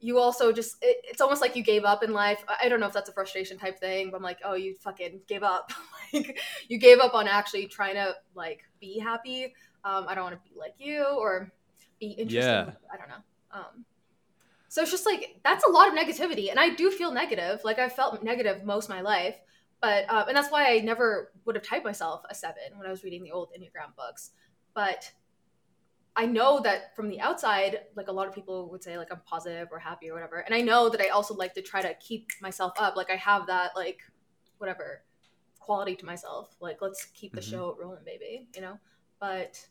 you 0.00 0.18
also 0.18 0.50
just 0.52 0.76
it, 0.82 0.96
it's 1.04 1.20
almost 1.20 1.42
like 1.42 1.56
you 1.56 1.62
gave 1.62 1.84
up 1.84 2.02
in 2.02 2.12
life 2.14 2.42
i 2.62 2.68
don't 2.70 2.80
know 2.80 2.86
if 2.86 2.92
that's 2.94 3.10
a 3.10 3.12
frustration 3.12 3.58
type 3.58 3.78
thing 3.78 4.10
but 4.10 4.16
i'm 4.16 4.22
like 4.22 4.38
oh 4.44 4.54
you 4.54 4.74
fucking 4.80 5.20
gave 5.26 5.42
up 5.42 5.72
like 6.14 6.38
you 6.68 6.78
gave 6.78 7.00
up 7.00 7.14
on 7.14 7.28
actually 7.28 7.66
trying 7.66 7.94
to 7.94 8.14
like 8.34 8.64
be 8.80 8.98
happy 8.98 9.52
um, 9.84 10.06
i 10.08 10.14
don't 10.14 10.24
want 10.24 10.34
to 10.42 10.50
be 10.50 10.58
like 10.58 10.74
you 10.78 11.04
or 11.04 11.50
be 12.00 12.08
interested 12.08 12.36
Yeah. 12.40 12.70
i 12.92 12.96
don't 12.96 13.08
know 13.08 13.22
um, 13.52 13.84
so 14.68 14.82
it's 14.82 14.90
just 14.90 15.06
like 15.06 15.36
that's 15.44 15.64
a 15.64 15.70
lot 15.70 15.88
of 15.88 15.94
negativity 15.94 16.50
and 16.50 16.58
i 16.60 16.68
do 16.74 16.90
feel 16.90 17.12
negative 17.12 17.60
like 17.64 17.78
i 17.78 17.88
felt 17.88 18.22
negative 18.22 18.64
most 18.64 18.84
of 18.84 18.90
my 18.90 19.00
life 19.00 19.36
but 19.80 20.08
um, 20.10 20.28
and 20.28 20.36
that's 20.36 20.50
why 20.50 20.72
i 20.74 20.78
never 20.80 21.32
would 21.44 21.54
have 21.54 21.64
typed 21.64 21.84
myself 21.84 22.22
a 22.30 22.34
seven 22.34 22.76
when 22.76 22.86
i 22.86 22.90
was 22.90 23.02
reading 23.04 23.22
the 23.22 23.30
old 23.30 23.48
enneagram 23.58 23.94
books 23.96 24.30
but 24.74 25.10
I 26.16 26.26
know 26.26 26.58
that 26.64 26.96
from 26.96 27.08
the 27.08 27.20
outside, 27.20 27.78
like 27.94 28.08
a 28.08 28.12
lot 28.12 28.26
of 28.26 28.34
people 28.34 28.68
would 28.70 28.82
say, 28.82 28.98
like 28.98 29.06
I'm 29.12 29.20
positive 29.24 29.68
or 29.70 29.78
happy 29.78 30.10
or 30.10 30.14
whatever. 30.14 30.38
And 30.38 30.52
I 30.52 30.60
know 30.60 30.88
that 30.88 31.00
I 31.00 31.10
also 31.10 31.32
like 31.32 31.54
to 31.54 31.62
try 31.62 31.80
to 31.80 31.94
keep 32.00 32.30
myself 32.42 32.72
up. 32.76 32.96
Like 32.96 33.08
I 33.08 33.14
have 33.14 33.46
that 33.46 33.76
like 33.76 34.00
whatever 34.56 35.02
quality 35.60 35.94
to 35.94 36.04
myself. 36.04 36.56
Like 36.60 36.78
let's 36.82 37.04
keep 37.04 37.34
the 37.34 37.40
Mhm. 37.40 37.50
show 37.50 37.76
rolling, 37.80 38.02
baby. 38.04 38.48
You 38.56 38.62
know. 38.62 38.80
But 39.20 39.66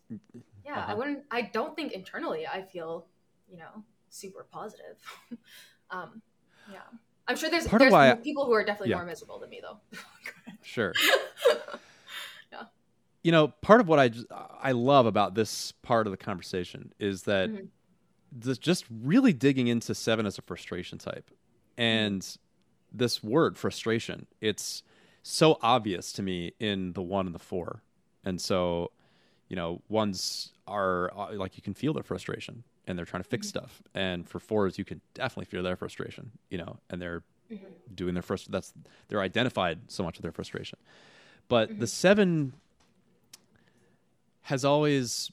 yeah, 0.65 0.73
I 0.75 0.79
Uh-huh. 0.79 0.95
wouldn't. 0.97 1.23
I 1.31 1.41
don't 1.43 1.75
think 1.75 1.93
internally 1.93 2.45
I 2.47 2.61
feel, 2.61 3.07
you 3.49 3.57
know, 3.57 3.83
super 4.09 4.45
positive. 4.51 4.97
um, 5.89 6.21
yeah, 6.71 6.79
I'm 7.27 7.35
sure 7.37 7.49
there's 7.49 7.67
Part 7.67 7.79
there's 7.79 7.91
why 7.93 8.11
I- 8.11 8.15
people 8.15 8.45
who 8.45 8.53
are 8.53 8.63
definitely 8.65 8.89
Yeah. 8.91 8.97
more 8.97 9.05
miserable 9.05 9.39
than 9.39 9.49
me 9.49 9.61
though. 9.61 9.79
Sure. 10.61 10.93
Yeah. 12.51 12.63
You 13.23 13.31
know, 13.31 13.49
part 13.49 13.81
of 13.81 13.87
what 13.87 13.99
I 13.99 14.09
just, 14.09 14.25
I 14.31 14.71
love 14.71 15.05
about 15.05 15.35
this 15.35 15.71
part 15.81 16.07
of 16.07 16.11
the 16.11 16.17
conversation 16.17 16.93
is 16.99 17.23
that 17.23 17.49
Mhm. 17.49 17.67
this 18.31 18.57
just 18.57 18.85
really 18.89 19.33
digging 19.33 19.67
into 19.67 19.93
seven 19.95 20.25
as 20.25 20.37
a 20.37 20.41
frustration 20.41 20.97
type, 20.97 21.29
and 21.77 22.37
this 22.91 23.21
word 23.23 23.57
frustration. 23.57 24.27
It's 24.41 24.83
so 25.23 25.57
obvious 25.61 26.11
to 26.13 26.21
me 26.23 26.53
in 26.59 26.93
the 26.93 27.01
one 27.01 27.25
and 27.25 27.35
the 27.35 27.39
four, 27.39 27.83
and 28.23 28.39
so 28.41 28.91
you 29.49 29.55
know 29.55 29.81
ones 29.89 30.51
are 30.67 31.11
uh, 31.17 31.33
like 31.33 31.55
you 31.57 31.63
can 31.63 31.73
feel 31.73 31.93
their 31.93 32.03
frustration 32.03 32.63
and 32.87 32.97
they're 32.97 33.05
trying 33.05 33.23
to 33.23 33.29
fix 33.29 33.47
Mhm. 33.47 33.49
stuff, 33.49 33.81
and 33.93 34.27
for 34.27 34.39
fours 34.39 34.77
you 34.77 34.85
can 34.85 35.01
definitely 35.13 35.45
feel 35.45 35.63
their 35.63 35.75
frustration. 35.75 36.31
You 36.49 36.59
know, 36.59 36.77
and 36.89 37.01
they're 37.01 37.23
Mhm. 37.51 37.95
doing 37.95 38.13
their 38.13 38.23
first 38.23 38.51
that's 38.51 38.73
they're 39.07 39.21
identified 39.21 39.79
so 39.87 40.03
much 40.03 40.17
with 40.17 40.23
their 40.23 40.31
frustration 40.33 40.77
but 41.47 41.79
the 41.79 41.85
Mhm. 41.85 41.89
seven 41.89 42.53
has 44.41 44.65
always 44.65 45.31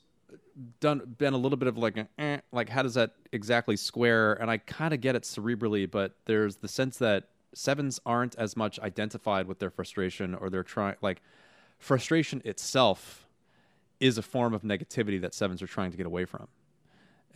done 0.81 1.01
been 1.19 1.35
a 1.35 1.37
little 1.37 1.57
bit 1.57 1.67
of 1.69 1.77
like 1.77 1.97
a, 1.97 2.09
eh, 2.19 2.39
like 2.53 2.69
how 2.69 2.83
does 2.83 2.95
that 2.95 3.13
exactly 3.33 3.77
square 3.77 4.35
and 4.35 4.49
i 4.51 4.57
kind 4.59 4.95
of 4.95 5.01
get 5.01 5.17
it 5.17 5.25
cerebrally 5.25 5.91
but 5.91 6.15
there's 6.27 6.57
the 6.57 6.69
sense 6.69 6.99
that 6.99 7.25
sevens 7.53 7.99
aren't 8.07 8.37
as 8.37 8.57
much 8.57 8.79
identified 8.81 9.47
with 9.49 9.59
their 9.59 9.71
frustration 9.71 10.35
or 10.35 10.49
they're 10.51 10.63
trying 10.63 10.95
like 11.03 11.21
frustration 11.79 12.41
itself 12.45 13.24
is 14.05 14.19
a 14.19 14.23
form 14.23 14.53
of 14.53 14.63
negativity 14.63 15.19
that 15.21 15.33
sevens 15.35 15.61
are 15.63 15.67
trying 15.67 15.91
to 15.91 15.97
get 15.97 16.07
away 16.07 16.25
from 16.27 16.47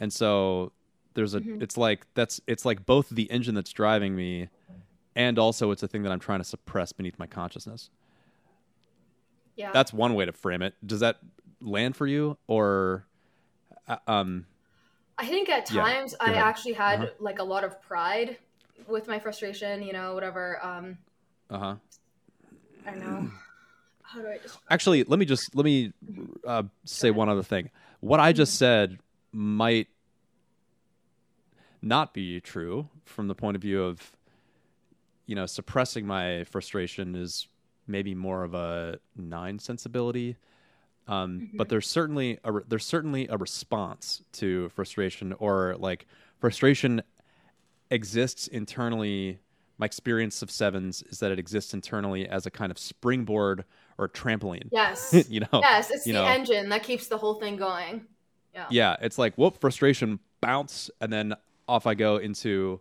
and 0.01 0.13
so 0.13 0.71
there's 1.15 1.35
a 1.35 1.41
Mhm. 1.41 1.63
it's 1.63 1.77
like 1.77 2.07
that's 2.15 2.41
it's 2.47 2.65
like 2.65 2.85
both 2.85 3.09
the 3.09 3.31
engine 3.31 3.55
that's 3.55 3.73
driving 3.73 4.15
me 4.15 4.49
and 5.17 5.39
also 5.39 5.71
it's 5.73 5.83
a 5.83 5.89
thing 5.89 6.03
that 6.05 6.13
i'm 6.13 6.21
trying 6.21 6.41
to 6.41 6.45
suppress 6.45 6.93
beneath 6.93 7.19
my 7.19 7.27
consciousness 7.27 7.91
yeah. 9.57 9.73
that's 9.73 9.93
one 9.93 10.15
way 10.15 10.25
to 10.27 10.33
frame 10.33 10.63
it 10.63 10.75
does 10.87 11.01
that 11.01 11.17
land 11.61 11.97
for 11.97 12.07
you 12.07 12.37
or 12.47 13.07
uh, 13.89 13.97
um 14.07 14.47
I 15.21 15.27
think 15.27 15.49
at 15.49 15.67
times 15.67 16.15
go 16.15 16.27
I 16.27 16.35
actually 16.35 16.75
had 16.75 17.01
Uh-huh. 17.01 17.11
like 17.19 17.41
a 17.41 17.45
lot 17.55 17.65
of 17.65 17.83
pride 17.83 18.37
with 18.87 19.09
my 19.09 19.19
frustration, 19.19 19.83
you 19.83 19.93
know, 19.93 20.15
whatever. 20.15 20.65
Um, 20.65 20.99
uh-huh 21.51 21.75
I 22.87 22.91
don't 22.93 23.01
know. 23.01 23.31
How 24.09 24.23
do 24.23 24.29
I 24.29 24.39
describe 24.39 24.63
actually 24.71 25.05
let 25.05 25.19
me 25.19 25.27
just 25.27 25.55
let 25.55 25.65
me 25.65 25.93
uh, 26.47 26.63
say 26.85 27.11
one 27.11 27.29
other 27.29 27.43
thing. 27.43 27.71
What 28.01 28.21
i 28.21 28.33
just 28.33 28.55
said 28.55 28.99
might 29.33 29.89
not 31.83 32.15
be 32.15 32.41
true 32.41 32.89
from 33.05 33.29
the 33.29 33.35
point 33.35 33.55
of 33.55 33.63
view 33.63 33.83
of 33.83 34.13
you 35.27 35.35
know 35.35 35.45
suppressing 35.47 36.07
my 36.07 36.45
frustration 36.45 37.15
is 37.15 37.49
maybe 37.87 38.15
more 38.15 38.45
of 38.45 38.55
a 38.55 38.99
nine 39.17 39.59
sensibility. 39.59 40.37
Um, 41.07 41.51
but 41.55 41.69
there's 41.69 41.87
certainly 41.87 42.39
a 42.45 42.53
re- 42.53 42.63
there's 42.67 42.87
certainly 42.87 43.29
a 43.29 43.37
response 43.37 44.23
to 44.33 44.71
frustration 44.71 45.35
or 45.39 45.77
like 45.79 46.07
frustration 46.39 47.03
exists 47.91 48.47
internally. 48.47 49.39
My 49.77 49.87
experience 49.87 50.43
of 50.43 50.51
sevens 50.51 51.03
is 51.09 51.21
that 51.21 51.31
it 51.31 51.39
exists 51.39 51.73
internally 51.73 52.27
as 52.27 52.47
a 52.47 52.51
kind 52.51 52.71
of 52.71 52.79
springboard 52.79 53.65
or 53.99 54.09
trampoline 54.09 54.69
Yes. 54.73 55.27
you 55.29 55.41
know 55.41 55.49
yes, 55.53 55.91
it's 55.91 56.05
the 56.05 56.13
know. 56.13 56.25
engine 56.25 56.69
that 56.71 56.83
keeps 56.83 57.09
the 57.09 57.19
whole 57.19 57.35
thing 57.35 57.57
going. 57.57 58.07
Yeah. 58.55 58.67
yeah 58.71 58.97
it's 59.03 59.19
like 59.19 59.35
whoop 59.37 59.61
frustration 59.61 60.19
bounce 60.41 60.91
and 61.01 61.13
then 61.13 61.35
off 61.69 61.87
i 61.87 61.95
go 61.95 62.17
into 62.17 62.81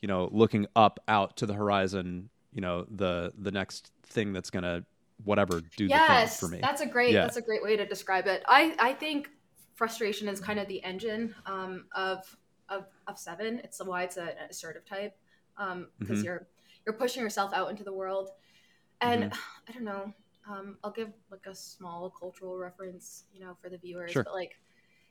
you 0.00 0.08
know 0.08 0.28
looking 0.32 0.66
up 0.74 0.98
out 1.06 1.36
to 1.38 1.46
the 1.46 1.52
horizon 1.54 2.28
you 2.52 2.60
know 2.60 2.86
the 2.90 3.32
the 3.38 3.50
next 3.50 3.92
thing 4.04 4.32
that's 4.32 4.50
gonna 4.50 4.84
whatever 5.24 5.60
do 5.76 5.86
Yes, 5.86 6.40
the 6.40 6.46
thing 6.46 6.48
for 6.48 6.54
me 6.56 6.60
that's 6.62 6.80
a 6.80 6.86
great 6.86 7.12
Yeah. 7.12 7.22
that's 7.22 7.36
a 7.36 7.42
great 7.42 7.62
way 7.62 7.76
to 7.76 7.86
describe 7.86 8.26
it. 8.26 8.42
I 8.48 8.74
I 8.78 8.92
think 8.94 9.28
frustration 9.74 10.28
is 10.28 10.40
kind 10.40 10.58
of 10.58 10.66
the 10.68 10.82
engine 10.82 11.34
um, 11.46 11.84
of 11.94 12.18
of 12.68 12.86
of 13.06 13.18
seven. 13.18 13.60
It's 13.62 13.80
why 13.84 14.02
it's 14.04 14.16
a, 14.16 14.22
an 14.22 14.48
assertive 14.50 14.84
type 14.84 15.16
um, 15.56 15.88
because 15.98 16.20
Mhm. 16.20 16.24
you're 16.24 16.46
you're 16.84 16.94
pushing 16.96 17.22
yourself 17.22 17.52
out 17.54 17.70
into 17.70 17.84
the 17.84 17.92
world, 17.92 18.30
and 19.00 19.24
Mm-hmm. 19.24 19.38
I 19.68 19.72
don't 19.72 19.84
know. 19.84 20.12
Um, 20.48 20.76
I'll 20.82 20.90
give 20.90 21.10
like 21.30 21.46
a 21.46 21.54
small 21.54 22.10
cultural 22.10 22.58
reference, 22.58 23.24
you 23.32 23.40
know, 23.40 23.56
for 23.60 23.68
the 23.68 23.78
viewers. 23.78 24.10
Sure. 24.10 24.24
But 24.24 24.34
like, 24.34 24.58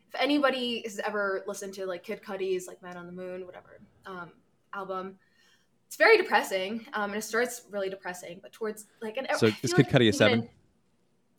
if 0.10 0.20
anybody 0.20 0.82
has 0.84 1.00
ever 1.00 1.44
listened 1.48 1.74
to 1.76 1.86
like 1.86 2.04
Kid 2.04 2.22
Cudi's 2.22 2.68
like 2.68 2.82
Man 2.82 2.98
on 2.98 3.06
the 3.06 3.14
Moon, 3.14 3.46
whatever 3.46 3.80
um, 4.06 4.32
album, 4.74 5.18
it's 5.88 5.96
very 5.96 6.18
depressing. 6.18 6.86
Um, 6.94 7.12
and 7.12 7.16
it 7.16 7.24
starts 7.24 7.64
really 7.70 7.90
depressing, 7.90 8.40
but 8.42 8.52
towards 8.52 8.88
like 9.02 9.18
an 9.18 9.28
So 9.38 9.48
is 9.62 9.74
Kid 9.74 9.86
like 9.86 9.90
Cudi 9.90 10.10
a 10.10 10.14
seven? 10.14 10.50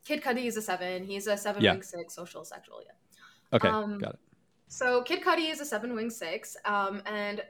Kid 0.04 0.22
Cudi 0.22 0.46
is 0.46 0.56
a 0.56 0.62
seven. 0.62 1.04
He's 1.04 1.26
a 1.26 1.36
seven 1.36 1.62
Yeah. 1.62 1.72
wing 1.72 1.82
six 1.82 2.14
social 2.14 2.44
sexual. 2.44 2.82
Yeah. 2.84 3.56
okay 3.56 3.68
um, 3.68 3.98
got 3.98 4.14
it 4.14 4.20
So 4.68 5.02
Kid 5.02 5.22
Cudi 5.22 5.50
is 5.50 5.60
a 5.60 5.66
seven 5.66 5.94
wing 5.94 6.10
six, 6.10 6.56
um, 6.64 7.02
and 7.06 7.42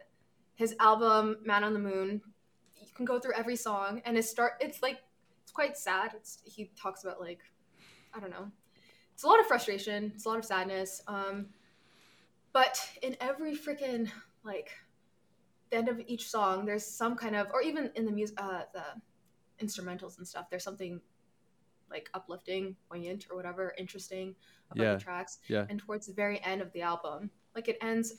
his 0.55 0.75
album 0.81 1.39
Man 1.45 1.65
on 1.65 1.73
the 1.73 1.79
Moon. 1.81 2.21
You 2.81 2.89
can 2.95 3.05
go 3.05 3.19
through 3.19 3.35
every 3.35 3.57
song, 3.57 4.03
and 4.05 4.19
it 4.19 4.25
start. 4.25 4.55
It's 4.61 4.83
like 4.83 4.99
it's 5.53 5.55
quite 5.55 5.77
sad. 5.77 6.13
It's 6.15 6.39
he 6.45 6.71
talks 6.81 7.05
about 7.05 7.21
like 7.21 7.41
I 8.15 8.21
don't 8.21 8.31
know. 8.31 8.51
It's 9.13 9.23
a 9.23 9.27
lot 9.27 9.39
of 9.39 9.47
frustration. 9.47 10.11
It's 10.15 10.25
a 10.25 10.29
lot 10.29 10.39
of 10.39 10.45
sadness. 10.47 11.03
Um, 11.07 11.47
but 12.55 12.81
in 13.03 13.17
every 13.21 13.55
freaking 13.55 14.11
like 14.45 14.71
the 15.71 15.77
end 15.77 15.89
of 15.91 16.01
each 16.07 16.29
song, 16.31 16.65
there's 16.65 16.85
some 16.87 17.17
kind 17.17 17.37
of, 17.37 17.49
or 17.53 17.63
even 17.63 17.91
in 17.95 18.05
the 18.07 18.11
music, 18.13 18.39
uh, 18.41 18.63
the 18.73 18.85
instrumentals 19.65 20.17
and 20.19 20.27
stuff. 20.27 20.47
There's 20.51 20.65
something 20.65 21.01
like 21.91 22.11
uplifting, 22.15 22.75
poignant, 22.91 23.27
or 23.31 23.37
whatever, 23.37 23.75
interesting 23.79 24.35
about 24.71 24.83
Yeah. 24.85 24.95
the 24.95 25.01
tracks. 25.01 25.39
Yeah. 25.49 25.67
And 25.69 25.79
towards 25.79 26.07
the 26.07 26.15
very 26.15 26.43
end 26.45 26.63
of 26.63 26.73
the 26.73 26.81
album, 26.83 27.31
like 27.55 27.69
it 27.69 27.77
ends 27.83 28.15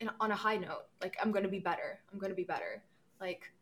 in, 0.00 0.10
on 0.20 0.30
a 0.30 0.36
high 0.36 0.56
note. 0.56 0.86
Like 1.00 1.16
I'm 1.20 1.32
gonna 1.32 1.48
be 1.48 1.58
better. 1.60 1.98
I'm 2.12 2.18
gonna 2.20 2.34
be 2.34 2.44
better. 2.44 2.82
Like, 3.20 3.52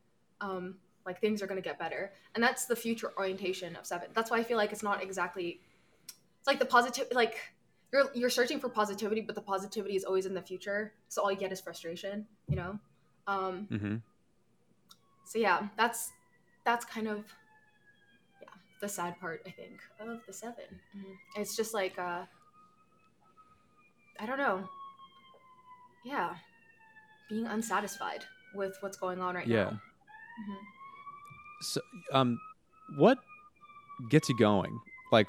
um, 0.42 0.76
like 1.07 1.21
things 1.21 1.42
are 1.42 1.47
gonna 1.47 1.61
get 1.61 1.79
better. 1.79 2.12
And 2.35 2.42
that's 2.42 2.66
the 2.66 2.77
future 2.77 3.12
orientation 3.16 3.77
of 3.77 3.87
Seven. 3.87 4.09
That's 4.14 4.31
why 4.31 4.38
I 4.38 4.42
feel 4.42 4.57
like 4.57 4.73
it's 4.73 4.83
not 4.83 5.03
exactly. 5.03 5.61
It's 6.38 6.47
like 6.47 6.59
the 6.59 6.66
positive, 6.66 7.07
like 7.12 7.37
you're 7.92 8.11
you're 8.14 8.31
searching 8.31 8.61
for 8.61 8.69
positivity, 8.69 9.21
but 9.21 9.35
the 9.35 9.40
positivity 9.40 9.97
is 9.97 10.05
always 10.05 10.27
in 10.27 10.35
the 10.35 10.42
future. 10.42 10.92
So 11.09 11.23
all 11.23 11.31
you 11.31 11.38
get 11.38 11.53
is 11.53 11.61
frustration. 11.61 12.27
You 12.49 12.57
know. 12.57 12.79
Um, 13.29 13.66
mm-hmm. 13.71 13.97
so 15.25 15.38
yeah, 15.38 15.69
that's 15.77 16.12
that's 16.64 16.85
kind 16.85 17.09
of 17.09 17.25
yeah 18.40 18.49
the 18.81 18.88
sad 18.88 19.19
part 19.19 19.42
I 19.47 19.51
think 19.51 19.81
of 20.01 20.21
the 20.27 20.33
7 20.33 20.55
Mhm. 20.97 21.16
It's 21.37 21.57
just 21.57 21.75
like 21.75 21.99
uh, 21.99 22.23
I 24.21 24.27
don't 24.27 24.38
know. 24.38 24.69
Yeah, 26.05 26.37
being 27.29 27.47
unsatisfied 27.47 28.25
with 28.55 28.77
what's 28.81 28.97
going 28.97 29.21
on 29.21 29.35
right 29.35 29.47
yeah 29.47 29.64
now. 29.64 29.71
Mhm. 29.71 30.59
So 31.61 31.81
um 32.12 32.38
what 32.99 33.19
gets 34.11 34.29
you 34.29 34.37
going 34.38 34.79
like 35.12 35.29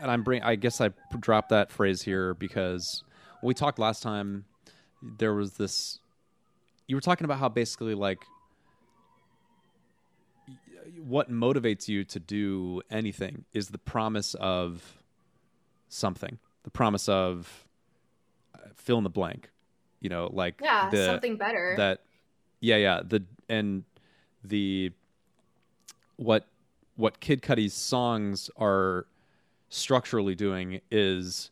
and 0.00 0.10
i'm 0.10 0.22
bring 0.22 0.42
i 0.42 0.54
guess 0.56 0.80
I 0.80 0.90
dropped 1.20 1.50
that 1.50 1.70
phrase 1.70 2.02
here 2.02 2.34
because 2.34 3.04
when 3.40 3.48
we 3.48 3.54
talked 3.54 3.78
last 3.78 4.02
time 4.02 4.44
there 5.18 5.34
was 5.34 5.52
this 5.52 5.98
you 6.86 6.96
were 6.96 7.00
talking 7.00 7.24
about 7.24 7.38
how 7.38 7.48
basically 7.48 7.94
like 7.94 8.18
what 11.02 11.30
motivates 11.30 11.88
you 11.88 12.04
to 12.04 12.18
do 12.20 12.82
anything 12.90 13.44
is 13.52 13.68
the 13.68 13.78
promise 13.78 14.34
of 14.34 15.02
something 15.88 16.38
the 16.64 16.70
promise 16.70 17.08
of 17.08 17.66
uh, 18.54 18.58
fill 18.74 18.98
in 18.98 19.04
the 19.04 19.10
blank 19.10 19.50
You 20.00 20.08
know, 20.10 20.30
like 20.32 20.60
Yeah, 20.62 20.88
the, 20.90 21.06
something 21.06 21.36
better. 21.36 21.74
that 21.76 22.00
yeah 22.60 22.76
yeah 22.76 23.00
the 23.06 23.22
and 23.48 23.84
the 24.44 24.92
what 26.20 26.46
what 26.96 27.18
kid 27.20 27.40
cudi's 27.40 27.72
songs 27.72 28.50
are 28.58 29.06
structurally 29.70 30.34
doing 30.34 30.80
is 30.90 31.50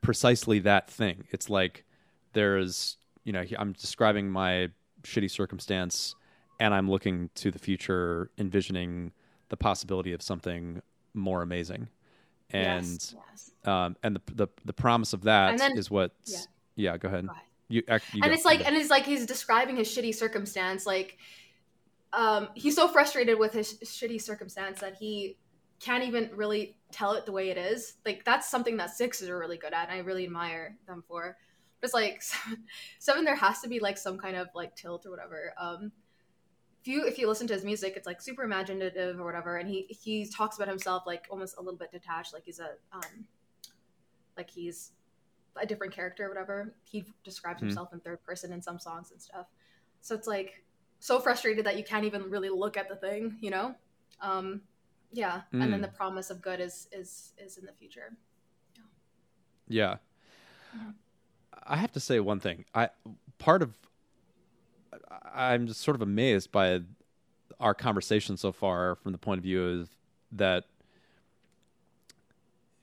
precisely 0.00 0.58
that 0.58 0.90
thing 0.90 1.24
it's 1.30 1.50
like 1.50 1.84
there's 2.32 2.96
you 3.24 3.32
know 3.32 3.44
i'm 3.58 3.72
describing 3.74 4.30
my 4.30 4.68
shitty 5.02 5.30
circumstance 5.30 6.14
and 6.58 6.72
i'm 6.72 6.90
looking 6.90 7.28
to 7.34 7.50
the 7.50 7.58
future 7.58 8.30
envisioning 8.38 9.12
the 9.50 9.56
possibility 9.58 10.14
of 10.14 10.22
something 10.22 10.80
more 11.12 11.42
amazing 11.42 11.86
and 12.50 12.86
yes, 12.86 13.14
yes. 13.30 13.50
um 13.66 13.94
and 14.02 14.16
the 14.16 14.22
the, 14.34 14.48
the 14.64 14.72
promise 14.72 15.12
of 15.12 15.22
that 15.22 15.58
then- 15.58 15.76
is 15.76 15.90
what 15.90 16.12
yeah. 16.24 16.38
yeah 16.76 16.96
go 16.96 17.08
ahead 17.08 17.26
Go 17.26 17.32
ahead. 17.32 17.44
you, 17.68 17.82
you 17.86 18.22
and 18.22 18.22
go, 18.22 18.30
it's 18.30 18.46
like 18.46 18.66
and 18.66 18.74
it's 18.74 18.88
like 18.88 19.04
he's 19.04 19.26
describing 19.26 19.76
his 19.76 19.88
shitty 19.88 20.14
circumstance 20.14 20.86
like 20.86 21.18
um 22.12 22.48
he's 22.54 22.74
so 22.74 22.88
frustrated 22.88 23.38
with 23.38 23.52
his 23.52 23.78
shitty 23.84 24.20
circumstance 24.20 24.80
that 24.80 24.94
he 24.94 25.36
can't 25.80 26.04
even 26.04 26.30
really 26.34 26.76
tell 26.90 27.12
it 27.12 27.24
the 27.26 27.32
way 27.32 27.50
it 27.50 27.58
is 27.58 27.94
like 28.04 28.24
that's 28.24 28.48
something 28.48 28.76
that 28.76 28.90
sixes 28.90 29.28
are 29.28 29.38
really 29.38 29.58
good 29.58 29.72
at 29.72 29.88
and 29.88 29.96
i 29.96 29.98
really 29.98 30.24
admire 30.24 30.76
them 30.86 31.04
for 31.06 31.36
but 31.80 31.86
it's 31.86 31.94
like 31.94 32.22
seven 32.98 33.24
there 33.24 33.36
has 33.36 33.60
to 33.60 33.68
be 33.68 33.78
like 33.78 33.98
some 33.98 34.18
kind 34.18 34.36
of 34.36 34.48
like 34.54 34.74
tilt 34.74 35.04
or 35.06 35.10
whatever 35.10 35.52
um 35.58 35.92
if 36.80 36.88
you 36.88 37.04
if 37.04 37.18
you 37.18 37.28
listen 37.28 37.46
to 37.46 37.54
his 37.54 37.64
music 37.64 37.94
it's 37.96 38.06
like 38.06 38.20
super 38.20 38.42
imaginative 38.42 39.20
or 39.20 39.24
whatever 39.24 39.56
and 39.58 39.68
he 39.68 39.86
he 39.90 40.26
talks 40.26 40.56
about 40.56 40.68
himself 40.68 41.02
like 41.06 41.26
almost 41.30 41.56
a 41.58 41.60
little 41.60 41.78
bit 41.78 41.92
detached 41.92 42.32
like 42.32 42.44
he's 42.44 42.60
a 42.60 42.70
um 42.92 43.26
like 44.36 44.48
he's 44.48 44.92
a 45.60 45.66
different 45.66 45.92
character 45.92 46.26
or 46.26 46.28
whatever. 46.28 46.74
He 46.84 47.04
describes 47.24 47.60
Hmm. 47.60 47.66
himself 47.66 47.92
in 47.92 48.00
third 48.00 48.22
person 48.22 48.52
in 48.52 48.62
some 48.62 48.78
songs 48.78 49.10
and 49.10 49.20
stuff. 49.20 49.46
So 50.00 50.14
it's 50.14 50.28
like 50.28 50.62
so 51.00 51.20
frustrated 51.20 51.64
that 51.66 51.76
you 51.78 51.84
can't 51.84 52.04
even 52.04 52.28
really 52.30 52.48
look 52.50 52.76
at 52.76 52.88
the 52.88 52.96
thing, 52.96 53.36
you 53.40 53.50
know? 53.50 53.74
Um 54.20 54.62
yeah. 55.10 55.42
And 55.52 55.72
then 55.72 55.80
Mm. 55.80 55.82
the 55.82 55.88
promise 55.88 56.28
of 56.30 56.42
good 56.42 56.60
is 56.60 56.88
is 56.92 57.32
is 57.38 57.56
in 57.56 57.64
the 57.64 57.72
future. 57.72 58.12
Yeah. 59.66 59.96
Mhm. 60.76 60.94
I 61.64 61.76
have 61.76 61.92
to 61.92 62.00
say 62.00 62.20
one 62.20 62.40
thing. 62.40 62.64
I 62.74 62.90
part 63.38 63.62
of 63.62 63.74
I'm 65.34 65.66
just 65.66 65.80
sort 65.80 65.94
of 65.94 66.02
amazed 66.02 66.50
by 66.52 66.80
our 67.60 67.74
conversation 67.74 68.36
so 68.36 68.52
far 68.52 68.96
from 68.96 69.12
the 69.12 69.18
point 69.18 69.38
of 69.38 69.42
view 69.44 69.62
of 69.80 69.88
that 70.32 70.64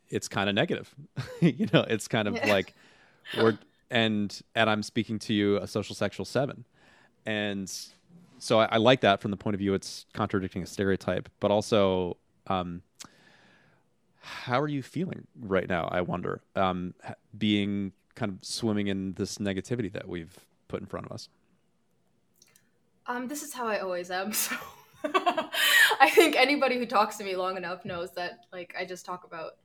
it's 0.09 0.27
kind 0.27 0.49
of 0.49 0.55
negative. 0.55 0.93
you 1.41 1.67
know, 1.73 1.81
it's 1.87 2.07
kind 2.07 2.27
of 2.27 2.35
Yeah. 2.35 2.45
like 2.51 2.73
we're 3.37 3.57
and 3.91 4.39
and 4.55 4.69
I'm 4.69 4.83
speaking 4.83 5.19
to 5.19 5.33
you 5.33 5.57
a 5.57 5.67
social 5.67 5.95
sexual 5.95 6.25
seven. 6.25 6.65
And 7.25 7.71
so 8.45 8.59
I, 8.59 8.65
I 8.73 8.77
like 8.77 9.01
that 9.01 9.21
from 9.21 9.31
the 9.31 9.37
point 9.37 9.55
of 9.55 9.59
view 9.59 9.73
it's 9.73 10.05
contradicting 10.13 10.61
a 10.61 10.65
stereotype, 10.67 11.29
but 11.39 11.49
also 11.51 12.17
um 12.47 12.83
how 14.19 14.59
are 14.59 14.67
you 14.67 14.81
feeling 14.81 15.27
right 15.39 15.67
now? 15.69 15.87
I 15.91 16.01
wonder, 16.01 16.41
um, 16.55 16.95
being 17.37 17.91
kind 18.15 18.31
of 18.31 18.43
swimming 18.43 18.87
in 18.87 19.13
this 19.13 19.37
negativity 19.37 19.91
that 19.93 20.07
we've 20.07 20.35
put 20.67 20.79
in 20.79 20.87
front 20.87 21.05
of 21.05 21.11
us. 21.11 21.29
Um 23.07 23.27
this 23.27 23.43
is 23.43 23.53
how 23.53 23.67
I 23.67 23.79
always 23.79 24.11
am. 24.11 24.31
So 24.43 24.55
I 26.01 26.09
think 26.09 26.35
anybody 26.35 26.79
who 26.79 26.87
talks 26.87 27.17
to 27.17 27.23
me 27.23 27.35
long 27.35 27.57
enough 27.57 27.85
knows 27.85 28.11
that 28.13 28.45
like 28.51 28.73
I 28.79 28.85
just 28.85 29.05
talk 29.05 29.23
about 29.23 29.57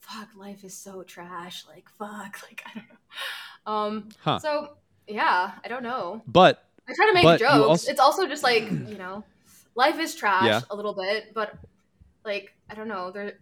fuck 0.00 0.28
life 0.34 0.64
is 0.64 0.74
so 0.74 1.04
trash 1.04 1.64
like 1.68 1.88
fuck 1.96 2.40
like 2.48 2.62
I 2.66 2.78
don't 2.78 2.88
know. 2.88 3.72
Um 3.72 4.08
Huh. 4.18 4.38
so 4.40 4.76
yeah, 5.06 5.52
I 5.64 5.68
don't 5.68 5.82
know. 5.82 6.22
But 6.26 6.64
I 6.90 6.94
try 6.94 7.06
to 7.06 7.14
make 7.14 7.38
jokes. 7.38 7.52
also- 7.52 7.90
It's 7.90 8.00
also 8.00 8.26
just 8.26 8.42
like 8.42 8.64
you 8.70 8.98
know, 8.98 9.24
life 9.74 9.98
is 9.98 10.14
trash 10.14 10.44
Yeah. 10.46 10.60
a 10.70 10.74
little 10.76 10.94
bit, 10.94 11.32
but 11.34 11.56
like 12.24 12.52
I 12.68 12.74
don't 12.74 12.88
know. 12.88 13.10
There, 13.10 13.38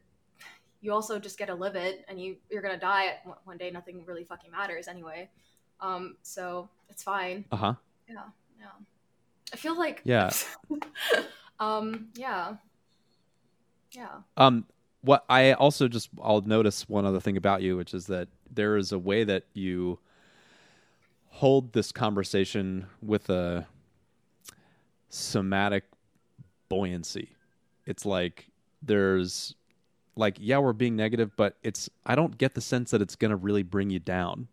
you 0.80 0.92
also 0.92 1.18
just 1.18 1.38
get 1.38 1.46
to 1.46 1.54
live 1.54 1.74
it, 1.76 2.04
and 2.08 2.20
you 2.20 2.36
you're 2.50 2.62
gonna 2.62 2.78
die 2.78 3.06
at 3.06 3.26
one- 3.26 3.38
one 3.44 3.56
day. 3.56 3.70
Nothing 3.70 4.04
really 4.06 4.24
fucking 4.24 4.50
matters 4.50 4.86
anyway. 4.88 5.28
Um, 5.80 6.16
so 6.22 6.68
it's 6.88 7.02
fine. 7.02 7.44
uh 7.52 7.56
huh, 7.56 7.74
Yeah, 8.08 8.24
yeah. 8.60 8.66
I 9.52 9.56
feel 9.56 9.76
like 9.78 10.02
Yeah. 10.04 10.30
um, 11.60 12.08
yeah, 12.14 12.56
yeah. 13.92 14.20
um, 14.36 14.66
what 15.02 15.24
I 15.28 15.52
also 15.52 15.88
just 15.88 16.10
I'll 16.22 16.40
notice 16.42 16.88
one 16.88 17.04
other 17.04 17.20
thing 17.20 17.36
about 17.36 17.62
you, 17.62 17.76
which 17.76 17.94
is 17.94 18.06
that 18.06 18.28
there 18.50 18.76
is 18.76 18.92
a 18.92 18.98
way 18.98 19.24
that 19.24 19.44
you 19.54 19.98
hold 21.38 21.72
this 21.72 21.92
conversation 21.92 22.86
with 23.00 23.30
a 23.30 23.64
somatic 25.08 25.84
buoyancy. 26.68 27.30
It's 27.86 28.04
like 28.04 28.48
there's 28.82 29.54
like 30.16 30.36
yeah 30.40 30.58
we're 30.58 30.72
being 30.72 30.94
negative 30.96 31.30
but 31.36 31.56
it's 31.64 31.88
i 32.06 32.14
don't 32.16 32.38
get 32.38 32.54
the 32.54 32.60
sense 32.60 32.90
that 32.92 33.00
it's 33.02 33.14
going 33.16 33.30
to 33.30 33.36
really 33.36 33.62
bring 33.64 33.88
you 33.90 33.98
down 34.00 34.46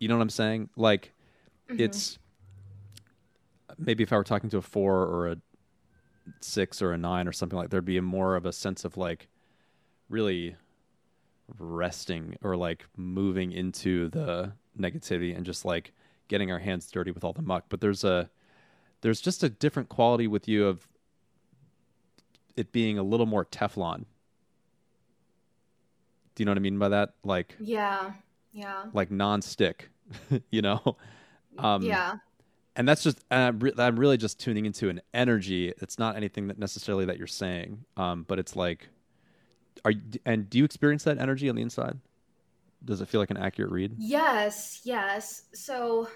you 0.00 0.06
know 0.08 0.16
what 0.16 0.22
i'm 0.22 0.28
saying 0.30 0.68
like 0.76 1.12
Mhm. 1.68 1.80
it's 1.80 2.18
maybe 3.78 4.02
if 4.02 4.12
i 4.12 4.16
were 4.16 4.24
talking 4.24 4.50
to 4.50 4.58
a 4.58 4.62
four 4.62 5.04
or 5.06 5.28
a 5.28 5.36
six 6.40 6.80
or 6.82 6.92
a 6.92 6.98
nine 6.98 7.26
or 7.28 7.32
something 7.32 7.56
like 7.56 7.70
there'd 7.70 7.84
be 7.84 7.96
a 7.98 8.02
more 8.02 8.34
of 8.36 8.46
a 8.46 8.52
sense 8.52 8.84
of 8.84 8.96
like 8.96 9.28
really 10.08 10.56
resting 11.58 12.36
or 12.42 12.56
like 12.56 12.84
moving 12.96 13.52
into 13.52 14.08
the 14.08 14.52
negativity 14.78 15.36
and 15.36 15.44
just 15.44 15.64
like 15.64 15.92
getting 16.28 16.50
our 16.50 16.58
hands 16.58 16.90
dirty 16.90 17.10
with 17.10 17.24
all 17.24 17.32
the 17.32 17.42
muck. 17.42 17.64
But 17.68 17.80
there's 17.80 18.04
a 18.04 18.30
there's 19.00 19.20
just 19.20 19.42
a 19.42 19.48
different 19.48 19.88
quality 19.88 20.26
with 20.26 20.48
you 20.48 20.66
of 20.66 20.86
it 22.56 22.72
being 22.72 22.98
a 22.98 23.02
little 23.02 23.26
more 23.26 23.44
teflon. 23.44 24.04
Do 26.34 26.42
you 26.42 26.44
know 26.44 26.52
what 26.52 26.58
i 26.58 26.60
mean 26.60 26.78
by 26.78 26.88
that? 26.90 27.14
Like 27.24 27.56
yeah, 27.58 28.12
yeah, 28.52 28.84
like 28.92 29.10
non-stick 29.10 29.90
you 30.50 30.62
know? 30.62 30.96
Um 31.58 31.82
yeah. 31.82 32.16
and 32.76 32.88
that's 32.88 33.02
just 33.02 33.24
and 33.30 33.42
I'm, 33.42 33.58
re- 33.58 33.72
I'm 33.78 33.98
really 33.98 34.16
just 34.16 34.38
tuning 34.38 34.66
into 34.66 34.88
an 34.88 35.00
energy. 35.12 35.72
It's 35.78 35.98
not 35.98 36.16
anything 36.16 36.46
that 36.48 36.58
necessarily 36.58 37.04
that 37.06 37.18
you're 37.18 37.26
saying 37.26 37.84
um 37.96 38.24
but 38.28 38.38
it's 38.38 38.54
like 38.54 38.88
are 39.84 39.92
you, 39.92 40.02
and 40.24 40.50
do 40.50 40.58
you 40.58 40.64
experience 40.64 41.04
that 41.04 41.18
energy 41.18 41.48
on 41.48 41.56
the 41.56 41.62
inside 41.62 41.98
does 42.84 43.00
it 43.00 43.08
feel 43.08 43.20
like 43.20 43.30
an 43.30 43.36
accurate 43.36 43.70
read 43.70 43.94
Yes, 43.98 44.80
yes. 44.84 45.44
So, 45.52 46.08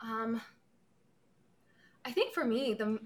um, 0.00 0.40
I 2.04 2.12
think 2.12 2.34
for 2.34 2.44
me, 2.44 2.74
the 2.74 2.98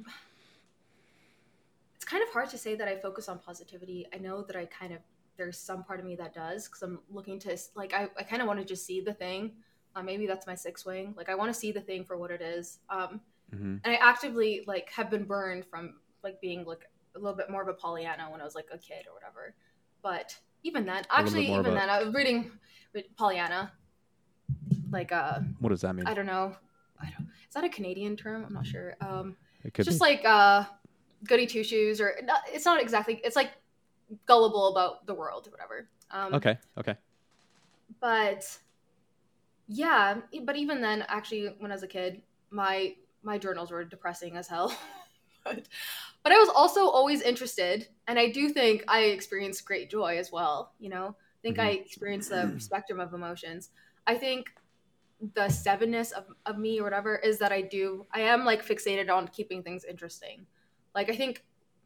it's 1.95 2.05
kind 2.05 2.23
of 2.23 2.31
hard 2.31 2.51
to 2.51 2.59
say 2.59 2.75
that 2.75 2.89
I 2.89 2.97
focus 2.97 3.29
on 3.29 3.39
positivity. 3.39 4.07
I 4.13 4.19
know 4.19 4.43
that 4.43 4.57
I 4.57 4.67
kind 4.67 4.93
of 4.93 4.99
there's 5.37 5.59
some 5.59 5.83
part 5.83 5.99
of 5.99 6.07
me 6.07 6.15
that 6.17 6.35
does 6.35 6.67
because 6.67 6.83
I'm 6.83 6.99
looking 7.11 7.39
to 7.41 7.57
like 7.75 7.95
I, 7.95 8.09
I 8.19 8.23
kind 8.23 8.43
of 8.43 8.49
want 8.49 8.61
to 8.61 8.65
just 8.65 8.85
see 8.85 9.01
the 9.01 9.15
thing. 9.15 9.53
Uh, 9.95 10.03
maybe 10.03 10.27
that's 10.27 10.47
my 10.47 10.55
six 10.55 10.85
wing. 10.85 11.15
Like 11.17 11.29
I 11.29 11.35
want 11.35 11.53
to 11.53 11.59
see 11.59 11.73
the 11.73 11.81
thing 11.81 12.05
for 12.05 12.17
what 12.17 12.31
it 12.31 12.41
is. 12.41 12.79
Um, 12.91 13.21
mm-hmm. 13.55 13.77
and 13.85 13.87
I 13.87 13.95
actively 13.95 14.65
like 14.67 14.91
have 14.91 15.11
been 15.11 15.25
burned 15.25 15.65
from 15.67 15.95
like 16.23 16.41
being 16.41 16.65
like 16.65 16.89
a 17.15 17.19
little 17.19 17.37
bit 17.37 17.51
more 17.51 17.63
of 17.63 17.69
a 17.69 17.75
Pollyanna 17.75 18.31
when 18.31 18.41
I 18.41 18.45
was 18.45 18.55
like 18.55 18.69
a 18.73 18.79
kid 18.79 19.07
or 19.09 19.15
whatever. 19.15 19.55
But 20.03 20.37
even 20.63 20.87
then, 20.87 21.05
A 21.11 21.23
little 21.23 21.33
bit 21.33 21.41
actually, 21.41 21.53
even 21.53 21.75
then, 21.75 21.91
I 21.91 22.03
was 22.03 22.15
reading 22.15 22.51
Pollyanna. 23.17 23.73
Like 24.91 25.13
uh, 25.13 25.41
what 25.61 25.71
does 25.71 25.81
that 25.81 25.95
mean 25.95 26.07
I 26.07 26.15
don't 26.15 26.27
know. 26.27 26.55
I 27.01 27.07
don't. 27.17 27.29
Is 27.49 27.55
that 27.55 27.65
a 27.65 27.69
Canadian 27.69 28.17
term? 28.17 28.45
I'm 28.47 28.53
not 28.53 28.67
sure. 28.67 28.95
Um, 29.01 29.37
it 29.65 29.75
could 29.75 29.85
just 29.85 29.99
be 29.99 30.05
like 30.05 30.25
uh, 30.25 30.65
goody 31.25 31.47
two 31.47 31.65
shoes, 31.65 32.01
or 32.01 32.15
it's 32.53 32.65
not 32.65 32.81
exactly. 32.81 33.21
It's 33.25 33.37
like 33.37 33.53
gullible 34.27 34.69
about 34.69 35.07
the 35.07 35.15
world 35.15 35.49
or 35.49 35.51
whatever. 35.51 35.89
Um, 36.11 36.35
okay 36.35 36.59
okay 36.77 36.97
but 38.01 38.59
yeah 39.67 40.17
but 40.45 40.57
even 40.57 40.83
then 40.83 41.05
actually 41.09 41.55
when 41.59 41.71
i 41.71 41.75
was 41.75 41.83
a 41.83 41.89
kid 41.89 42.21
my 42.51 42.95
my 43.23 43.39
journals 43.39 43.71
were 43.71 43.83
depressing 43.83 44.37
as 44.37 44.47
hell 44.47 44.77
but 45.45 45.63
but 46.23 46.33
i 46.33 46.37
was 46.39 46.49
also 46.55 46.89
always 46.89 47.21
interested 47.23 47.89
and 48.07 48.19
i 48.19 48.31
do 48.31 48.49
think 48.49 48.85
i 48.89 49.01
experienced 49.01 49.65
great 49.65 49.91
joy 49.91 50.19
as 50.19 50.31
well 50.33 50.73
you 50.79 50.89
know? 50.89 51.15
I 51.17 51.41
think 51.43 51.59
i 51.59 51.71
experienced 51.71 52.31
the 52.31 52.55
spectrum 52.59 53.01
of 53.01 53.15
emotions. 53.15 53.71
I 54.07 54.15
think 54.15 54.47
the 55.35 55.43
sevenness 55.43 56.13
of, 56.13 56.25
of 56.47 56.59
me 56.59 56.81
or 56.81 56.83
whatever 56.83 57.17
is 57.17 57.39
that 57.39 57.53
i 57.53 57.63
do 57.63 58.05
i 58.13 58.21
am 58.21 58.45
like 58.45 58.67
fixated 58.67 59.09
on 59.11 59.29
keeping 59.29 59.63
things 59.63 59.85
interesting. 59.85 60.47
Like 60.95 61.11
i 61.11 61.17
think 61.17 61.45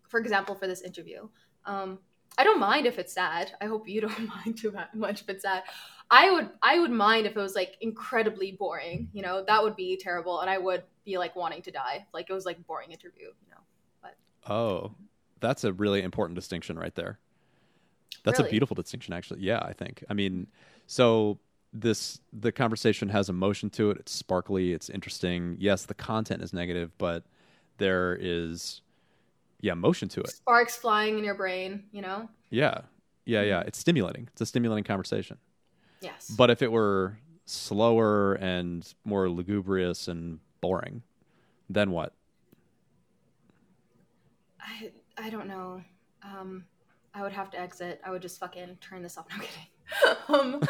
for 0.09 0.19
example 0.21 0.55
for 0.55 0.67
this 0.67 0.83
interview 0.83 1.29
um 1.65 1.99
i 2.39 2.45
don't 2.45 2.61
mind 2.61 2.87
if 2.87 2.99
it's 2.99 3.13
sad. 3.13 3.53
I 3.61 3.67
hope 3.67 3.89
you 3.89 4.01
don't 4.07 4.29
mind 4.29 4.59
too 4.59 4.75
much 4.95 5.23
if 5.23 5.29
it's 5.29 5.43
sad. 5.43 5.63
I 6.11 6.31
would 6.31 6.51
i 6.63 6.79
would 6.79 6.91
mind 6.91 7.27
if 7.27 7.37
it 7.37 7.41
was 7.41 7.55
like 7.55 7.77
incredibly 7.81 8.53
boring 8.53 9.09
you 9.13 9.23
know? 9.23 9.45
That 9.47 9.63
would 9.63 9.77
be 9.77 9.97
terrible 9.97 10.41
and 10.41 10.51
i 10.51 10.59
would 10.59 10.83
be 11.05 11.19
like 11.19 11.37
wanting 11.37 11.63
to 11.63 11.71
die. 11.71 12.07
Like 12.13 12.29
it 12.29 12.33
was 12.33 12.47
like 12.47 12.67
boring 12.67 12.91
interview 12.93 13.29
oh 14.49 14.93
that's 15.41 15.65
a 15.65 15.73
really 15.73 16.03
important 16.03 16.35
distinction 16.35 16.79
right 16.79 16.95
there 16.95 17.19
that's 18.25 18.41
a 18.41 18.45
beautiful 18.45 18.75
distinction 18.75 19.13
actually 19.15 19.41
yeah 19.41 19.61
i 19.61 19.73
think 19.73 20.03
i 20.11 20.15
mean 20.15 20.47
so 20.87 21.39
this 21.81 22.21
the 22.33 22.53
conversation 22.53 23.09
has 23.09 23.29
emotion 23.29 23.71
to 23.71 23.91
it. 23.91 23.99
It's 23.99 24.13
sparkly. 24.13 24.73
It's 24.73 24.89
interesting. 24.89 25.57
Yes, 25.59 25.85
the 25.85 25.95
content 25.95 26.43
is 26.43 26.53
negative, 26.53 26.91
but 26.99 27.25
there 27.79 28.17
is 28.21 28.81
yeah 29.61 29.75
motion 29.75 30.09
to 30.11 30.21
it. 30.21 30.31
Sparks 30.31 30.77
flying 30.77 31.19
in 31.19 31.25
your 31.25 31.35
brain. 31.35 31.85
You 31.93 32.03
know. 32.03 32.29
Yeah, 32.51 32.83
yeah, 33.25 33.43
yeah. 33.43 33.59
Mm-hmm. 33.59 33.69
It's 33.69 33.79
stimulating. 33.79 34.29
It's 34.33 34.41
a 34.41 34.47
stimulating 34.47 34.85
conversation. 34.85 35.39
Yes. 36.01 36.33
But 36.37 36.51
if 36.51 36.63
it 36.63 36.71
were 36.71 37.19
slower 37.45 38.35
and 38.35 38.87
more 39.05 39.29
lugubrious 39.29 40.09
and 40.09 40.41
boring, 40.61 41.03
then 41.69 41.91
what? 41.91 42.13
I 44.67 44.91
I 45.17 45.31
don't 45.31 45.49
know. 45.49 45.83
Um, 46.23 46.65
I 47.15 47.23
would 47.23 47.33
have 47.33 47.51
to 47.51 47.61
exit. 47.61 48.01
I 48.05 48.11
would 48.11 48.23
just 48.23 48.39
fucking 48.39 48.79
turn 48.81 49.03
this 49.03 49.17
off. 49.17 49.27
No 50.29 50.35
I'm 50.35 50.61
kidding. 50.61 50.69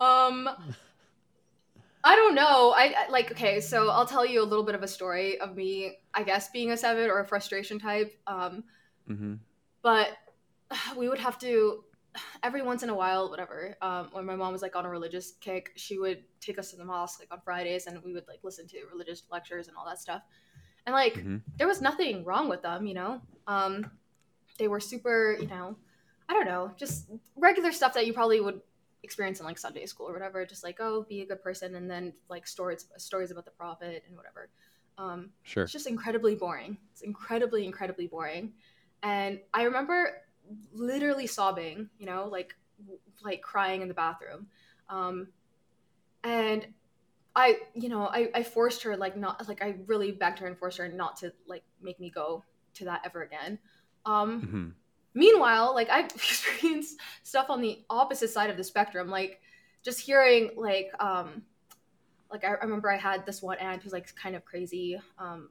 um, 0.00 0.46
um, 0.48 0.48
I 2.02 2.16
don't 2.16 2.34
know. 2.34 2.72
I, 2.74 2.94
I 2.96 3.10
like 3.10 3.30
okay. 3.32 3.60
So 3.60 3.90
I'll 3.90 4.06
tell 4.06 4.24
you 4.24 4.42
a 4.42 4.44
little 4.44 4.64
bit 4.64 4.74
of 4.74 4.82
a 4.82 4.88
story 4.88 5.38
of 5.38 5.54
me. 5.54 5.98
I 6.14 6.22
guess 6.22 6.48
being 6.50 6.72
a 6.72 6.76
seven 6.76 7.10
or 7.10 7.20
a 7.20 7.26
frustration 7.26 7.78
type. 7.78 8.18
Um, 8.26 8.64
mm-hmm. 9.08 9.34
but 9.82 10.08
we 10.96 11.08
would 11.08 11.18
have 11.18 11.38
to 11.40 11.84
every 12.42 12.62
once 12.62 12.82
in 12.82 12.90
a 12.90 12.94
while, 12.94 13.30
whatever. 13.30 13.76
Um, 13.80 14.08
when 14.12 14.24
my 14.26 14.36
mom 14.36 14.52
was 14.52 14.62
like 14.62 14.76
on 14.76 14.84
a 14.84 14.90
religious 14.90 15.32
kick, 15.40 15.72
she 15.76 15.98
would 15.98 16.24
take 16.40 16.58
us 16.58 16.70
to 16.70 16.76
the 16.76 16.84
mosque 16.84 17.20
like 17.20 17.32
on 17.32 17.40
Fridays, 17.44 17.86
and 17.86 18.02
we 18.02 18.12
would 18.12 18.26
like 18.28 18.40
listen 18.42 18.66
to 18.68 18.78
religious 18.90 19.22
lectures 19.30 19.68
and 19.68 19.76
all 19.76 19.86
that 19.86 19.98
stuff. 20.00 20.22
And 20.86 20.94
like, 20.94 21.14
Mhm. 21.14 21.42
there 21.58 21.66
was 21.66 21.80
nothing 21.80 22.24
wrong 22.24 22.48
with 22.48 22.62
them, 22.62 22.86
you 22.86 22.94
know. 22.94 23.20
Um, 23.46 23.90
they 24.58 24.68
were 24.68 24.80
super, 24.80 25.36
you 25.40 25.46
know, 25.46 25.76
I 26.28 26.32
don't 26.34 26.46
know, 26.46 26.72
just 26.76 27.08
regular 27.36 27.72
stuff 27.72 27.94
that 27.94 28.06
you 28.06 28.12
probably 28.12 28.40
would 28.40 28.60
experience 29.02 29.40
in 29.40 29.46
like 29.46 29.58
Sunday 29.58 29.86
school 29.86 30.08
or 30.08 30.12
whatever. 30.12 30.44
Just 30.46 30.62
like, 30.64 30.78
oh, 30.80 31.04
be 31.08 31.22
a 31.22 31.26
good 31.26 31.42
person, 31.42 31.74
and 31.74 31.90
then 31.90 32.12
like 32.28 32.46
stories 32.46 32.86
stories 32.96 33.30
about 33.30 33.44
the 33.44 33.50
prophet 33.52 34.04
and 34.06 34.16
whatever. 34.16 34.50
Um, 34.98 35.30
Sure. 35.42 35.62
it's 35.62 35.72
just 35.72 35.86
incredibly 35.86 36.34
boring. 36.34 36.76
It's 36.92 37.00
incredibly, 37.02 37.64
incredibly 37.64 38.06
boring. 38.06 38.52
And 39.02 39.40
I 39.54 39.62
remember 39.64 40.22
literally 40.72 41.26
sobbing, 41.26 41.88
you 41.98 42.06
know, 42.06 42.28
like 42.30 42.54
like 43.22 43.42
crying 43.42 43.82
in 43.82 43.88
the 43.88 43.94
bathroom. 43.94 44.46
Um, 44.88 45.28
and 46.24 46.66
I, 47.34 47.58
you 47.74 47.88
know, 47.88 48.06
I, 48.06 48.30
I 48.34 48.42
forced 48.42 48.82
her 48.82 48.96
like 48.96 49.16
not 49.16 49.46
like 49.48 49.62
I 49.62 49.76
really 49.86 50.12
begged 50.12 50.38
her 50.40 50.46
and 50.46 50.58
forced 50.58 50.78
her 50.78 50.88
not 50.88 51.16
to 51.18 51.32
like 51.46 51.62
make 51.80 51.98
me 52.00 52.10
go 52.10 52.44
to 52.74 52.84
that 52.86 53.02
ever 53.04 53.22
again. 53.22 53.58
Um, 54.04 54.40
hmm 54.40 54.68
meanwhile 55.14 55.74
like 55.74 55.90
i've 55.90 56.06
experienced 56.14 56.98
stuff 57.22 57.50
on 57.50 57.60
the 57.60 57.84
opposite 57.90 58.30
side 58.30 58.50
of 58.50 58.56
the 58.56 58.64
spectrum 58.64 59.10
like 59.10 59.40
just 59.82 60.00
hearing 60.00 60.50
like 60.56 60.90
um 61.00 61.42
like 62.30 62.44
i 62.44 62.50
remember 62.62 62.90
i 62.90 62.96
had 62.96 63.24
this 63.26 63.42
one 63.42 63.58
aunt 63.58 63.82
who's 63.82 63.92
like 63.92 64.14
kind 64.14 64.34
of 64.34 64.44
crazy 64.44 64.98
um 65.18 65.50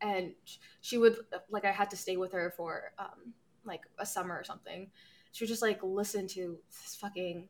and 0.00 0.32
she 0.80 0.98
would 0.98 1.16
like 1.50 1.64
i 1.64 1.70
had 1.70 1.90
to 1.90 1.96
stay 1.96 2.16
with 2.16 2.32
her 2.32 2.52
for 2.56 2.92
um 2.98 3.32
like 3.64 3.82
a 3.98 4.06
summer 4.06 4.34
or 4.34 4.44
something 4.44 4.88
she 5.32 5.44
would 5.44 5.48
just 5.48 5.62
like 5.62 5.82
listen 5.82 6.26
to 6.26 6.58
this 6.68 6.96
fucking 6.96 7.48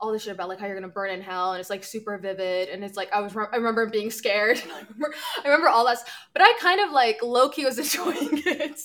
all 0.00 0.12
this 0.12 0.24
shit 0.24 0.32
about 0.32 0.48
like 0.48 0.58
how 0.58 0.66
you're 0.66 0.74
gonna 0.74 0.88
burn 0.88 1.10
in 1.10 1.22
hell 1.22 1.52
and 1.52 1.60
it's 1.60 1.70
like 1.70 1.84
super 1.84 2.18
vivid 2.18 2.68
and 2.68 2.84
it's 2.84 2.96
like 2.96 3.12
i 3.12 3.20
was 3.20 3.34
i 3.36 3.56
remember 3.56 3.86
being 3.86 4.10
scared 4.10 4.60
I 4.72 4.80
remember, 4.80 5.14
I 5.38 5.48
remember 5.48 5.68
all 5.68 5.86
that 5.86 5.98
but 6.32 6.42
i 6.42 6.52
kind 6.60 6.80
of 6.80 6.90
like 6.90 7.22
low-key 7.22 7.64
was 7.64 7.78
enjoying 7.78 8.42
it 8.44 8.80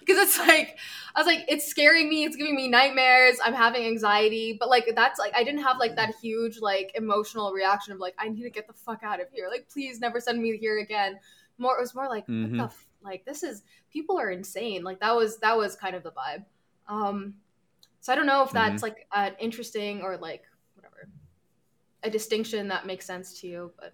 because 0.00 0.18
it's 0.18 0.38
like 0.38 0.78
I 1.14 1.20
was 1.20 1.26
like, 1.26 1.44
it's 1.48 1.66
scaring 1.66 2.08
me. 2.08 2.24
It's 2.24 2.36
giving 2.36 2.56
me 2.56 2.68
nightmares. 2.68 3.36
I'm 3.44 3.52
having 3.52 3.84
anxiety. 3.84 4.56
But 4.58 4.70
like, 4.70 4.90
that's 4.94 5.18
like, 5.18 5.32
I 5.36 5.44
didn't 5.44 5.62
have 5.62 5.78
like 5.78 5.96
that 5.96 6.14
huge 6.20 6.58
like 6.60 6.92
emotional 6.94 7.52
reaction 7.52 7.92
of 7.92 8.00
like, 8.00 8.14
I 8.18 8.28
need 8.28 8.42
to 8.44 8.50
get 8.50 8.66
the 8.66 8.72
fuck 8.72 9.02
out 9.02 9.20
of 9.20 9.26
here. 9.30 9.48
Like, 9.50 9.68
please 9.68 10.00
never 10.00 10.20
send 10.20 10.40
me 10.40 10.56
here 10.56 10.78
again. 10.78 11.18
More, 11.58 11.76
it 11.78 11.80
was 11.80 11.94
more 11.94 12.08
like, 12.08 12.26
Mhm. 12.26 12.42
what 12.42 12.56
the 12.56 12.64
f- 12.64 12.86
like, 13.02 13.24
this 13.24 13.42
is 13.42 13.62
people 13.90 14.18
are 14.18 14.30
insane. 14.30 14.82
Like 14.84 15.00
that 15.00 15.14
was 15.14 15.38
that 15.38 15.56
was 15.56 15.76
kind 15.76 15.94
of 15.96 16.02
the 16.02 16.12
vibe. 16.12 16.44
Um, 16.88 17.34
so 18.00 18.12
I 18.12 18.16
don't 18.16 18.26
know 18.26 18.42
if 18.42 18.50
that's 18.52 18.82
like 18.82 19.06
an 19.12 19.34
interesting 19.38 20.02
or 20.02 20.16
like 20.16 20.44
whatever 20.74 21.08
a 22.02 22.10
distinction 22.10 22.68
that 22.68 22.86
makes 22.86 23.06
sense 23.06 23.40
to 23.40 23.46
you, 23.46 23.72
but 23.78 23.92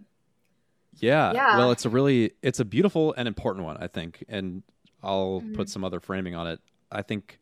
Yeah. 1.00 1.32
Yeah. 1.32 1.58
Well, 1.58 1.70
it's 1.72 1.84
a 1.84 1.90
really 1.90 2.32
it's 2.42 2.60
a 2.60 2.64
beautiful 2.64 3.12
and 3.16 3.28
important 3.28 3.64
one, 3.64 3.76
I 3.78 3.86
think, 3.88 4.24
and 4.28 4.62
I'll 5.02 5.42
Mhm. 5.42 5.54
put 5.54 5.68
some 5.68 5.84
other 5.84 6.00
framing 6.00 6.34
on 6.34 6.46
it. 6.46 6.60
I 6.90 7.02
think 7.02 7.38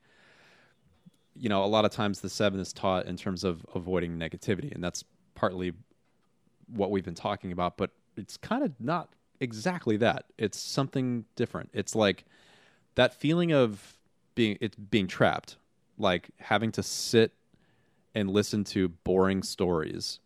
you 1.38 1.48
know, 1.50 1.62
a 1.64 1.66
lot 1.66 1.84
of 1.84 1.90
times 1.90 2.20
the 2.20 2.30
7 2.30 2.58
is 2.58 2.72
taught 2.72 3.04
in 3.06 3.16
terms 3.16 3.44
of 3.44 3.64
avoiding 3.74 4.18
negativity, 4.18 4.72
and 4.74 4.82
that's 4.82 5.04
partly 5.34 5.72
what 6.68 6.90
we've 6.90 7.04
been 7.04 7.14
talking 7.14 7.52
about, 7.52 7.76
but 7.76 7.90
it's 8.16 8.36
kind 8.38 8.64
of 8.64 8.72
not 8.80 9.10
exactly 9.40 9.96
that. 9.98 10.26
It's 10.38 10.58
something 10.58 11.24
different. 11.36 11.70
It's 11.72 11.94
like 11.94 12.24
that 12.94 13.14
feeling 13.14 13.52
of 13.52 13.96
being 14.34 14.58
it's 14.60 14.76
being 14.76 15.06
trapped, 15.06 15.56
like 15.98 16.30
having 16.38 16.72
to 16.72 16.82
sit 16.82 17.32
and 18.14 18.30
listen 18.30 18.64
to 18.64 18.88
boring 18.88 19.42
stories 19.42 20.20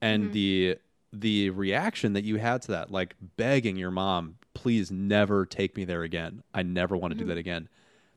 and 0.00 0.30
Mhm. 0.30 0.32
the 0.32 0.78
the 1.12 1.50
reaction 1.50 2.12
that 2.12 2.24
you 2.24 2.36
had 2.36 2.62
to 2.62 2.72
that 2.72 2.90
like 2.90 3.14
begging 3.36 3.76
your 3.76 3.90
mom 3.90 4.36
please 4.54 4.90
never 4.90 5.46
take 5.46 5.76
me 5.76 5.84
there 5.84 6.02
again 6.02 6.42
i 6.52 6.62
never 6.62 6.96
want 6.96 7.12
to 7.12 7.14
Mhm. 7.14 7.20
do 7.20 7.24
that 7.26 7.38
again 7.38 7.68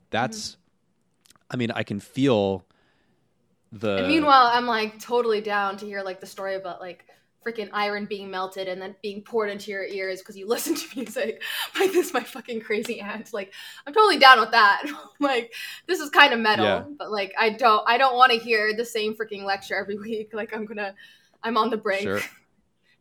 that's 0.10 0.58
i 1.52 1.56
mean 1.56 1.72
i 1.72 1.84
can 1.84 2.00
feel 2.00 2.66
the 3.72 3.98
and 3.98 4.08
meanwhile, 4.08 4.48
I'm 4.48 4.66
like 4.66 5.00
totally 5.00 5.42
down 5.42 5.78
to 5.78 5.86
hear 5.86 6.02
like 6.02 6.20
the 6.20 6.26
story 6.26 6.56
about 6.56 6.80
like 6.80 7.06
freaking 7.46 7.70
iron 7.72 8.06
being 8.06 8.30
melted 8.30 8.68
and 8.68 8.82
then 8.82 8.96
being 9.02 9.22
poured 9.22 9.50
into 9.50 9.72
your 9.72 9.86
ears 9.86 10.20
because 10.20 10.36
you 10.38 10.48
listen 10.48 10.76
to 10.76 10.86
music 10.96 11.42
by 11.78 11.88
this 11.88 12.14
my 12.14 12.22
fucking 12.22 12.60
crazy 12.62 13.00
aunt. 13.00 13.34
Like 13.34 13.54
I'm 13.88 13.94
totally 13.94 14.20
down 14.20 14.40
with 14.40 14.52
that. 14.52 14.84
like 15.20 15.54
this 15.88 16.00
is 16.00 16.10
kind 16.10 16.34
of 16.34 16.40
metal, 16.40 16.66
Yeah. 16.66 16.84
but 16.98 17.12
like 17.12 17.34
I 17.38 17.52
don't 17.52 17.84
I 17.88 17.98
don't 17.98 18.16
want 18.16 18.32
to 18.32 18.38
hear 18.38 18.74
the 18.76 18.86
same 18.86 19.16
freaking 19.16 19.44
lecture 19.44 19.76
every 19.76 19.98
week. 20.00 20.34
Like 20.34 20.54
I'm 20.56 20.66
gonna 20.66 20.94
I'm 21.44 21.58
on 21.58 21.70
the 21.70 21.78
brink. 21.78 22.02
Sure. 22.04 22.20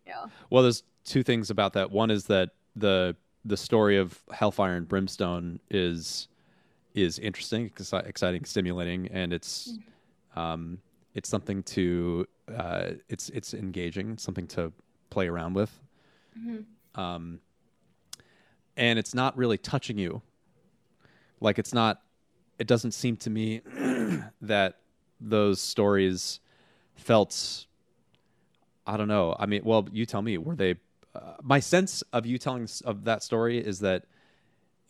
Yeah. 0.07 0.27
well 0.51 0.63
there's 0.63 0.85
two 1.05 1.23
things 1.23 1.51
about 1.51 1.73
that 1.75 1.91
one 1.91 2.11
is 2.11 2.25
that 2.25 2.51
the 2.77 3.15
the 3.45 3.57
story 3.57 3.97
of 3.99 4.19
hellfire 4.33 4.77
and 4.77 4.89
brimstone 4.89 5.59
is 5.71 6.29
is 6.95 7.19
interesting 7.19 7.71
exciting 8.07 8.45
stimulating 8.45 9.09
and 9.09 9.33
it's 9.33 9.79
um 10.37 10.79
it's 11.15 11.29
something 11.29 11.63
to 11.63 12.27
uh 12.57 12.93
it's 13.09 13.29
it's 13.31 13.55
engaging 13.55 14.13
it's 14.13 14.23
something 14.23 14.47
to 14.47 14.73
play 15.11 15.29
around 15.29 15.55
with 15.55 15.71
Mhm. 16.39 16.65
um, 16.95 17.41
and 18.77 18.99
it's 18.99 19.15
not 19.15 19.37
really 19.37 19.59
touching 19.59 19.99
you. 19.99 20.23
Like 21.41 21.59
it's 21.59 21.73
not. 21.75 22.01
It 22.59 22.67
doesn't 22.67 22.93
seem 22.93 23.17
to 23.19 23.31
me 23.31 23.61
that 24.41 24.79
those 25.21 25.61
stories 25.61 26.41
felt. 26.95 27.67
I 28.87 28.97
don't 28.97 29.09
know. 29.09 29.35
I 29.39 29.47
mean, 29.47 29.63
well, 29.65 29.89
you 29.93 30.07
tell 30.07 30.23
me. 30.23 30.39
Were 30.39 30.55
they? 30.57 30.77
Uh, 31.15 31.35
my 31.43 31.61
sense 31.61 32.03
of 32.13 32.27
you 32.27 32.39
telling 32.39 32.69
of 32.85 33.05
that 33.05 33.23
story 33.23 33.59
is 33.59 33.81
that 33.81 34.05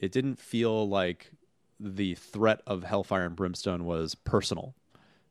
it 0.00 0.12
didn't 0.12 0.38
feel 0.38 0.88
like 0.88 1.30
the 1.80 2.14
threat 2.14 2.60
of 2.66 2.84
hellfire 2.84 3.24
and 3.24 3.36
brimstone 3.36 3.84
was 3.84 4.14
personal 4.14 4.74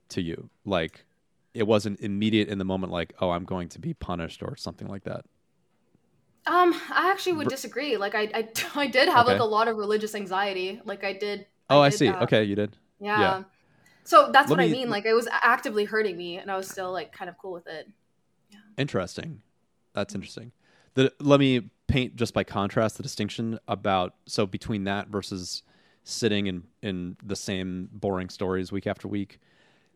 to 0.10 0.22
you. 0.22 0.50
Like 0.66 1.06
it 1.53 1.63
wasn't 1.63 1.99
immediate 2.01 2.47
in 2.47 2.57
the 2.57 2.65
moment. 2.65 2.91
Like, 2.91 3.13
oh, 3.19 3.31
I'm 3.31 3.45
going 3.45 3.69
to 3.69 3.79
be 3.79 3.93
punished 3.93 4.43
or 4.43 4.55
something 4.55 4.88
like 4.88 5.03
that. 5.03 5.25
Um, 6.45 6.73
I 6.91 7.12
actually 7.12 7.33
would 7.33 7.49
disagree. 7.49 7.97
Like 7.97 8.15
I 8.15 8.29
I, 8.33 8.47
I 8.75 8.88
did 8.88 9.10
have 9.10 9.27
like 9.27 9.39
a 9.39 9.45
lot 9.45 9.67
of 9.67 9.77
religious 9.77 10.15
anxiety. 10.15 10.81
Like 10.86 11.03
I 11.03 11.13
did. 11.13 11.45
Oh, 11.69 11.81
I 11.81 11.89
did 11.89 11.97
see. 11.97 12.07
that. 12.07 12.23
Okay, 12.23 12.43
you 12.43 12.55
did. 12.55 12.77
Yeah. 12.99 13.19
Yeah. 13.19 13.43
So 14.05 14.31
that's 14.31 14.49
Let 14.49 14.57
what 14.57 14.63
I 14.63 14.69
mean. 14.69 14.89
Like 14.89 15.05
it 15.05 15.13
was 15.13 15.27
actively 15.29 15.83
hurting 15.83 16.15
me, 16.15 16.38
and 16.38 16.49
I 16.49 16.55
was 16.55 16.69
still 16.69 16.91
like 16.91 17.12
kind 17.12 17.29
of 17.29 17.38
cool 17.38 17.51
with 17.51 17.67
it. 17.67 17.89
Interesting. 18.77 19.41
That's 19.93 20.15
interesting. 20.15 20.52
The, 20.93 21.12
let 21.19 21.39
me 21.39 21.69
paint 21.87 22.15
just 22.15 22.33
by 22.33 22.43
contrast 22.43 22.98
the 22.98 23.04
distinction 23.04 23.60
about 23.67 24.15
so 24.25 24.45
between 24.45 24.85
that 24.85 25.10
versus 25.10 25.63
sitting 26.04 26.48
in 26.48 26.63
in 26.81 27.17
the 27.21 27.35
same 27.35 27.89
boring 27.91 28.29
stories 28.29 28.71
week 28.71 28.87
after 28.87 29.10
week, 29.10 29.39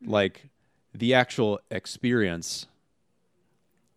like 0.06 0.50
the 0.94 1.14
actual 1.14 1.60
experience 1.70 2.68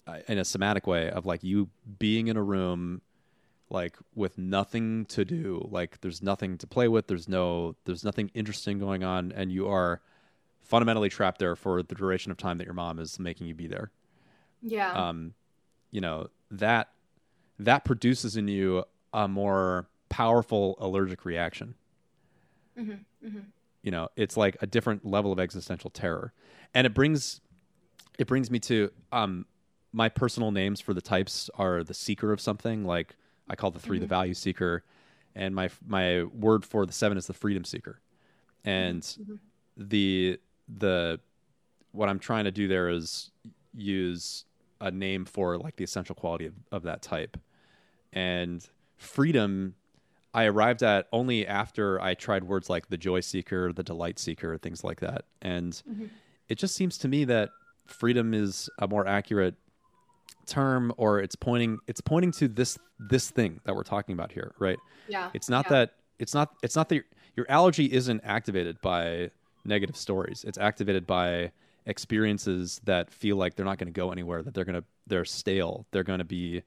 uh, 0.07 0.18
in 0.28 0.38
a 0.38 0.45
somatic 0.45 0.86
way 0.86 1.11
of 1.11 1.26
like 1.26 1.42
you 1.42 1.68
being 1.99 2.28
in 2.28 2.36
a 2.36 2.42
room 2.42 3.01
like 3.70 3.97
with 4.14 4.36
nothing 4.38 5.05
to 5.07 5.24
do 5.24 5.66
like 5.70 6.01
there's 6.03 6.22
nothing 6.22 6.59
to 6.59 6.66
play 6.66 6.86
with 6.88 7.07
there's 7.07 7.28
no 7.28 7.74
there's 7.84 8.05
nothing 8.05 8.30
interesting 8.34 8.78
going 8.78 9.03
on 9.03 9.32
and 9.32 9.51
you 9.51 9.66
are 9.66 10.01
fundamentally 10.62 11.09
trapped 11.09 11.38
there 11.38 11.57
for 11.57 11.82
the 11.82 11.95
duration 11.95 12.30
of 12.30 12.36
time 12.36 12.59
that 12.59 12.64
your 12.64 12.74
mom 12.74 12.99
is 12.99 13.18
making 13.18 13.47
you 13.47 13.55
be 13.55 13.66
there 13.66 13.90
Yeah. 14.62 14.92
um, 15.09 15.34
you 15.90 16.01
know 16.01 16.28
that 16.51 16.88
that 17.59 17.84
produces 17.84 18.36
in 18.36 18.49
you 18.49 18.84
a 19.12 19.26
more 19.28 19.86
powerful 20.09 20.76
allergic 20.80 21.24
reaction. 21.24 21.74
hmm 22.76 22.92
hmm 23.22 23.38
You 23.85 23.93
know, 23.93 24.09
it's 24.16 24.37
like 24.37 24.57
a 24.61 24.66
different 24.66 25.07
level 25.07 25.30
of 25.30 25.39
existential 25.39 25.91
terror, 25.91 26.32
and 26.74 26.87
it 26.87 26.95
brings 26.95 27.41
it 28.18 28.26
brings 28.26 28.51
me 28.51 28.59
to 28.61 28.91
um 29.12 29.47
my 29.93 30.09
personal 30.09 30.51
names 30.51 30.80
for 30.80 30.93
the 30.93 31.01
types 31.01 31.49
are 31.55 31.85
the 31.85 31.95
seeker 31.95 32.32
of 32.32 32.41
something. 32.41 32.85
Like 32.85 33.14
I 33.49 33.55
call 33.55 33.70
the 33.70 33.78
3 33.78 33.99
the 33.99 34.05
mm-hmm. 34.05 34.09
value 34.09 34.35
seeker, 34.35 34.82
and 35.37 35.55
my 35.55 35.70
my 35.87 36.24
word 36.24 36.64
for 36.64 36.87
the 36.87 36.93
seven 36.93 37.16
is 37.16 37.28
the 37.28 37.35
freedom 37.35 37.64
seeker, 37.64 38.01
and 38.64 39.03
mm-hmm. 39.03 39.22
Mm-hmm. 39.22 39.35
the 39.76 40.41
the 40.66 41.20
what 41.93 42.09
I'm 42.09 42.18
trying 42.18 42.45
to 42.45 42.51
do 42.51 42.66
there 42.66 42.89
is 42.89 43.30
use 43.72 44.47
a 44.80 44.91
name 44.91 45.24
for 45.24 45.57
like 45.57 45.76
the 45.76 45.85
essential 45.85 46.14
quality 46.14 46.47
of, 46.47 46.55
of 46.72 46.82
that 46.82 47.03
type. 47.03 47.39
And 48.12 48.66
freedom, 48.97 49.74
I 50.35 50.45
arrived 50.47 50.82
at 50.82 51.07
only 51.12 51.47
after 51.47 52.01
I 52.01 52.14
tried 52.14 52.45
words 52.45 52.68
like 52.68 52.89
the 52.89 52.97
joy 52.97 53.20
seeker, 53.20 53.72
the 53.72 53.85
delight 53.85 54.18
seeker, 54.18 54.59
things 54.59 54.82
like 54.82 55.01
that. 55.01 55.24
And 55.41 55.72
mm-hmm. 55.89 56.07
it 56.49 56.59
just 56.59 56.74
seems 56.74 56.99
to 56.99 57.09
me 57.09 57.24
that 57.26 57.51
freedom 57.87 58.35
is 58.35 58.68
a 58.80 58.89
more 58.89 59.07
accurate 59.07 59.55
term 60.47 60.93
or 60.99 61.20
it's 61.20 61.37
pointing 61.37 61.78
it's 61.87 62.01
pointing 62.01 62.30
to 62.30 62.49
this 62.49 62.78
this 62.99 63.30
thing 63.30 63.61
that 63.64 63.74
we're 63.74 63.82
talking 63.82 64.12
about 64.12 64.30
here 64.30 64.53
right 64.59 64.78
Yeah. 65.09 65.30
it's 65.32 65.49
not 65.49 65.66
yeah. 65.66 65.70
that 65.70 65.95
it's 66.18 66.35
not 66.35 66.55
it's 66.62 66.76
not 66.76 66.91
that 66.91 66.97
your, 66.97 67.05
your 67.35 67.47
allergy 67.49 67.91
isn't 67.91 68.20
activated 68.24 68.78
by 68.82 69.30
negative 69.64 69.97
stories 69.97 70.45
it's 70.47 70.59
activated 70.59 71.07
by 71.07 71.51
experiences 71.87 72.80
that 72.85 73.11
feel 73.11 73.37
like 73.37 73.55
they're 73.55 73.64
not 73.64 73.78
going 73.78 73.93
to 73.93 73.99
go 73.99 74.12
anywhere 74.12 74.43
that 74.43 74.53
they're 74.53 74.66
going 74.66 74.80
to 74.80 74.85
they're 75.07 75.24
stale 75.24 75.87
they're 75.93 76.05
going 76.05 76.18
to 76.18 76.24
be 76.24 76.62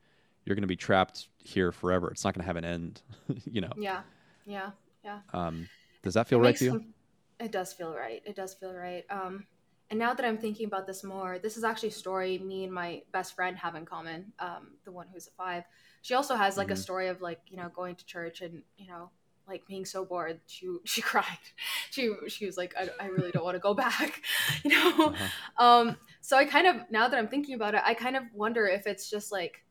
you're 0.47 0.55
going 0.55 0.61
to 0.63 0.67
be 0.67 0.75
trapped 0.75 1.27
here 1.43 1.71
forever 1.71 2.09
it's 2.09 2.23
not 2.23 2.33
going 2.33 2.41
to 2.41 2.47
have 2.47 2.55
an 2.55 2.65
end 2.65 3.01
you 3.45 3.61
know 3.61 3.71
Yeah. 3.77 4.01
Yeah. 4.45 4.71
Yeah. 5.03 5.19
um 5.33 5.67
does 6.03 6.13
that 6.15 6.27
feel 6.27 6.39
It 6.39 6.43
right 6.43 6.57
to 6.57 6.65
you 6.65 6.71
some- 6.71 6.93
it 7.39 7.51
does 7.51 7.71
feel 7.71 7.93
right. 7.93 8.23
It 8.25 8.35
does 8.35 8.55
feel 8.55 8.73
right. 8.73 9.05
Um, 9.11 9.45
and 9.91 9.99
now 9.99 10.15
that 10.15 10.25
I'm 10.25 10.39
thinking 10.39 10.65
about 10.65 10.87
this 10.87 11.03
more, 11.03 11.37
this 11.37 11.55
is 11.55 11.63
actually 11.63 11.89
a 11.89 11.91
story 11.91 12.39
me 12.39 12.63
and 12.63 12.73
my 12.73 13.03
best 13.11 13.35
friend 13.35 13.55
have 13.57 13.75
in 13.75 13.85
common. 13.85 14.33
Um, 14.39 14.71
the 14.85 14.91
one 14.91 15.05
who's 15.13 15.27
a 15.27 15.31
five. 15.31 15.63
She 16.01 16.15
also 16.15 16.35
has 16.35 16.57
like 16.57 16.71
a 16.71 16.73
Mhm. 16.73 16.77
story 16.79 17.07
of 17.09 17.21
like 17.21 17.41
you 17.47 17.57
know 17.57 17.69
going 17.69 17.95
to 17.95 18.03
church 18.07 18.41
and 18.41 18.63
you 18.75 18.87
know 18.87 19.11
like 19.47 19.67
being 19.67 19.85
so 19.85 20.03
bored 20.03 20.39
she 20.47 20.65
she 20.85 21.01
cried. 21.11 21.43
She 21.91 22.11
she 22.27 22.47
was 22.47 22.57
like 22.57 22.73
I, 22.75 22.89
I 22.99 23.05
really 23.09 23.29
don't 23.29 23.43
want 23.45 23.53
to 23.55 23.59
go 23.69 23.75
back. 23.75 24.23
You 24.63 24.71
know. 24.71 25.07
Uh-huh. 25.13 25.63
Um, 25.63 25.97
so 26.21 26.37
I 26.37 26.45
kind 26.45 26.65
of 26.65 26.89
now 26.89 27.07
that 27.07 27.17
I'm 27.19 27.27
thinking 27.27 27.53
about 27.53 27.75
it, 27.75 27.81
I 27.85 27.93
kind 27.93 28.15
of 28.15 28.23
wonder 28.33 28.65
if 28.65 28.87
it's 28.87 29.11
just 29.11 29.31
like 29.31 29.63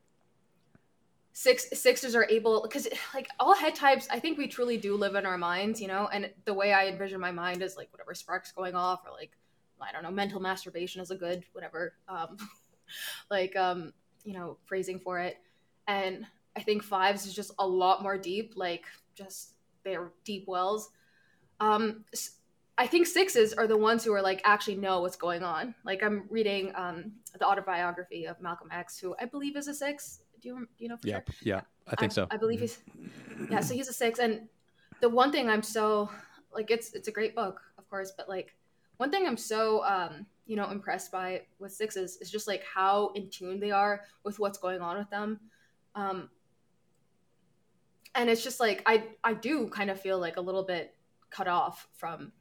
six 1.38 1.66
sixers 1.74 2.14
are 2.14 2.26
able 2.30 2.62
because 2.62 2.88
like 3.12 3.28
all 3.38 3.54
head 3.54 3.74
types 3.74 4.08
i 4.10 4.18
think 4.18 4.38
we 4.38 4.48
truly 4.48 4.78
do 4.78 4.96
live 4.96 5.16
in 5.16 5.26
our 5.26 5.36
minds 5.36 5.82
you 5.82 5.86
know? 5.86 6.08
And 6.10 6.30
the 6.46 6.54
way 6.54 6.72
i 6.72 6.86
envision 6.86 7.20
my 7.20 7.30
mind 7.30 7.60
is 7.62 7.76
like 7.76 7.92
whatever 7.92 8.14
sparks 8.14 8.52
going 8.52 8.74
off 8.74 9.02
or 9.04 9.12
like 9.12 9.32
i 9.82 9.92
don't 9.92 10.02
know 10.02 10.10
mental 10.10 10.40
masturbation 10.40 11.02
is 11.02 11.10
a 11.10 11.14
good 11.14 11.44
whatever 11.52 11.92
um 12.08 12.38
like 13.30 13.54
um 13.54 13.92
you 14.24 14.32
know 14.32 14.56
phrasing 14.64 14.98
for 14.98 15.18
it. 15.18 15.36
And 15.86 16.24
i 16.56 16.62
think 16.62 16.82
fives 16.82 17.26
is 17.26 17.34
just 17.34 17.52
a 17.58 17.66
lot 17.66 18.02
more 18.02 18.16
deep 18.16 18.54
like 18.56 18.86
just 19.14 19.56
they're 19.84 20.12
deep 20.24 20.48
wells. 20.48 20.88
Um 21.60 22.06
i 22.78 22.86
think 22.86 23.06
sixes 23.06 23.52
are 23.52 23.66
the 23.66 23.76
ones 23.76 24.02
who 24.02 24.14
are 24.14 24.22
like 24.22 24.40
actually 24.46 24.76
know 24.76 25.02
what's 25.02 25.16
going 25.16 25.42
on. 25.42 25.74
Like 25.84 26.02
i'm 26.02 26.24
reading 26.30 26.72
um 26.74 27.12
the 27.38 27.44
autobiography 27.46 28.24
of 28.24 28.40
malcolm 28.40 28.70
x 28.72 28.98
who 28.98 29.14
i 29.20 29.26
believe 29.26 29.54
is 29.58 29.68
a 29.68 29.74
six 29.74 30.20
do 30.46 30.52
you, 30.54 30.68
do 30.78 30.84
you 30.84 30.88
know 30.88 30.96
for 30.96 31.08
yeah 31.08 31.20
sure 31.26 31.34
yeah 31.42 31.60
i 31.88 31.96
think 31.96 32.12
so 32.12 32.26
I 32.30 32.36
believe 32.36 32.58
Mhm. 32.60 32.62
he's 32.62 32.78
yeah. 33.50 33.60
So 33.60 33.74
he's 33.74 33.88
a 33.88 33.92
six, 33.92 34.18
and 34.18 34.48
the 35.00 35.08
one 35.08 35.30
thing 35.30 35.48
I'm 35.48 35.62
so 35.62 36.08
like 36.52 36.70
it's 36.70 36.94
it's 36.94 37.08
a 37.08 37.12
great 37.12 37.34
book, 37.34 37.60
of 37.78 37.88
course, 37.90 38.12
but 38.16 38.28
like 38.28 38.56
one 38.96 39.10
thing 39.10 39.26
I'm 39.26 39.36
so 39.36 39.84
um 39.84 40.26
you 40.46 40.56
know 40.56 40.70
impressed 40.70 41.12
by 41.12 41.42
with 41.58 41.72
sixes 41.72 42.16
is 42.20 42.30
just 42.30 42.46
like 42.48 42.62
how 42.64 43.10
in 43.14 43.28
tune 43.30 43.60
they 43.60 43.70
are 43.70 44.02
with 44.24 44.38
what's 44.38 44.58
going 44.58 44.80
on 44.80 44.96
with 44.98 45.10
them, 45.10 45.38
um, 45.94 46.30
and 48.14 48.30
it's 48.30 48.42
just 48.42 48.58
like 48.60 48.82
I 48.86 49.04
I 49.22 49.34
do 49.34 49.68
kind 49.68 49.90
of 49.90 50.00
feel 50.00 50.18
like 50.18 50.36
a 50.36 50.40
little 50.40 50.64
bit 50.64 50.94
cut 51.30 51.48
off 51.48 51.88
from 51.92 52.32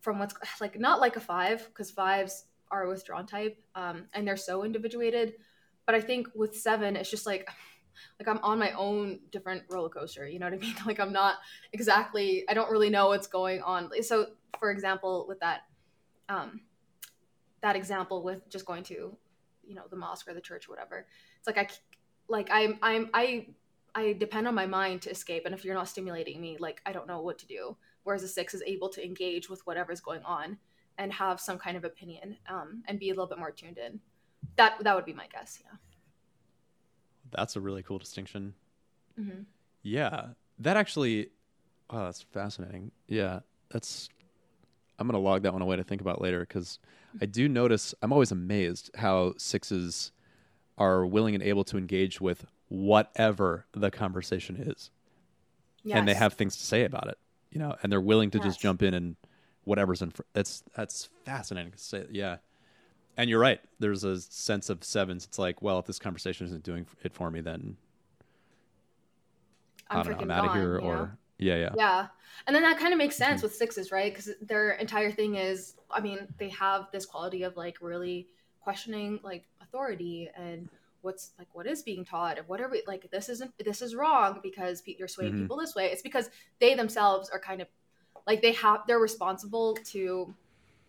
from 0.00 0.18
what's 0.18 0.34
like 0.60 0.78
not 0.78 1.00
like 1.00 1.16
a 1.16 1.20
five 1.20 1.66
because 1.68 1.90
fives 1.90 2.46
are 2.70 2.84
a 2.84 2.88
withdrawn 2.88 3.26
type 3.26 3.62
um, 3.74 4.06
and 4.14 4.26
they're 4.26 4.36
so 4.36 4.64
individuated 4.64 5.34
but 5.86 5.94
i 5.94 6.00
think 6.00 6.28
with 6.34 6.54
seven 6.54 6.96
it's 6.96 7.10
just 7.10 7.26
like 7.26 7.48
like 8.18 8.28
i'm 8.28 8.42
on 8.42 8.58
my 8.58 8.72
own 8.72 9.20
different 9.30 9.62
roller 9.70 9.88
coaster 9.88 10.26
you 10.26 10.38
know 10.38 10.46
what 10.46 10.54
i 10.54 10.58
mean? 10.58 10.74
Like 10.86 11.00
i'm 11.00 11.12
not 11.12 11.36
exactly 11.72 12.44
i 12.48 12.54
don't 12.54 12.70
really 12.70 12.90
know 12.90 13.08
what's 13.08 13.26
going 13.26 13.62
on. 13.62 13.90
So 14.02 14.26
for 14.58 14.70
example 14.70 15.26
with 15.28 15.40
that 15.40 15.62
um 16.28 16.60
that 17.62 17.76
example 17.76 18.22
with 18.22 18.48
just 18.48 18.66
going 18.66 18.82
to 18.84 19.16
you 19.64 19.74
know 19.74 19.82
the 19.90 19.96
mosque 19.96 20.28
or 20.28 20.34
the 20.34 20.40
church 20.40 20.68
or 20.68 20.72
whatever 20.72 21.06
it's 21.38 21.46
like 21.46 21.58
I, 21.58 21.68
like 22.28 22.48
i'm 22.50 22.78
i'm 22.82 23.10
i 23.14 23.46
i 23.94 24.14
depend 24.14 24.48
on 24.48 24.54
my 24.54 24.66
mind 24.66 25.02
to 25.02 25.10
escape. 25.10 25.42
And 25.44 25.54
if 25.54 25.64
you're 25.64 25.74
not 25.74 25.88
stimulating 25.88 26.40
me 26.40 26.56
like 26.58 26.80
i 26.86 26.92
don't 26.92 27.06
know 27.06 27.20
what 27.20 27.38
to 27.40 27.46
do. 27.46 27.76
Whereas 28.04 28.24
a 28.24 28.28
six 28.28 28.52
is 28.52 28.62
able 28.66 28.88
to 28.88 29.04
engage 29.04 29.48
with 29.48 29.64
whatever's 29.64 30.00
going 30.00 30.24
on 30.24 30.58
and 30.98 31.12
have 31.12 31.40
some 31.40 31.56
kind 31.56 31.76
of 31.76 31.84
opinion 31.84 32.36
um, 32.48 32.82
and 32.88 32.98
be 32.98 33.10
a 33.10 33.12
little 33.12 33.28
bit 33.28 33.38
more 33.38 33.52
tuned 33.52 33.78
in 33.78 34.00
that 34.56 34.82
that 34.82 34.94
would 34.96 35.04
be 35.04 35.12
my 35.12 35.26
guess 35.32 35.58
yeah 35.64 35.76
that's 37.30 37.56
a 37.56 37.60
really 37.60 37.82
cool 37.82 37.98
distinction 37.98 38.54
hmm 39.16 39.42
Yeah, 39.82 40.28
that 40.58 40.76
actually, 40.76 41.28
oh, 41.90 42.04
that's 42.04 42.22
fascinating. 42.22 42.92
Yeah, 43.08 43.40
that's. 43.70 44.08
I'm 44.98 45.06
gonna 45.08 45.18
log 45.18 45.42
that 45.42 45.52
one 45.52 45.62
away 45.62 45.76
to 45.76 45.82
think 45.84 46.00
about 46.00 46.20
later 46.20 46.40
because 46.40 46.78
I 47.20 47.26
do 47.26 47.48
notice 47.48 47.94
I'm 48.02 48.12
always 48.12 48.30
amazed 48.30 48.90
how 48.94 49.34
sixes 49.38 50.12
are 50.78 51.04
willing 51.06 51.34
and 51.34 51.42
able 51.42 51.64
to 51.64 51.78
engage 51.78 52.20
with 52.20 52.46
whatever 52.68 53.66
the 53.72 53.90
conversation 53.90 54.56
is, 54.56 54.90
and 55.98 56.06
they 56.08 56.14
have 56.14 56.34
things 56.34 56.56
to 56.56 56.64
say 56.64 56.84
about 56.84 57.08
it. 57.08 57.18
You 57.50 57.58
know, 57.58 57.74
and 57.82 57.90
they're 57.90 58.00
willing 58.00 58.30
to 58.30 58.38
just 58.40 58.60
jump 58.60 58.82
in 58.82 58.94
and 58.94 59.16
whatever's 59.64 60.00
in. 60.02 60.10
Fr- 60.10 60.22
that's 60.32 60.62
that's 60.76 61.08
fascinating 61.24 61.72
to 61.72 61.78
say. 61.78 62.06
Yeah. 62.10 62.36
And 63.16 63.28
you're 63.28 63.38
right. 63.40 63.60
There's 63.78 64.04
a 64.04 64.20
sense 64.20 64.70
of 64.70 64.82
sevens. 64.84 65.24
It's 65.24 65.38
like, 65.38 65.60
well, 65.62 65.78
if 65.78 65.86
this 65.86 65.98
conversation 65.98 66.46
isn't 66.46 66.62
doing 66.64 66.86
it 67.04 67.12
for 67.12 67.30
me, 67.30 67.40
then 67.40 67.76
I'm 69.90 70.02
I 70.02 70.02
don't 70.02 70.12
know, 70.12 70.18
I'm 70.18 70.30
out 70.30 70.44
of 70.44 70.50
here, 70.52 70.78
know? 70.80 70.82
or 70.82 71.18
yeah, 71.38 71.56
yeah, 71.56 71.74
yeah 71.74 72.08
and 72.46 72.56
then 72.56 72.62
that 72.62 72.78
kind 72.78 72.92
of 72.92 72.98
makes 72.98 73.16
Mm-hmm. 73.18 73.18
sense 73.18 73.42
with 73.42 73.54
sixes 73.54 73.92
right 73.92 74.12
because 74.14 74.30
their 74.42 74.72
entire 74.72 75.10
thing 75.12 75.36
is 75.36 75.76
i 75.90 76.00
mean 76.00 76.28
they 76.38 76.48
have 76.50 76.88
this 76.92 77.06
quality 77.06 77.42
of 77.44 77.56
like 77.56 77.78
really 77.80 78.28
questioning 78.60 79.20
like 79.22 79.46
authority 79.62 80.30
and 80.36 80.68
what's 81.02 81.32
like 81.38 81.48
what 81.54 81.66
is 81.66 81.82
being 81.82 82.04
taught 82.04 82.38
and 82.38 82.48
what 82.48 82.60
are 82.60 82.70
we 82.70 82.82
like 82.86 83.10
this 83.12 83.28
isn't 83.28 83.52
this 83.64 83.82
is 83.82 83.94
wrong 83.94 84.40
because 84.42 84.82
you're 84.86 85.08
swaying 85.08 85.32
Mhm. 85.32 85.36
people 85.36 85.56
this 85.56 85.74
way 85.74 85.86
it's 85.86 86.02
because 86.02 86.30
they 86.60 86.74
themselves 86.74 87.30
are 87.30 87.40
kind 87.40 87.62
of 87.62 87.68
like 88.26 88.42
they 88.42 88.52
have 88.52 88.80
they're 88.86 88.98
responsible 89.00 89.74
to 89.84 90.34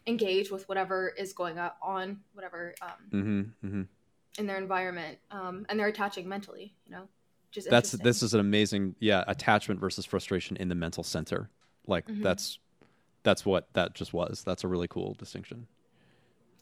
engage 0.07 0.51
with 0.51 0.67
whatever 0.67 1.09
is 1.17 1.33
going 1.33 1.57
on 1.81 2.19
whatever 2.33 2.73
um, 2.81 2.89
Mm-hmm, 3.11 3.67
mm-hmm. 3.67 3.81
in 4.37 4.47
their 4.47 4.57
environment 4.57 5.17
um, 5.31 5.65
and 5.69 5.79
they're 5.79 5.87
attaching 5.87 6.27
mentally 6.27 6.73
you 6.85 6.91
know 6.91 7.07
which 7.49 7.57
is 7.59 7.65
That's 7.65 7.91
this 7.91 8.23
is 8.23 8.33
an 8.33 8.39
amazing 8.39 8.95
yeah 8.99 9.23
attachment 9.27 9.79
versus 9.79 10.05
frustration 10.05 10.57
in 10.57 10.69
the 10.69 10.75
mental 10.75 11.03
center. 11.03 11.49
Like 11.85 12.07
Mhm. 12.07 12.23
that's 12.23 12.57
that's 13.21 13.45
what 13.45 13.71
that 13.73 13.93
just 13.93 14.11
was. 14.11 14.43
That's 14.43 14.63
a 14.63 14.67
really 14.67 14.87
cool 14.87 15.13
distinction. 15.13 15.67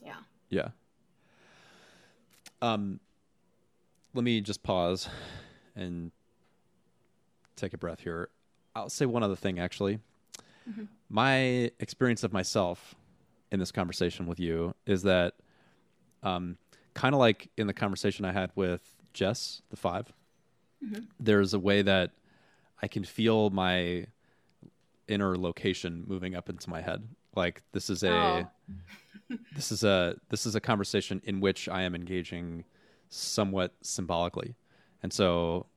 yeah 0.04 0.18
Yeah. 0.50 0.70
Um, 2.62 3.00
let 4.14 4.24
me 4.26 4.42
just 4.42 4.64
pause 4.64 5.08
and 5.76 6.12
take 7.56 7.74
a 7.74 7.78
breath 7.78 8.02
here. 8.02 8.30
I'll 8.76 8.90
say 8.90 9.06
one 9.06 9.24
other 9.24 9.36
thing 9.38 9.60
actually. 9.60 10.00
Mhm. 10.70 10.88
My 11.10 11.72
experience 11.80 12.24
of 12.24 12.34
myself 12.34 12.96
in 13.52 13.60
this 13.60 13.72
conversation 13.72 14.28
with 14.28 14.40
you 14.40 14.74
is 14.86 15.04
that 15.04 15.34
um, 16.24 16.58
kind 16.94 17.14
of 17.14 17.20
like 17.20 17.50
in 17.58 17.68
the 17.68 17.74
conversation 17.74 18.26
I 18.26 18.32
had 18.32 18.52
with 18.56 18.82
Jess, 19.14 19.62
the 19.70 19.78
5 19.78 20.14
Mhm. 20.84 21.06
there's 21.20 21.54
a 21.54 21.60
way 21.60 21.84
that 21.84 22.12
I 22.82 22.88
can 22.88 23.04
feel 23.04 23.52
my 23.52 24.08
inner 25.08 25.38
location 25.38 26.04
moving 26.08 26.34
up 26.34 26.50
into 26.50 26.70
my 26.70 26.82
head. 26.82 27.08
Like 27.36 27.62
this 27.72 27.90
is 27.90 28.04
a 28.04 28.10
Oh. 28.10 28.50
this 29.54 29.72
is 29.72 29.84
a 29.84 30.16
this 30.30 30.46
is 30.46 30.56
a 30.56 30.60
conversation 30.62 31.22
in 31.26 31.40
which 31.40 31.70
I 31.70 31.84
am 31.84 31.94
engaging 31.94 32.64
somewhat 33.10 33.76
symbolically. 33.82 34.56
And 35.04 35.12
so 35.14 35.68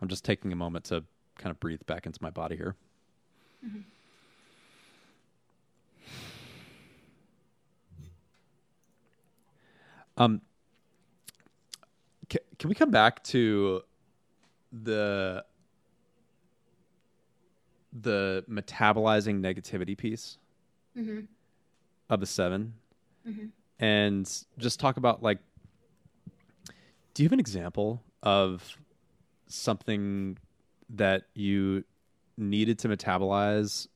I'm 0.00 0.08
just 0.08 0.24
taking 0.24 0.52
a 0.52 0.56
moment 0.56 0.84
to 0.86 1.02
kind 1.38 1.50
of 1.50 1.58
breathe 1.58 1.80
back 1.86 2.06
into 2.06 2.22
my 2.22 2.30
body 2.30 2.56
here. 2.56 2.76
Um 10.16 10.40
can, 12.28 12.40
can 12.58 12.68
we 12.68 12.74
come 12.74 12.90
back 12.90 13.22
to 13.24 13.82
the 14.72 15.44
the 17.92 18.44
metabolizing 18.48 19.40
negativity 19.40 19.96
piece 19.96 20.38
Mm-hmm. 20.96 21.20
of 22.08 22.20
the 22.20 22.26
7 22.26 22.72
Mhm. 23.26 23.50
and 23.80 24.44
just 24.58 24.78
talk 24.78 24.96
about 24.96 25.22
like 25.24 25.38
do 27.14 27.22
you 27.22 27.26
have 27.28 27.32
an 27.32 27.40
example 27.40 28.00
of 28.22 28.78
something 29.48 30.38
that 30.90 31.24
you 31.34 31.84
needed 32.36 32.78
to 32.80 32.88
metabolize 32.88 33.88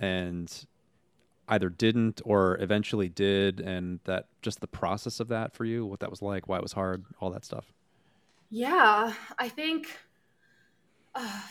and 0.00 0.66
either 1.48 1.68
didn't 1.68 2.20
or 2.24 2.58
eventually 2.60 3.08
did 3.08 3.60
and 3.60 4.00
that 4.04 4.26
just 4.42 4.60
the 4.60 4.66
process 4.66 5.20
of 5.20 5.28
that 5.28 5.54
for 5.54 5.64
you 5.64 5.86
what 5.86 6.00
that 6.00 6.10
was 6.10 6.22
like 6.22 6.48
why 6.48 6.56
it 6.56 6.62
was 6.62 6.72
hard 6.72 7.04
all 7.20 7.30
that 7.30 7.44
stuff 7.44 7.72
Yeah, 8.50 9.14
I 9.38 9.48
think. 9.48 9.88
Uh, 11.14 11.42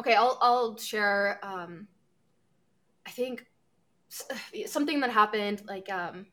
okay, 0.00 0.14
I'll 0.14 0.38
I'll 0.40 0.78
share. 0.78 1.40
Um, 1.42 1.88
I 3.06 3.10
think 3.10 3.46
something 4.66 5.00
that 5.00 5.10
happened 5.10 5.62
like 5.66 5.90
um 5.90 6.26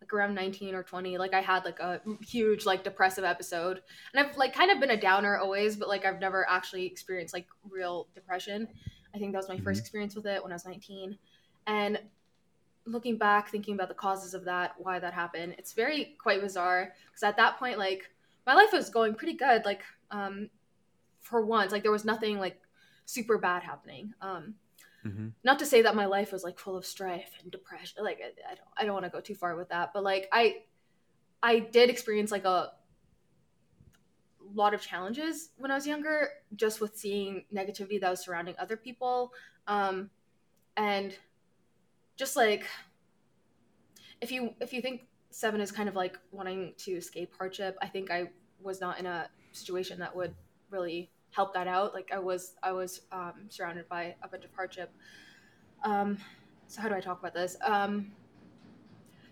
like 0.00 0.12
around 0.12 0.34
19 0.34 0.74
or 0.74 0.82
20 0.82 1.18
like 1.18 1.34
i 1.34 1.40
had 1.40 1.64
like 1.64 1.80
a 1.80 2.00
huge 2.22 2.66
like 2.66 2.84
depressive 2.84 3.24
episode 3.24 3.82
and 4.14 4.26
i've 4.26 4.36
like 4.36 4.54
kind 4.54 4.70
of 4.70 4.80
been 4.80 4.90
a 4.90 5.00
downer 5.00 5.38
always 5.38 5.76
but 5.76 5.88
like 5.88 6.04
i've 6.04 6.20
never 6.20 6.48
actually 6.48 6.86
experienced 6.86 7.34
like 7.34 7.46
real 7.70 8.08
depression 8.14 8.68
i 9.14 9.18
think 9.18 9.32
that 9.32 9.38
was 9.38 9.48
my 9.48 9.58
first 9.58 9.80
Mhm. 9.80 9.80
experience 9.80 10.16
with 10.16 10.26
it 10.26 10.42
when 10.42 10.52
i 10.52 10.54
was 10.54 10.66
19 10.66 11.18
and 11.66 11.98
looking 12.86 13.16
back 13.16 13.48
thinking 13.48 13.74
about 13.74 13.88
the 13.88 13.94
causes 13.94 14.34
of 14.34 14.44
that 14.44 14.74
why 14.78 14.98
that 14.98 15.12
happened 15.12 15.54
it's 15.58 15.72
very 15.72 16.16
quite 16.18 16.40
bizarre. 16.40 16.92
Because 17.06 17.22
at 17.22 17.36
that 17.36 17.58
point 17.58 17.78
like 17.78 18.10
my 18.46 18.54
life 18.54 18.72
was 18.72 18.90
going 18.90 19.14
pretty 19.14 19.34
good 19.34 19.64
like 19.64 19.82
um 20.10 20.48
for 21.20 21.44
once 21.44 21.72
like 21.72 21.82
there 21.82 21.92
was 21.92 22.04
nothing 22.04 22.38
like 22.38 22.60
super 23.04 23.38
bad 23.38 23.62
happening. 23.62 24.14
Um 24.20 24.54
mm-hmm. 25.04 25.28
not 25.44 25.58
to 25.58 25.66
say 25.66 25.82
that 25.82 25.94
my 25.94 26.06
life 26.06 26.32
was 26.32 26.44
like 26.44 26.58
full 26.58 26.76
of 26.76 26.84
strife 26.84 27.32
and 27.42 27.50
depression 27.50 28.04
like 28.04 28.20
i, 28.22 28.52
I 28.52 28.54
don't 28.54 28.68
i 28.76 28.84
don't 28.84 28.92
want 28.92 29.06
to 29.06 29.10
go 29.10 29.20
too 29.20 29.34
far 29.34 29.56
with 29.56 29.70
that 29.70 29.94
but 29.94 30.02
like 30.02 30.28
i 30.30 30.58
i 31.42 31.58
did 31.58 31.88
experience 31.88 32.30
like 32.30 32.44
a 32.44 32.72
lot 34.52 34.74
of 34.74 34.82
challenges 34.82 35.50
when 35.56 35.70
i 35.70 35.74
was 35.74 35.86
younger 35.86 36.28
just 36.54 36.80
with 36.80 36.96
seeing 36.96 37.44
negativity 37.54 38.00
that 38.00 38.10
was 38.10 38.20
surrounding 38.20 38.54
other 38.58 38.76
people. 38.76 39.32
Um 39.66 40.10
and 40.76 41.14
just 42.20 42.36
like 42.36 42.64
if 44.20 44.30
you 44.30 44.54
if 44.60 44.72
you 44.74 44.82
think 44.82 45.06
seven 45.30 45.60
is 45.60 45.72
kind 45.72 45.88
of 45.88 45.96
like 45.96 46.18
wanting 46.32 46.74
to 46.76 46.92
escape 46.92 47.32
hardship 47.38 47.76
i 47.80 47.86
think 47.86 48.10
i 48.10 48.28
was 48.62 48.80
not 48.80 48.98
in 49.00 49.06
a 49.06 49.26
situation 49.52 49.98
that 49.98 50.14
would 50.14 50.34
really 50.70 51.10
help 51.32 51.54
that 51.54 51.66
out. 51.66 51.94
Like 51.94 52.10
i 52.12 52.18
was 52.18 52.54
i 52.62 52.72
was 52.72 53.02
um, 53.12 53.46
surrounded 53.48 53.88
by 53.88 54.14
a 54.22 54.28
bunch 54.28 54.44
of 54.44 54.50
hardship. 54.54 54.92
Um, 55.84 56.18
so 56.66 56.82
how 56.82 56.88
do 56.88 56.94
i 56.94 57.00
talk 57.00 57.18
about 57.20 57.34
this? 57.34 57.56
Um, 57.62 58.12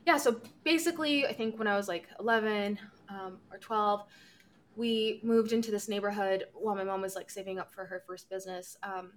yeah 0.07 0.17
so 0.17 0.41
basically 0.65 1.27
i 1.27 1.35
think 1.35 1.59
when 1.59 1.69
i 1.69 1.77
was 1.77 1.87
like 1.87 2.07
11 2.19 2.79
um, 3.11 3.37
or 3.53 3.59
12 3.59 4.05
we 4.75 5.21
moved 5.23 5.53
into 5.53 5.71
this 5.71 5.89
neighborhood 5.89 6.45
while 6.55 6.75
my 6.75 6.85
mom 6.85 7.03
was 7.03 7.15
like 7.15 7.29
saving 7.29 7.59
up 7.59 7.75
for 7.75 7.85
her 7.85 8.03
first 8.07 8.31
business. 8.31 8.77
Um, 8.85 9.15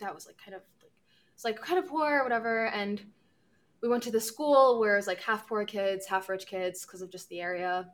that 0.00 0.14
was 0.14 0.26
like 0.26 0.38
kind 0.42 0.54
of 0.54 0.62
like 1.44 1.56
it's 1.56 1.60
like 1.60 1.68
kind 1.68 1.78
of 1.78 1.88
poor 1.88 2.20
or 2.20 2.22
whatever 2.24 2.66
and 2.68 3.02
we 3.80 3.88
went 3.88 4.02
to 4.02 4.10
the 4.10 4.20
school 4.20 4.80
where 4.80 4.94
it 4.94 4.98
was 4.98 5.06
like 5.06 5.20
half 5.22 5.46
poor 5.48 5.64
kids 5.64 6.06
half 6.06 6.28
rich 6.28 6.46
kids 6.46 6.84
because 6.84 7.02
of 7.02 7.10
just 7.10 7.28
the 7.28 7.40
area 7.40 7.86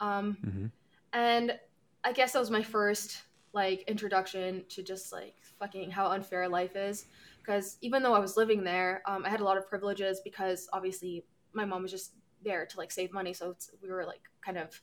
um, 0.00 0.36
Mm-hmm. 0.44 0.66
and 1.12 1.58
i 2.04 2.12
guess 2.12 2.32
that 2.32 2.38
was 2.40 2.50
my 2.50 2.62
first 2.62 3.22
like 3.52 3.82
introduction 3.88 4.64
to 4.68 4.82
just 4.82 5.12
like 5.12 5.34
fucking 5.58 5.90
how 5.90 6.06
unfair 6.06 6.48
life 6.48 6.76
is 6.76 7.06
because 7.42 7.76
even 7.80 8.02
though 8.02 8.14
i 8.14 8.18
was 8.18 8.36
living 8.36 8.64
there 8.64 9.02
um, 9.06 9.24
i 9.24 9.28
had 9.28 9.40
a 9.40 9.44
lot 9.44 9.56
of 9.58 9.68
privileges 9.68 10.20
because 10.24 10.68
obviously 10.72 11.24
my 11.52 11.64
mom 11.64 11.82
was 11.82 11.90
just 11.90 12.14
there 12.44 12.66
to 12.66 12.78
like 12.78 12.90
save 12.90 13.12
money 13.12 13.32
so 13.32 13.50
it's, 13.50 13.70
we 13.82 13.90
were 13.90 14.04
like 14.04 14.22
kind 14.44 14.58
of 14.58 14.80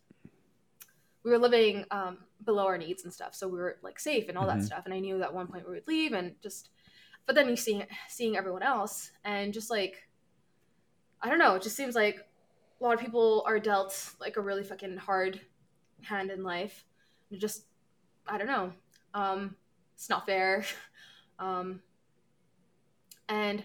we 1.24 1.32
were 1.32 1.38
living 1.38 1.86
um, 1.92 2.20
below 2.46 2.66
our 2.66 2.78
needs 2.78 3.04
and 3.04 3.14
stuff 3.14 3.36
so 3.36 3.48
we 3.48 3.58
were 3.58 3.78
like 3.84 4.00
safe 4.00 4.30
and 4.30 4.38
all 4.38 4.46
Mhm. 4.46 4.60
that 4.60 4.64
stuff 4.64 4.86
and 4.86 4.94
i 4.94 5.00
knew 5.00 5.18
that 5.18 5.26
at 5.30 5.34
one 5.34 5.48
point 5.48 5.68
we 5.68 5.74
would 5.76 5.88
leave 5.88 6.14
and 6.14 6.42
just 6.42 6.70
but 7.30 7.36
then 7.36 7.48
you 7.48 7.56
see 7.56 7.84
seeing 8.08 8.36
everyone 8.36 8.64
else 8.64 9.12
and 9.24 9.54
just 9.54 9.70
like 9.70 10.08
i 11.22 11.30
don't 11.30 11.38
know 11.38 11.54
it 11.54 11.62
just 11.62 11.76
seems 11.76 11.94
like 11.94 12.26
a 12.82 12.84
lot 12.84 12.96
of 12.96 13.00
people 13.00 13.44
are 13.46 13.60
dealt 13.60 14.16
like 14.20 14.36
a 14.36 14.42
really 14.42 14.64
fucking 14.64 14.98
hard 14.98 15.40
hand 16.02 16.32
in 16.32 16.44
life. 16.44 16.86
Just 17.38 17.66
i 18.28 18.36
don't 18.36 18.48
know. 18.48 18.74
Um 19.14 19.56
it's 19.94 20.10
not 20.10 20.26
fair. 20.26 20.66
Um 21.40 21.80
and 23.30 23.64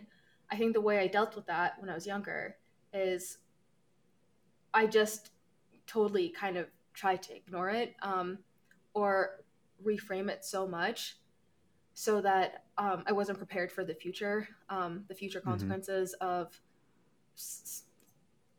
i 0.49 0.57
think 0.57 0.75
the 0.75 0.81
way 0.81 1.01
i 1.01 1.09
dealt 1.09 1.35
with 1.35 1.47
that 1.47 1.73
when 1.81 1.91
i 1.91 1.95
was 1.95 2.07
younger 2.07 2.55
is 2.93 3.39
i 4.73 4.87
just 4.87 5.31
totally 5.89 6.29
kind 6.29 6.57
of 6.57 6.69
tried 6.93 7.21
to 7.21 7.35
ignore 7.35 7.71
it 7.71 7.97
um 8.01 8.39
or 8.93 9.41
reframe 9.85 10.29
it 10.29 10.45
so 10.45 10.69
much 10.69 11.17
so 11.95 12.21
that 12.21 12.65
um, 12.77 13.05
i 13.07 13.13
wasn't 13.13 13.39
prepared 13.39 13.71
for 13.71 13.85
the 13.85 13.95
future 13.95 14.49
um, 14.69 15.05
the 15.09 15.15
future 15.15 15.41
Mhm. 15.41 15.45
consequences 15.45 16.13
of 16.15 16.61
s- 17.37 17.63
s- 17.65 17.83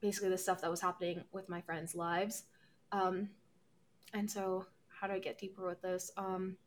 basically 0.02 0.30
the 0.30 0.38
stuff 0.38 0.62
that 0.62 0.70
was 0.72 0.82
happening 0.82 1.24
with 1.32 1.50
my 1.50 1.62
friends 1.62 1.96
lives. 1.96 2.44
Um, 2.92 3.30
and 4.14 4.30
so 4.30 4.66
how 4.88 5.08
do 5.08 5.14
i 5.14 5.20
get 5.20 5.38
deeper 5.40 5.66
with 5.66 5.82
this? 5.82 6.12
Um, 6.16 6.58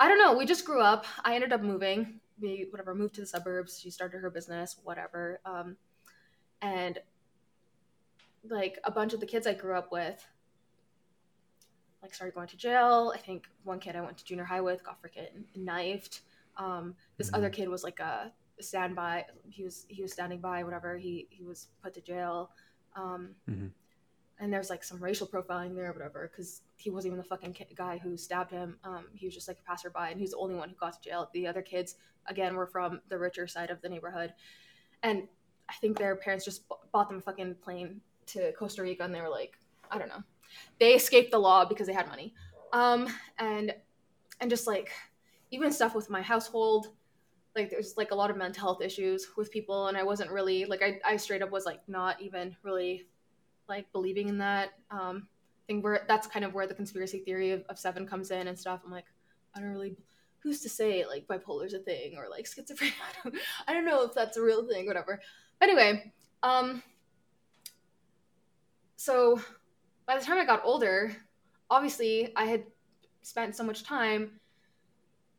i 0.00 0.08
don't 0.08 0.18
know. 0.18 0.36
We 0.36 0.44
just 0.44 0.64
grew 0.64 0.80
up. 0.82 1.06
I 1.24 1.34
ended 1.36 1.52
up 1.52 1.62
moving. 1.62 2.20
We 2.40 2.66
whatever 2.70 2.94
moved 2.94 3.14
to 3.14 3.20
the 3.22 3.26
suburbs. 3.26 3.78
She 3.80 3.90
started 3.90 4.18
her 4.20 4.30
business 4.30 4.76
whatever. 4.82 5.40
Um, 5.44 5.76
and 6.60 6.98
like 8.48 8.78
a 8.84 8.90
bunch 8.90 9.12
of 9.14 9.20
the 9.20 9.26
kids 9.26 9.46
i 9.46 9.54
grew 9.54 9.76
up 9.76 9.90
with 9.92 10.26
like 12.06 12.14
started 12.14 12.34
going 12.34 12.48
to 12.48 12.56
jail. 12.56 13.12
I 13.14 13.18
think 13.18 13.46
one 13.64 13.78
kid 13.80 13.96
i 13.96 14.00
went 14.00 14.16
to 14.18 14.24
junior 14.24 14.44
high 14.44 14.60
with 14.60 14.82
got 14.84 15.02
freaking 15.02 15.44
knifed. 15.54 16.20
Um, 16.56 16.94
this 17.18 17.30
other 17.34 17.50
kid 17.50 17.68
was 17.68 17.82
like 17.84 18.00
a 18.00 18.32
standby 18.60 19.26
he 19.50 19.62
was 19.64 19.84
he 19.88 20.00
was 20.02 20.12
standing 20.12 20.40
by 20.40 20.62
whatever 20.64 20.96
he 20.96 21.26
he 21.30 21.42
was 21.44 21.68
put 21.82 21.92
to 21.94 22.00
jail. 22.00 22.50
Um, 22.94 23.34
Mhm. 23.50 23.70
and 24.38 24.52
there's 24.52 24.70
like 24.70 24.82
some 24.84 25.02
racial 25.02 25.26
profiling 25.26 25.74
there 25.74 25.90
or 25.90 25.92
whatever 25.92 26.28
because 26.30 26.62
he 26.76 26.88
wasn't 26.90 27.10
even 27.12 27.18
the 27.18 27.24
fucking 27.28 27.52
ki- 27.52 27.74
guy 27.74 27.98
who 27.98 28.16
stabbed 28.16 28.50
him. 28.50 28.78
Um, 28.84 29.06
he 29.14 29.26
was 29.26 29.34
just 29.34 29.48
like 29.48 29.58
a 29.58 29.62
passerby 29.62 30.10
and 30.12 30.18
he's 30.20 30.30
the 30.30 30.36
only 30.38 30.54
one 30.54 30.68
who 30.70 30.74
got 30.76 30.92
to 30.94 31.00
jail. 31.08 31.28
The 31.34 31.46
other 31.46 31.62
kids 31.62 31.96
again 32.26 32.54
were 32.54 32.66
from 32.66 33.00
the 33.08 33.18
richer 33.18 33.46
side 33.46 33.70
of 33.70 33.80
the 33.82 33.88
neighborhood. 33.88 34.32
And 35.02 35.28
i 35.68 35.72
think 35.80 35.98
their 35.98 36.14
parents 36.14 36.44
just 36.44 36.68
b- 36.68 36.76
bought 36.92 37.08
them 37.08 37.18
a 37.18 37.20
fucking 37.20 37.56
plane 37.56 38.00
to 38.26 38.52
costa 38.52 38.82
rica 38.82 39.02
and 39.02 39.12
they 39.12 39.20
were 39.20 39.28
like 39.28 39.58
i 39.90 39.98
don't 39.98 40.08
know 40.08 40.22
they 40.78 40.94
escaped 40.94 41.30
the 41.30 41.38
law 41.38 41.64
because 41.64 41.86
they 41.86 41.92
had 41.92 42.08
money. 42.08 42.34
Um, 42.72 43.08
and 43.38 43.74
and 44.40 44.50
just 44.50 44.66
like 44.66 44.90
even 45.50 45.72
stuff 45.72 45.94
with 45.94 46.10
my 46.10 46.20
household 46.20 46.88
like 47.54 47.70
there's 47.70 47.96
like 47.96 48.10
a 48.10 48.14
lot 48.14 48.30
of 48.30 48.36
mental 48.36 48.60
health 48.60 48.82
issues 48.82 49.28
with 49.36 49.50
people 49.50 49.86
and 49.86 49.96
i 49.96 50.02
wasn't 50.02 50.30
really 50.30 50.66
like 50.66 50.82
i, 50.82 51.00
I 51.06 51.16
straight 51.16 51.40
up 51.40 51.50
was 51.50 51.64
like 51.64 51.80
not 51.88 52.20
even 52.20 52.54
really 52.62 53.06
like 53.68 53.90
believing 53.92 54.28
in 54.28 54.38
that. 54.38 54.70
Um 54.90 55.28
thing 55.66 55.82
where 55.82 56.04
that's 56.06 56.28
kind 56.28 56.44
of 56.44 56.54
where 56.54 56.68
the 56.68 56.74
conspiracy 56.74 57.18
theory 57.18 57.50
of, 57.50 57.64
of 57.68 57.76
seven 57.76 58.06
comes 58.06 58.30
in 58.30 58.46
and 58.46 58.58
stuff. 58.58 58.80
I'm 58.84 58.92
like 58.92 59.06
i 59.54 59.60
don't 59.60 59.70
really 59.70 59.96
who's 60.38 60.60
to 60.60 60.68
say 60.68 61.04
like 61.06 61.26
bipolar's 61.26 61.74
a 61.74 61.78
thing 61.78 62.14
or 62.16 62.28
like 62.30 62.44
schizophrenia? 62.44 62.92
I 63.24 63.30
don't, 63.30 63.36
I 63.68 63.72
don't 63.72 63.84
know 63.84 64.04
if 64.04 64.14
that's 64.14 64.36
a 64.36 64.42
real 64.42 64.66
thing 64.66 64.86
whatever. 64.86 65.20
Anyway 65.60 66.12
um 66.42 66.82
so 68.96 69.40
by 70.06 70.16
the 70.18 70.24
time 70.24 70.38
i 70.38 70.44
got 70.44 70.60
older 70.64 71.14
obviously 71.70 72.32
i 72.36 72.44
had 72.44 72.64
spent 73.22 73.54
so 73.56 73.64
much 73.64 73.82
time 73.82 74.30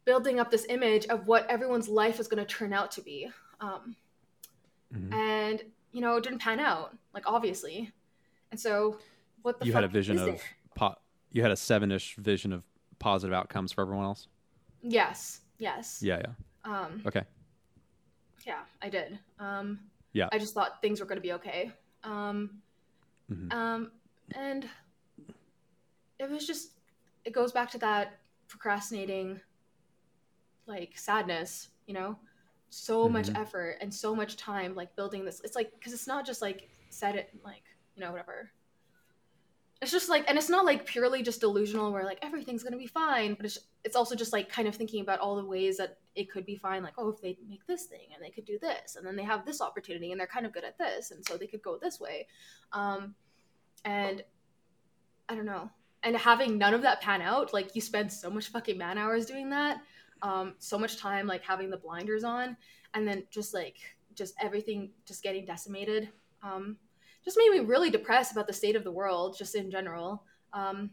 building 0.06 0.40
up 0.40 0.50
this 0.52 0.66
image 0.70 1.06
of 1.08 1.28
what 1.28 1.50
everyone's 1.50 1.88
life 1.90 2.20
is 2.20 2.28
going 2.28 2.46
to 2.46 2.54
turn 2.54 2.72
out 2.72 2.92
to 2.92 3.02
be. 3.02 3.30
Um, 3.60 3.94
Mhm. 4.94 5.14
and 5.14 5.64
you 5.92 6.00
know 6.00 6.16
it 6.16 6.24
didn't 6.24 6.40
pan 6.40 6.62
out 6.62 6.96
like 7.14 7.24
obviously. 7.28 7.92
And 8.52 8.58
so 8.58 9.00
what 9.42 9.60
the 9.60 9.66
you 9.66 9.74
had 9.74 9.84
a 9.84 9.88
vision 9.90 10.18
of 10.18 10.42
po- 10.76 10.96
you 11.34 11.42
had 11.42 11.52
a 11.52 11.58
seven-ish 11.58 12.16
vision 12.16 12.54
of 12.54 12.64
positive 13.00 13.34
outcomes 13.34 13.74
for 13.74 13.82
everyone 13.82 14.06
else? 14.06 14.30
Yes 14.82 15.42
yes. 15.58 16.02
Yeah 16.02 16.22
yeah. 16.24 16.34
Um 16.64 17.02
okay. 17.06 17.24
yeah 18.46 18.62
i 18.82 18.88
did. 18.90 19.20
Um 19.40 19.80
Yeah. 20.14 20.30
i 20.32 20.38
just 20.40 20.54
thought 20.54 20.82
things 20.82 21.02
were 21.02 21.06
going 21.06 21.18
to 21.18 21.22
be 21.22 21.34
okay. 21.34 21.72
Um 22.06 22.62
Mhm. 23.30 23.52
um 23.54 23.92
and 24.36 24.68
it 26.20 26.30
was 26.30 26.46
just 26.48 26.72
it 27.26 27.34
goes 27.34 27.52
back 27.52 27.70
to 27.72 27.78
that 27.78 28.20
procrastinating 28.48 29.40
like 30.66 30.98
sadness 30.98 31.70
you 31.86 31.94
know? 31.94 32.18
So 32.70 33.08
much 33.08 33.30
Mhm. 33.30 33.40
effort 33.40 33.78
and 33.80 33.94
so 33.94 34.14
much 34.14 34.36
time 34.36 34.76
like 34.76 34.94
building 34.98 35.24
this. 35.24 35.40
It's 35.44 35.56
like 35.56 35.72
because 35.74 35.94
it's 35.94 36.06
not 36.08 36.26
just 36.26 36.42
like 36.42 36.70
set 36.90 37.16
it 37.16 37.30
like 37.44 37.64
you 37.96 38.02
know 38.02 38.12
whatever. 38.12 38.52
It's 39.82 39.92
just 39.92 40.10
like 40.10 40.26
and 40.28 40.38
it's 40.38 40.50
not 40.50 40.66
like 40.66 40.86
purely 40.86 41.24
just 41.24 41.40
delusional 41.40 41.94
where 41.94 42.04
like 42.04 42.20
everything's 42.22 42.64
gonna 42.64 42.78
be 42.78 42.88
fine 42.88 43.36
but 43.36 43.46
it's 43.46 43.58
it's 43.86 43.96
also 43.96 44.16
just 44.16 44.34
like 44.34 44.50
kind 44.50 44.68
of 44.68 44.76
thinking 44.76 45.02
about 45.02 45.20
all 45.20 45.38
the 45.38 45.46
ways 45.46 45.78
that 45.78 46.00
it 46.16 46.30
could 46.30 46.46
be 46.46 46.58
fine 46.58 46.84
like 46.84 46.96
oh 46.98 47.08
if 47.10 47.22
they 47.22 47.38
make 47.48 47.66
this 47.68 47.86
thing 47.86 48.10
and 48.14 48.22
they 48.22 48.32
could 48.32 48.44
do 48.44 48.58
this 48.60 48.98
and 48.98 49.06
then 49.08 49.16
they 49.16 49.24
have 49.24 49.46
this 49.46 49.62
opportunity 49.62 50.12
and 50.12 50.20
they're 50.20 50.28
kind 50.28 50.46
of 50.46 50.52
good 50.52 50.66
at 50.66 50.78
this 50.78 51.12
and 51.12 51.26
so 51.26 51.38
they 51.38 51.48
could 51.48 51.62
go 51.62 51.78
this 51.78 52.00
way. 52.02 52.28
Um 52.74 53.16
and 53.86 54.24
i 55.30 55.36
don't 55.36 55.46
know 55.46 55.70
and 56.04 56.16
having 56.16 56.58
none 56.58 56.74
of 56.74 56.82
that 56.82 57.02
pan 57.02 57.22
out 57.22 57.54
like 57.54 57.76
you 57.76 57.82
spend 57.82 58.12
so 58.12 58.30
much 58.30 58.48
fucking 58.50 58.78
man 58.78 58.98
hours 58.98 59.26
doing 59.26 59.50
that 59.50 59.82
um 60.22 60.56
so 60.60 60.78
much 60.78 60.98
time 60.98 61.28
like 61.28 61.44
having 61.44 61.70
the 61.70 61.78
blinders 61.78 62.24
on 62.24 62.56
and 62.94 63.08
then 63.08 63.24
just 63.30 63.54
like 63.54 63.78
just 64.16 64.34
everything 64.42 64.90
just 65.06 65.22
getting 65.22 65.46
decimated 65.46 66.10
um 66.44 66.78
just 67.28 67.38
made 67.38 67.52
me 67.52 67.60
really 67.60 67.90
depressed 67.90 68.32
about 68.32 68.48
the 68.48 68.54
state 68.54 68.78
of 68.78 68.86
the 68.86 68.92
world, 68.92 69.38
just 69.38 69.54
in 69.54 69.70
general. 69.70 70.24
Um, 70.54 70.90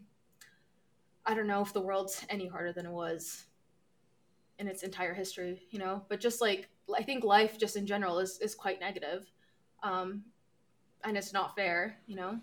I 1.24 1.32
don't 1.32 1.46
know 1.46 1.62
if 1.62 1.72
the 1.72 1.80
world's 1.80 2.26
any 2.28 2.48
harder 2.48 2.72
than 2.72 2.86
it 2.86 2.90
was 2.90 3.44
in 4.58 4.66
its 4.66 4.82
entire 4.82 5.14
history, 5.14 5.62
you 5.70 5.78
know, 5.78 6.02
but 6.08 6.18
just 6.18 6.40
like 6.40 6.68
I 6.92 7.04
think 7.04 7.22
life 7.22 7.56
just 7.56 7.76
in 7.76 7.86
general 7.86 8.18
is, 8.18 8.40
is 8.40 8.56
quite 8.56 8.80
negative. 8.80 9.30
Um, 9.84 10.24
and 11.04 11.16
it's 11.16 11.32
not 11.32 11.54
fair, 11.54 11.98
you 12.08 12.16
know? 12.16 12.40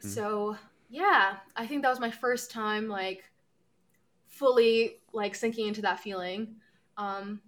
Mm-hmm. 0.00 0.08
So 0.08 0.56
yeah, 0.88 1.36
I 1.56 1.66
think 1.66 1.82
that 1.82 1.90
was 1.90 2.00
my 2.00 2.10
first 2.10 2.50
time 2.50 2.88
like 2.88 3.24
fully 4.28 4.98
like 5.12 5.34
sinking 5.34 5.68
into 5.68 5.82
that 5.82 6.00
feeling. 6.00 6.56
Um, 6.96 7.40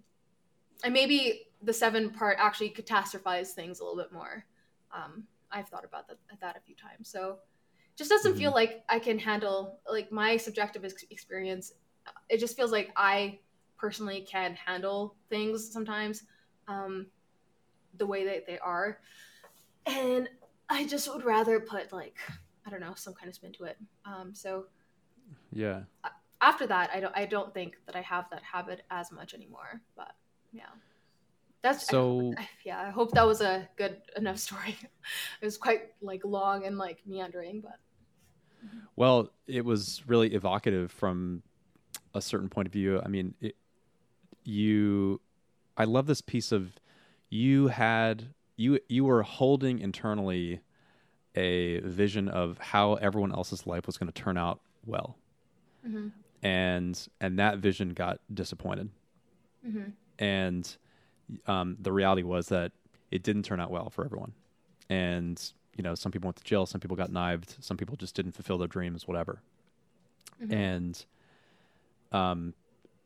and 0.83 0.93
maybe 0.93 1.47
the 1.61 1.73
seven 1.73 2.09
part 2.09 2.37
actually 2.39 2.69
catastrophize 2.71 3.49
things 3.49 3.79
a 3.79 3.83
little 3.83 3.97
bit 3.97 4.11
more 4.11 4.45
um, 4.93 5.23
I've 5.51 5.67
thought 5.67 5.85
about 5.85 6.07
that, 6.07 6.17
that 6.39 6.55
a 6.55 6.61
few 6.61 6.75
times. 6.75 7.09
So 7.09 7.37
just 7.95 8.09
doesn't 8.09 8.31
mm-hmm. 8.31 8.39
feel 8.39 8.51
like 8.51 8.83
I 8.89 8.99
can 8.99 9.19
handle 9.19 9.79
like 9.89 10.11
my 10.11 10.37
subjective 10.37 10.85
ex- 10.85 11.05
experience. 11.09 11.73
It 12.29 12.39
just 12.39 12.55
feels 12.55 12.71
like 12.71 12.91
I 12.95 13.39
personally 13.77 14.21
can 14.21 14.55
handle 14.55 15.15
things 15.29 15.71
sometimes 15.71 16.23
um, 16.67 17.07
the 17.97 18.05
way 18.05 18.25
that 18.25 18.47
they 18.47 18.57
are, 18.59 18.99
and 19.85 20.29
I 20.69 20.85
just 20.85 21.13
would 21.13 21.23
rather 21.23 21.59
put 21.59 21.91
like 21.91 22.17
I 22.65 22.69
don't 22.69 22.79
know 22.79 22.93
some 22.95 23.13
kind 23.13 23.29
of 23.29 23.35
spin 23.35 23.51
to 23.53 23.65
it. 23.65 23.77
Um, 24.05 24.33
so 24.33 24.65
yeah. 25.51 25.81
After 26.41 26.67
that, 26.67 26.89
I 26.93 26.99
don't 26.99 27.15
I 27.15 27.25
don't 27.25 27.53
think 27.53 27.77
that 27.85 27.95
I 27.95 28.01
have 28.01 28.25
that 28.31 28.41
habit 28.43 28.81
as 28.91 29.11
much 29.11 29.33
anymore. 29.33 29.81
But 29.95 30.11
yeah. 30.51 30.63
That's 31.61 31.87
so. 31.87 32.33
I, 32.37 32.47
yeah, 32.65 32.81
I 32.81 32.89
hope 32.89 33.11
that 33.11 33.25
was 33.25 33.39
a 33.39 33.67
good 33.77 34.01
enough 34.17 34.37
story. 34.37 34.75
it 35.41 35.45
was 35.45 35.57
quite 35.57 35.93
like 36.01 36.21
long 36.25 36.65
and 36.65 36.77
like 36.77 36.99
meandering, 37.05 37.61
but. 37.61 37.79
Well, 38.95 39.29
it 39.47 39.65
was 39.65 40.03
really 40.07 40.33
evocative 40.33 40.91
from 40.91 41.41
a 42.13 42.21
certain 42.21 42.49
point 42.49 42.67
of 42.67 42.73
view. 42.73 43.01
I 43.03 43.07
mean, 43.07 43.33
it, 43.41 43.55
you, 44.45 45.19
I 45.77 45.85
love 45.85 46.05
this 46.05 46.21
piece 46.21 46.51
of 46.51 46.71
you 47.29 47.67
had 47.67 48.27
you 48.57 48.79
you 48.87 49.05
were 49.05 49.23
holding 49.23 49.79
internally 49.79 50.59
a 51.35 51.79
vision 51.79 52.27
of 52.27 52.57
how 52.59 52.95
everyone 52.95 53.33
else's 53.33 53.65
life 53.65 53.85
was 53.87 53.97
going 53.97 54.11
to 54.11 54.21
turn 54.21 54.37
out 54.37 54.59
well, 54.85 55.17
mm-hmm. 55.87 56.07
and 56.45 57.07
and 57.19 57.39
that 57.39 57.57
vision 57.57 57.89
got 57.89 58.19
disappointed, 58.33 58.89
mm-hmm. 59.67 59.89
and 60.19 60.77
um, 61.47 61.77
the 61.79 61.91
reality 61.91 62.23
was 62.23 62.47
that 62.49 62.71
it 63.11 63.23
didn't 63.23 63.43
turn 63.43 63.59
out 63.59 63.71
well 63.71 63.89
for 63.89 64.03
everyone. 64.03 64.33
And, 64.89 65.41
you 65.75 65.83
know, 65.83 65.95
some 65.95 66.11
people 66.11 66.27
went 66.27 66.37
to 66.37 66.43
jail, 66.43 66.65
some 66.65 66.81
people 66.81 66.97
got 66.97 67.11
knifed, 67.11 67.63
some 67.63 67.77
people 67.77 67.95
just 67.95 68.15
didn't 68.15 68.33
fulfill 68.33 68.57
their 68.57 68.67
dreams, 68.67 69.07
whatever. 69.07 69.41
Mm-hmm. 70.41 70.53
And, 70.53 71.05
um, 72.11 72.53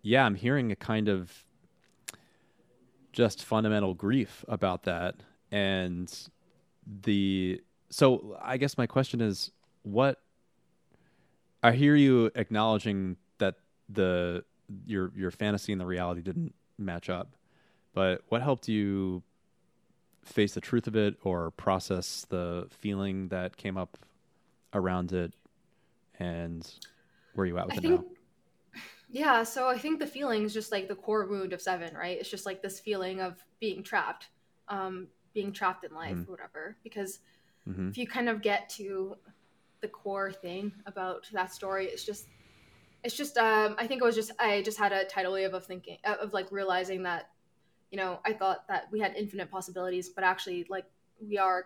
yeah, 0.02 0.26
I'm 0.26 0.36
hearing 0.36 0.72
a 0.72 0.76
kind 0.76 1.08
of 1.08 1.46
just 3.14 3.44
fundamental 3.44 3.94
grief 3.94 4.46
about 4.48 4.84
that. 4.84 5.16
And 5.52 6.14
the, 7.04 7.62
so 7.90 8.38
I 8.42 8.58
guess 8.58 8.78
my 8.78 8.88
question 8.88 9.22
is 9.22 9.52
what, 9.84 10.22
I 11.64 11.72
hear 11.72 11.96
you 11.96 12.32
acknowledging 12.36 13.18
that 13.40 13.56
the, 13.90 14.44
your, 14.86 15.12
your 15.16 15.32
fantasy 15.32 15.72
and 15.72 15.82
the 15.82 15.86
reality 15.86 16.22
didn't 16.22 16.54
match 16.78 17.10
up 17.10 17.38
but 17.98 18.22
what 18.30 18.44
helped 18.44 18.68
you 18.68 19.24
face 20.24 20.54
the 20.54 20.62
truth 20.62 20.86
of 20.86 20.96
it 20.96 21.16
or 21.24 21.50
process 21.50 22.28
the 22.30 22.68
feeling 22.70 23.30
that 23.30 23.58
came 23.58 23.76
up 23.76 23.98
around 24.72 25.14
it 25.14 25.34
and 26.20 26.72
where 27.34 27.48
you 27.48 27.58
at 27.58 27.66
with 27.66 27.74
I 27.74 27.78
it 27.78 27.82
think, 27.82 28.02
now? 28.02 28.82
Yeah, 29.10 29.42
so 29.42 29.68
I 29.68 29.80
think 29.80 30.00
the 30.00 30.06
feeling 30.06 30.44
is 30.44 30.54
just 30.54 30.72
like 30.72 30.88
the 30.88 30.94
core 30.94 31.26
wound 31.26 31.54
of 31.54 31.60
seven, 31.60 31.96
right? 31.96 32.20
It's 32.20 32.30
just 32.30 32.46
like 32.46 32.62
this 32.62 32.80
feeling 32.80 33.20
of 33.20 33.44
being 33.60 33.82
trapped, 33.82 34.28
um, 34.68 35.08
being 35.34 35.52
trapped 35.52 35.84
in 35.84 35.92
life 35.96 36.20
or 36.28 36.32
whatever. 36.34 36.78
Because 36.84 37.18
mm-hmm. 37.68 37.90
if 37.90 37.98
you 37.98 38.08
kind 38.08 38.30
of 38.30 38.42
get 38.42 38.70
to 38.70 39.16
the 39.82 39.88
core 39.88 40.32
thing 40.32 40.72
about 40.86 41.28
that 41.34 41.54
story, 41.54 41.86
it's 41.86 42.06
just 42.06 42.28
it's 43.04 43.16
just 43.16 43.38
um, 43.38 43.76
I 43.78 43.88
think 43.88 44.02
it 44.02 44.06
was 44.06 44.16
just 44.16 44.32
I 44.40 44.62
just 44.62 44.80
had 44.80 44.92
a 44.92 45.06
tidal 45.06 45.34
wave 45.34 45.54
of 45.54 45.66
thinking 45.66 45.98
of 46.04 46.34
like 46.34 46.52
realizing 46.52 47.04
that 47.04 47.30
you 47.92 47.98
know, 47.98 48.20
I 48.26 48.34
thought 48.34 48.68
that 48.68 48.88
we 48.92 49.00
had 49.00 49.16
infinite 49.16 49.50
possibilities, 49.50 50.10
but 50.10 50.24
actually, 50.24 50.66
like, 50.70 50.86
we 51.26 51.38
are, 51.38 51.66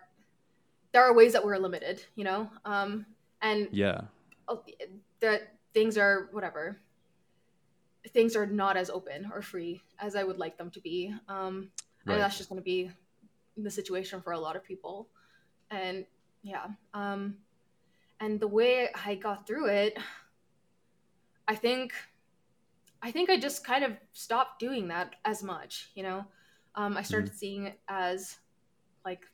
there 0.94 1.04
are 1.04 1.14
ways 1.14 1.34
that 1.34 1.44
we're 1.44 1.58
limited, 1.58 2.04
you 2.16 2.24
know? 2.24 2.50
Um, 2.66 3.06
and 3.42 3.68
yeah, 3.72 4.02
oh, 4.48 4.64
that 5.20 5.54
things 5.74 5.98
are 5.98 6.30
whatever. 6.32 6.78
Things 8.10 8.36
are 8.36 8.46
not 8.46 8.78
as 8.78 8.90
open 8.90 9.32
or 9.34 9.42
free 9.42 9.82
as 10.00 10.16
I 10.16 10.24
would 10.24 10.38
like 10.38 10.58
them 10.58 10.70
to 10.72 10.80
be. 10.80 11.14
Um, 11.28 11.70
right. 12.06 12.14
and 12.14 12.24
that's 12.24 12.38
just 12.38 12.50
going 12.50 12.60
to 12.60 12.64
be 12.64 12.92
the 13.58 13.72
situation 13.72 14.22
for 14.22 14.34
a 14.34 14.40
lot 14.40 14.56
of 14.56 14.64
people. 14.64 15.08
And 15.72 16.06
yeah, 16.44 16.68
um, 16.94 17.38
and 18.20 18.40
the 18.40 18.48
way 18.48 18.90
I 19.06 19.16
got 19.16 19.48
through 19.48 19.68
it, 19.68 19.98
I 21.48 21.56
think 21.56 21.94
I 23.02 23.12
think 23.12 23.30
I 23.30 23.40
just 23.40 23.66
kind 23.66 23.84
of 23.84 23.94
stopped 24.14 24.60
doing 24.60 24.90
that 24.90 25.16
as 25.26 25.42
much, 25.42 25.90
you 25.96 26.04
know. 26.04 26.26
Um, 26.76 26.98
I 26.98 27.02
started 27.02 27.30
mm-hmm. 27.30 27.38
seeing 27.38 27.66
it 27.66 27.80
as 27.88 28.38
like 29.04 29.26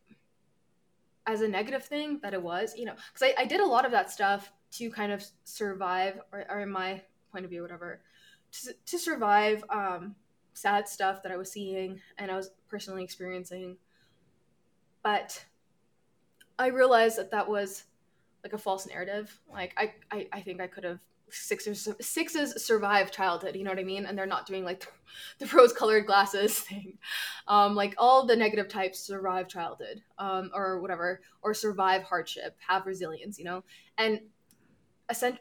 as 1.28 1.42
a 1.42 1.48
negative 1.48 1.84
thing 1.84 2.20
that 2.24 2.34
it 2.34 2.42
was, 2.42 2.74
you 2.78 2.86
know, 2.86 2.94
because 3.14 3.34
I, 3.38 3.42
I 3.42 3.46
did 3.46 3.60
a 3.60 3.66
lot 3.66 3.86
of 3.86 3.92
that 3.92 4.10
stuff 4.10 4.54
to 4.72 4.90
kind 4.90 5.12
of 5.12 5.24
survive, 5.44 6.20
or, 6.32 6.46
or 6.50 6.62
in 6.62 6.70
my 6.70 7.02
point 7.32 7.44
of 7.44 7.52
view, 7.52 7.62
whatever, 7.62 8.00
to, 8.52 8.74
to 8.86 8.98
survive 8.98 9.64
um, 9.70 10.16
sad 10.54 10.88
stuff 10.88 11.22
that 11.24 11.32
I 11.32 11.38
was 11.38 11.52
seeing 11.52 12.00
and 12.18 12.32
I 12.32 12.36
was 12.36 12.52
personally 12.70 13.04
experiencing. 13.04 13.78
But 15.04 15.44
I 16.60 16.68
realized 16.68 17.18
that 17.18 17.32
that 17.32 17.48
was 17.48 17.84
like 18.44 18.54
a 18.54 18.58
false 18.58 18.88
narrative. 18.88 19.40
Like 19.52 19.74
I, 19.78 19.94
I, 20.12 20.28
I 20.32 20.42
think 20.42 20.62
I 20.62 20.68
could 20.68 20.84
have 20.84 21.00
sixes 21.30 21.90
sixes 22.00 22.66
survive 22.66 23.12
childhood 23.12 23.54
you 23.54 23.66
know 23.66 23.70
what 23.70 23.80
i 23.80 23.84
mean? 23.84 24.06
And 24.06 24.18
they're 24.18 24.26
not 24.26 24.46
doing 24.46 24.64
like 24.64 24.80
the, 25.40 25.46
the 25.46 25.58
rose 25.58 25.74
colored 25.74 26.06
glasses 26.06 26.58
thing. 26.60 26.98
Um 27.48 27.76
like 27.76 27.96
all 27.98 28.26
the 28.26 28.36
negative 28.36 28.70
types 28.70 29.00
survive 29.00 29.50
childhood 29.50 30.02
um 30.18 30.52
or 30.54 30.80
whatever 30.80 31.22
or 31.42 31.54
survive 31.54 32.04
hardship 32.04 32.56
have 32.66 32.86
resilience 32.86 33.38
you 33.38 33.46
know? 33.46 33.64
And 33.98 34.22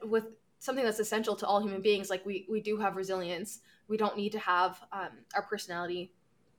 with 0.05 0.25
something 0.59 0.85
that's 0.85 0.99
essential 0.99 1.37
to 1.37 1.47
all 1.47 1.61
human 1.61 1.83
beings 1.83 2.11
like 2.11 2.25
we 2.27 2.47
we 2.51 2.61
do 2.61 2.77
have 2.79 2.97
resilience. 2.97 3.61
We 3.89 3.97
don't 3.97 4.17
need 4.17 4.33
to 4.33 4.39
have 4.41 4.81
um, 4.93 5.11
our 5.35 5.43
personality 5.43 6.13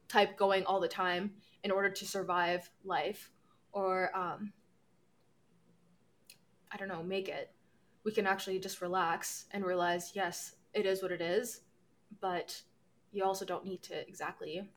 type 0.08 0.38
going 0.38 0.66
all 0.66 0.80
the 0.80 0.88
time 0.88 1.34
in 1.64 1.72
order 1.72 1.90
to 1.90 2.06
survive 2.06 2.70
life 2.86 3.32
or 3.72 4.16
um 4.16 4.52
i 6.72 6.78
don't 6.78 6.88
know 6.88 7.04
make 7.04 7.30
it 7.30 7.52
we 8.08 8.14
can 8.14 8.26
actually 8.26 8.58
just 8.58 8.80
relax 8.80 9.48
and 9.52 9.66
realize, 9.66 10.14
yes, 10.16 10.54
it 10.74 10.86
is 10.86 11.02
what 11.02 11.12
it 11.12 11.20
is, 11.20 11.60
but 12.22 12.62
you 13.12 13.22
also 13.22 13.44
don't 13.44 13.66
need 13.66 13.84
to 13.84 14.08
exactly 14.08 14.70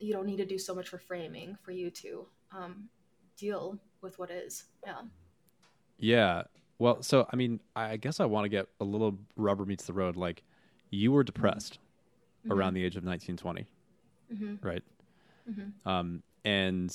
you 0.00 0.12
don't 0.12 0.26
need 0.26 0.38
to 0.38 0.44
do 0.44 0.58
so 0.58 0.74
much 0.74 0.88
for 0.88 0.98
framing 0.98 1.56
for 1.62 1.70
you 1.70 1.88
to 1.88 2.26
um, 2.50 2.88
deal 3.36 3.78
with 4.00 4.18
what 4.18 4.28
is. 4.28 4.64
Yeah. 4.84 5.02
Yeah. 5.98 6.42
Well, 6.80 7.00
so 7.00 7.28
I 7.32 7.36
mean, 7.36 7.60
I 7.76 7.96
guess 7.96 8.18
I 8.18 8.24
want 8.24 8.44
to 8.44 8.48
get 8.48 8.66
a 8.80 8.84
little 8.84 9.16
rubber 9.36 9.64
meets 9.64 9.84
the 9.84 9.92
road. 9.92 10.16
Like, 10.16 10.42
you 10.90 11.12
were 11.12 11.22
depressed 11.22 11.78
mm-hmm. 12.40 12.52
around 12.52 12.74
the 12.74 12.84
age 12.84 12.96
of 12.96 13.04
1920, 13.04 13.66
mm-hmm. 14.34 14.66
right? 14.66 14.82
Mm-hmm. 15.48 15.88
Um, 15.88 16.24
and 16.44 16.94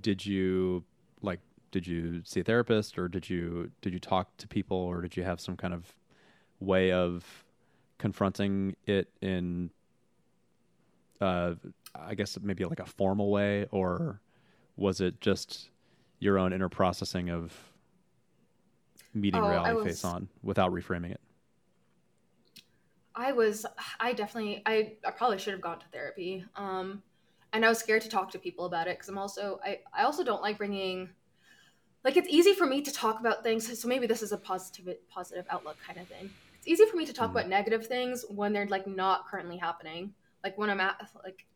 did 0.00 0.24
you 0.24 0.84
like 1.22 1.40
did 1.70 1.86
you 1.86 2.22
see 2.24 2.40
a 2.40 2.44
therapist 2.44 2.98
or 2.98 3.08
did 3.08 3.28
you 3.28 3.70
did 3.80 3.92
you 3.92 3.98
talk 4.00 4.36
to 4.36 4.48
people 4.48 4.76
or 4.76 5.00
did 5.00 5.16
you 5.16 5.22
have 5.22 5.40
some 5.40 5.56
kind 5.56 5.72
of 5.74 5.94
way 6.60 6.92
of 6.92 7.44
confronting 7.98 8.74
it 8.86 9.08
in 9.20 9.70
uh, 11.20 11.54
I 11.94 12.14
guess 12.14 12.38
maybe 12.40 12.64
like 12.64 12.80
a 12.80 12.86
formal 12.86 13.30
way 13.30 13.66
or 13.70 14.20
was 14.76 15.00
it 15.00 15.20
just 15.20 15.70
your 16.18 16.38
own 16.38 16.52
inner 16.52 16.68
processing 16.68 17.30
of 17.30 17.54
meeting 19.14 19.42
Oh, 19.42 19.48
reality 19.48 19.74
was- 19.76 19.84
face 19.84 20.04
on 20.04 20.28
without 20.42 20.72
reframing 20.72 21.10
it? 21.12 21.20
I 23.14 23.32
was 23.32 23.66
I 23.98 24.12
definitely 24.12 24.62
I, 24.66 24.92
I 25.04 25.10
probably 25.10 25.38
should 25.38 25.52
have 25.52 25.60
gone 25.60 25.80
to 25.80 25.86
therapy. 25.92 26.44
Um 26.56 27.02
and 27.52 27.64
I 27.64 27.68
was 27.68 27.78
scared 27.78 28.02
to 28.02 28.08
talk 28.08 28.30
to 28.32 28.38
people 28.38 28.66
about 28.66 28.86
it 28.88 28.96
because 28.96 29.08
I'm 29.08 29.18
also 29.18 29.60
I, 29.64 29.80
I 29.92 30.04
also 30.04 30.24
don't 30.24 30.42
like 30.42 30.58
bringing 30.58 31.10
like 32.04 32.16
it's 32.16 32.28
easy 32.28 32.54
for 32.54 32.66
me 32.66 32.80
to 32.82 32.92
talk 32.92 33.20
about 33.20 33.42
things 33.42 33.78
so 33.80 33.88
maybe 33.88 34.06
this 34.06 34.22
is 34.22 34.32
a 34.32 34.38
positive 34.38 34.96
positive 35.08 35.46
outlook 35.50 35.78
kind 35.86 35.98
of 35.98 36.08
thing. 36.08 36.30
It's 36.58 36.68
easy 36.68 36.86
for 36.86 36.96
me 36.96 37.06
to 37.06 37.12
talk 37.12 37.30
Mhm. 37.30 37.32
about 37.32 37.48
negative 37.48 37.86
things 37.86 38.24
when 38.28 38.52
they're 38.52 38.66
like 38.66 38.86
not 38.86 39.26
currently 39.28 39.56
happening. 39.56 40.14
Like 40.44 40.56
when 40.58 40.70
I'm 40.70 40.80
at 40.80 41.00
like 41.24 41.46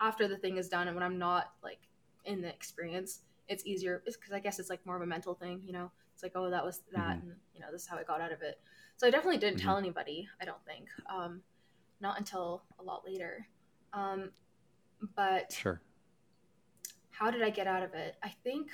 after 0.00 0.26
the 0.28 0.36
thing 0.36 0.56
is 0.56 0.68
done 0.68 0.88
and 0.88 0.96
when 0.96 1.04
I'm 1.04 1.18
not 1.18 1.52
like 1.62 1.80
in 2.24 2.40
the 2.40 2.48
experience, 2.48 3.20
it's 3.48 3.64
easier 3.66 4.02
It's 4.06 4.16
because 4.16 4.32
I 4.32 4.40
guess 4.40 4.58
it's 4.58 4.70
like 4.70 4.84
more 4.86 4.96
of 4.96 5.02
a 5.02 5.06
mental 5.06 5.34
thing, 5.34 5.62
you 5.64 5.72
know. 5.72 5.90
It's 6.14 6.22
like 6.22 6.32
oh 6.34 6.50
that 6.50 6.64
was 6.64 6.82
that 6.92 7.18
Mhm. 7.18 7.22
and 7.22 7.34
you 7.54 7.60
know 7.60 7.68
this 7.72 7.82
is 7.82 7.88
how 7.88 7.96
I 7.98 8.02
got 8.04 8.20
out 8.20 8.32
of 8.32 8.42
it. 8.42 8.60
So 8.96 9.06
I 9.06 9.10
definitely 9.10 9.38
didn't 9.38 9.58
Mhm. 9.58 9.60
tell 9.60 9.78
anybody. 9.78 10.28
I 10.40 10.44
don't 10.44 10.64
think, 10.64 10.88
um, 11.12 11.42
not 12.00 12.18
until 12.18 12.64
a 12.78 12.82
lot 12.82 13.04
later. 13.06 13.46
Um, 13.92 14.30
but 15.16 15.52
Sure. 15.52 15.80
how 17.10 17.30
did 17.30 17.42
I 17.42 17.50
get 17.50 17.66
out 17.66 17.82
of 17.82 17.94
it? 17.94 18.16
I 18.22 18.28
think, 18.28 18.68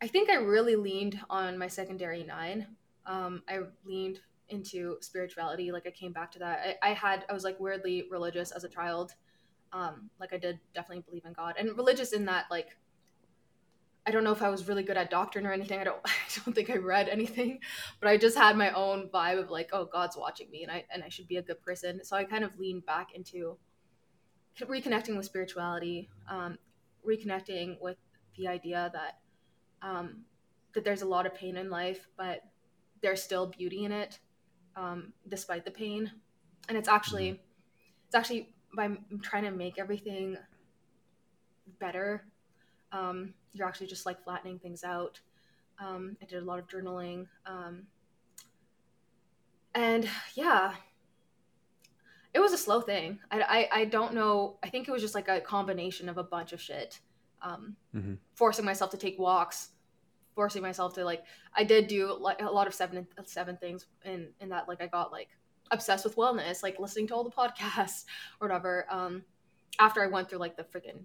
I 0.00 0.06
think 0.08 0.30
I 0.30 0.36
really 0.36 0.76
leaned 0.76 1.20
on 1.30 1.58
my 1.58 1.68
secondary 1.68 2.24
nine. 2.24 2.76
Um, 3.06 3.42
I 3.48 3.60
leaned 3.84 4.20
into 4.48 4.98
spirituality. 5.00 5.72
Like 5.72 5.86
I 5.86 5.90
came 5.90 6.12
back 6.12 6.30
to 6.32 6.38
that. 6.40 6.78
I, 6.82 6.90
I 6.90 6.92
had, 6.94 7.24
I 7.28 7.32
was 7.32 7.44
like 7.44 7.58
weirdly 7.60 8.06
religious 8.10 8.50
as 8.50 8.64
a 8.64 8.68
child. 8.68 9.14
Um, 9.72 10.10
like 10.20 10.32
I 10.32 10.38
did 10.38 10.60
definitely 10.74 11.02
believe 11.02 11.24
in 11.24 11.32
God 11.32 11.56
and 11.58 11.76
religious 11.76 12.12
in 12.12 12.26
that 12.26 12.44
like 12.48 12.76
I 14.06 14.10
don't 14.10 14.22
know 14.22 14.32
if 14.32 14.42
I 14.42 14.50
was 14.50 14.68
really 14.68 14.82
good 14.82 14.96
at 14.98 15.10
doctrine 15.10 15.46
or 15.46 15.52
anything. 15.52 15.80
I 15.80 15.84
don't 15.84 16.00
I 16.04 16.10
don't 16.44 16.54
think 16.54 16.70
I 16.70 16.76
read 16.76 17.08
anything, 17.08 17.60
but 18.00 18.08
I 18.08 18.16
just 18.16 18.36
had 18.36 18.56
my 18.56 18.70
own 18.72 19.08
vibe 19.08 19.40
of 19.40 19.50
like, 19.50 19.70
oh, 19.72 19.86
God's 19.86 20.16
watching 20.16 20.50
me 20.50 20.62
and 20.62 20.70
I 20.70 20.84
and 20.90 21.02
I 21.02 21.08
should 21.08 21.26
be 21.26 21.38
a 21.38 21.42
good 21.42 21.60
person. 21.62 22.04
So 22.04 22.16
I 22.16 22.24
kind 22.24 22.44
of 22.44 22.58
leaned 22.58 22.86
back 22.86 23.14
into 23.14 23.58
reconnecting 24.60 25.16
with 25.16 25.26
spirituality, 25.26 26.08
um, 26.28 26.58
reconnecting 27.06 27.80
with 27.80 27.96
the 28.36 28.48
idea 28.48 28.90
that 28.92 29.18
um, 29.86 30.24
that 30.74 30.84
there's 30.84 31.02
a 31.02 31.06
lot 31.06 31.26
of 31.26 31.34
pain 31.34 31.56
in 31.56 31.70
life, 31.70 32.06
but 32.16 32.42
there's 33.02 33.22
still 33.22 33.46
beauty 33.46 33.84
in 33.84 33.92
it, 33.92 34.18
um, 34.76 35.12
despite 35.28 35.64
the 35.64 35.70
pain. 35.70 36.10
And 36.68 36.78
it's 36.78 36.88
actually 36.88 37.40
it's 38.06 38.14
actually 38.14 38.54
by 38.74 38.90
trying 39.22 39.44
to 39.44 39.50
make 39.50 39.78
everything 39.78 40.36
better 41.78 42.24
um, 42.94 43.34
you're 43.52 43.66
actually 43.66 43.88
just 43.88 44.06
like 44.06 44.22
flattening 44.22 44.58
things 44.58 44.84
out. 44.84 45.20
Um, 45.78 46.16
I 46.22 46.26
did 46.26 46.42
a 46.42 46.44
lot 46.44 46.58
of 46.58 46.68
journaling. 46.68 47.26
Um, 47.44 47.86
and 49.74 50.08
yeah, 50.36 50.74
it 52.34 52.40
was 52.40 52.52
a 52.52 52.58
slow 52.58 52.80
thing. 52.80 53.20
I, 53.30 53.40
I, 53.72 53.80
I 53.80 53.84
don't 53.84 54.12
know. 54.12 54.58
I 54.62 54.68
think 54.68 54.88
it 54.88 54.90
was 54.90 55.00
just 55.00 55.14
like 55.14 55.28
a 55.28 55.40
combination 55.40 56.08
of 56.08 56.18
a 56.18 56.24
bunch 56.24 56.52
of 56.52 56.60
shit. 56.60 57.00
Um, 57.42 57.76
Mhm. 57.94 58.18
Forcing 58.34 58.64
myself 58.64 58.90
to 58.90 58.96
take 58.96 59.18
walks, 59.18 59.70
forcing 60.34 60.62
myself 60.62 60.94
to 60.94 61.04
like, 61.04 61.24
I 61.54 61.62
did 61.64 61.86
do 61.86 62.12
like 62.18 62.42
a 62.42 62.46
lot 62.46 62.66
of 62.66 62.74
seven, 62.74 63.06
seven 63.24 63.56
things 63.58 63.86
in, 64.04 64.30
in 64.40 64.48
that, 64.48 64.66
like 64.68 64.82
I 64.82 64.88
got 64.88 65.12
like 65.12 65.28
obsessed 65.70 66.04
with 66.04 66.16
wellness, 66.16 66.62
like 66.62 66.78
listening 66.80 67.06
to 67.08 67.14
all 67.14 67.22
the 67.24 67.30
podcasts 67.30 68.04
or 68.40 68.48
whatever. 68.48 68.86
Um, 68.90 69.24
after 69.78 70.02
I 70.02 70.06
went 70.08 70.28
through 70.28 70.38
like 70.38 70.56
the 70.56 70.64
freaking 70.64 71.04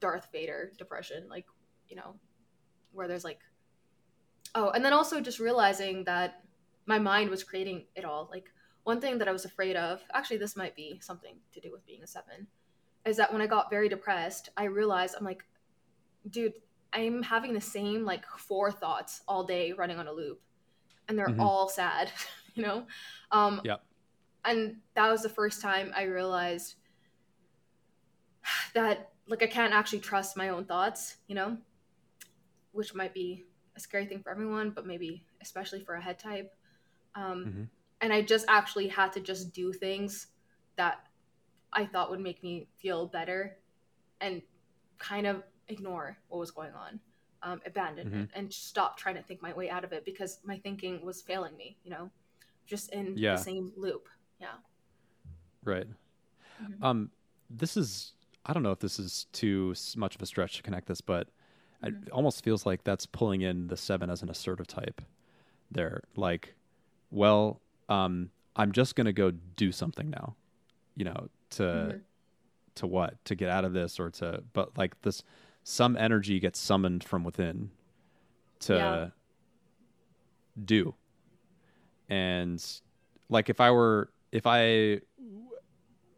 Darth 0.00 0.28
Vader 0.32 0.72
depression, 0.78 1.26
like, 1.28 1.46
you 1.88 1.96
know, 1.96 2.14
where 2.92 3.08
there's 3.08 3.24
like, 3.24 3.40
oh, 4.54 4.70
and 4.70 4.84
then 4.84 4.92
also 4.92 5.20
just 5.20 5.38
realizing 5.38 6.04
that 6.04 6.42
my 6.86 6.98
mind 6.98 7.28
was 7.30 7.44
creating 7.44 7.84
it 7.94 8.04
all. 8.04 8.28
Like, 8.30 8.46
one 8.86 9.00
thing 9.00 9.18
that 9.18 9.26
I 9.26 9.32
was 9.32 9.44
afraid 9.44 9.74
of, 9.74 10.00
actually, 10.14 10.36
this 10.36 10.54
might 10.54 10.76
be 10.76 11.00
something 11.02 11.34
to 11.52 11.60
do 11.60 11.72
with 11.72 11.84
being 11.84 12.04
a 12.04 12.06
seven, 12.06 12.46
is 13.04 13.16
that 13.16 13.32
when 13.32 13.42
I 13.42 13.48
got 13.48 13.68
very 13.68 13.88
depressed, 13.88 14.50
I 14.56 14.64
realized 14.64 15.16
I'm 15.18 15.24
like, 15.24 15.42
dude, 16.30 16.52
I'm 16.92 17.20
having 17.24 17.52
the 17.52 17.60
same 17.60 18.04
like 18.04 18.24
four 18.38 18.70
thoughts 18.70 19.22
all 19.26 19.42
day 19.42 19.72
running 19.72 19.98
on 19.98 20.06
a 20.06 20.12
loop, 20.12 20.40
and 21.08 21.18
they're 21.18 21.34
Mhm. 21.34 21.40
all 21.40 21.68
sad, 21.68 22.12
you 22.54 22.62
know? 22.62 22.86
Um, 23.32 23.60
Yep. 23.64 23.82
And 24.44 24.76
that 24.94 25.10
was 25.10 25.22
the 25.22 25.28
first 25.28 25.60
time 25.60 25.92
I 25.96 26.04
realized 26.04 26.76
that 28.74 29.10
like 29.26 29.42
I 29.42 29.48
can't 29.48 29.74
actually 29.74 29.98
trust 29.98 30.36
my 30.36 30.50
own 30.50 30.64
thoughts, 30.64 31.16
you 31.26 31.34
know, 31.34 31.58
which 32.70 32.94
might 32.94 33.12
be 33.12 33.44
a 33.76 33.80
scary 33.80 34.06
thing 34.06 34.22
for 34.22 34.30
everyone, 34.30 34.70
but 34.70 34.86
maybe 34.86 35.26
especially 35.42 35.82
for 35.82 35.94
a 35.96 36.00
head 36.00 36.20
type. 36.20 36.52
Um, 37.16 37.44
Mhm. 37.44 37.68
And 38.06 38.12
I 38.12 38.22
just 38.22 38.44
actually 38.46 38.86
had 38.86 39.12
to 39.14 39.20
just 39.20 39.52
do 39.52 39.72
things 39.72 40.28
that 40.76 41.08
I 41.72 41.86
thought 41.86 42.08
would 42.08 42.20
make 42.20 42.40
me 42.40 42.68
feel 42.78 43.08
better, 43.08 43.58
and 44.20 44.42
kind 44.98 45.26
of 45.26 45.42
ignore 45.66 46.16
what 46.28 46.38
was 46.38 46.52
going 46.52 46.70
on, 46.72 47.00
um, 47.42 47.60
abandon 47.66 48.06
it, 48.14 48.30
and 48.32 48.52
stop 48.52 48.96
trying 48.96 49.16
to 49.16 49.22
think 49.24 49.42
my 49.42 49.52
way 49.54 49.68
out 49.70 49.82
of 49.82 49.92
it 49.92 50.04
because 50.04 50.38
my 50.44 50.56
thinking 50.58 51.04
was 51.04 51.20
failing 51.20 51.56
me, 51.56 51.78
you 51.82 51.90
know, 51.90 52.08
just 52.64 52.92
in 52.92 53.16
Yeah. 53.16 53.32
the 53.32 53.38
same 53.38 53.72
loop. 53.76 54.08
Yeah. 54.40 54.54
Right. 55.64 55.88
Mhm. 56.62 56.84
Um, 56.84 57.10
this 57.50 57.76
is 57.76 58.12
I 58.44 58.52
don't 58.52 58.62
know 58.62 58.70
if 58.70 58.78
this 58.78 59.00
is 59.00 59.26
too 59.32 59.74
much 59.96 60.14
of 60.14 60.22
a 60.22 60.26
stretch 60.26 60.58
to 60.58 60.62
connect 60.62 60.86
this, 60.86 61.00
but 61.00 61.28
it 61.82 61.92
almost 62.12 62.44
feels 62.44 62.64
like 62.64 62.84
that's 62.84 63.04
pulling 63.04 63.40
in 63.40 63.66
the 63.66 63.76
seven 63.76 64.10
as 64.10 64.22
an 64.22 64.30
assertive 64.30 64.68
type. 64.68 65.02
There, 65.72 66.04
like, 66.14 66.54
well, 67.10 67.60
um, 67.88 68.30
I'm 68.56 68.72
just 68.72 68.94
gonna 68.96 69.12
go 69.12 69.30
do 69.30 69.70
something 69.72 70.08
now, 70.10 70.36
you 70.96 71.04
know, 71.04 71.28
to 71.50 71.62
Mhm. 71.62 72.00
to 72.76 72.86
what 72.86 73.24
to 73.24 73.34
get 73.34 73.48
out 73.48 73.64
of 73.64 73.72
this 73.72 73.98
or 73.98 74.10
to, 74.10 74.42
but 74.52 74.76
like 74.76 75.00
this, 75.02 75.22
some 75.64 75.96
energy 75.96 76.38
gets 76.40 76.58
summoned 76.58 77.02
from 77.04 77.24
within 77.24 77.70
to 78.60 78.74
Yeah. 78.74 79.10
do, 80.64 80.94
and 82.08 82.64
like 83.28 83.48
if 83.50 83.60
I 83.60 83.70
were 83.70 84.10
if 84.32 84.46
I 84.46 85.00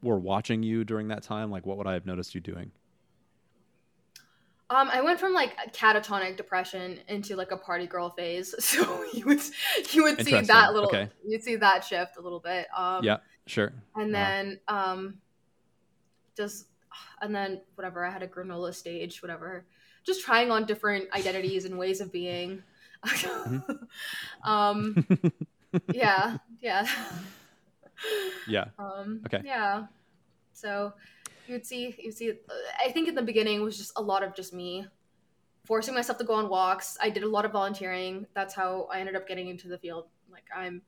were 0.02 0.18
watching 0.18 0.62
you 0.62 0.84
during 0.84 1.08
that 1.08 1.22
time, 1.22 1.50
like 1.50 1.66
what 1.66 1.76
would 1.78 1.86
I 1.86 1.92
have 1.94 2.06
noticed 2.06 2.34
you 2.34 2.40
doing? 2.40 2.70
Um, 4.70 4.90
I 4.92 5.00
went 5.00 5.18
from 5.18 5.32
like 5.32 5.56
a 5.64 5.70
catatonic 5.70 6.36
depression 6.36 7.00
into 7.08 7.36
like 7.36 7.52
a 7.52 7.56
party 7.56 7.86
girl 7.86 8.10
phase. 8.10 8.54
So 8.60 9.04
you 9.12 9.24
would 9.24 9.40
you 9.92 10.02
would 10.04 10.22
see 10.24 10.40
that 10.40 10.74
little 10.74 10.88
Okay. 10.88 11.08
you'd 11.26 11.42
see 11.42 11.56
that 11.56 11.84
shift 11.84 12.16
a 12.18 12.20
little 12.20 12.40
bit. 12.40 12.66
Um, 12.76 13.02
yeah, 13.02 13.18
sure. 13.46 13.72
and 13.96 14.14
then 14.14 14.60
um, 14.68 15.18
just 16.36 16.66
and 17.22 17.34
then 17.34 17.60
whatever 17.76 18.04
I 18.04 18.10
had 18.10 18.22
a 18.22 18.28
granola 18.28 18.74
stage, 18.74 19.22
whatever. 19.22 19.64
Just 20.04 20.22
trying 20.22 20.50
on 20.50 20.64
different 20.64 21.08
identities 21.14 21.64
and 21.64 21.78
ways 21.78 22.00
of 22.00 22.12
being. 22.12 22.62
um, 24.44 25.06
yeah, 25.92 26.38
yeah. 26.60 26.86
yeah. 28.46 28.66
Um, 28.78 29.22
Okay. 29.26 29.42
Yeah. 29.44 29.86
So 30.52 30.92
you 31.48 31.54
would 31.54 31.66
see, 31.66 31.94
you 31.98 32.06
would 32.06 32.16
see. 32.16 32.32
I 32.84 32.90
think 32.90 33.08
in 33.08 33.14
the 33.14 33.22
beginning 33.22 33.62
was 33.62 33.76
just 33.76 33.92
a 33.96 34.02
lot 34.02 34.22
of 34.22 34.34
just 34.34 34.52
me 34.52 34.86
forcing 35.64 35.94
myself 35.94 36.18
to 36.18 36.24
go 36.24 36.34
on 36.34 36.48
walks. 36.48 36.96
I 37.00 37.10
did 37.10 37.22
a 37.22 37.28
lot 37.28 37.44
of 37.44 37.52
volunteering. 37.52 38.26
That's 38.34 38.54
how 38.54 38.88
I 38.92 39.00
ended 39.00 39.16
up 39.16 39.28
getting 39.28 39.48
into 39.48 39.68
the 39.68 39.78
field. 39.78 40.06
Like 40.30 40.44
I'm, 40.54 40.82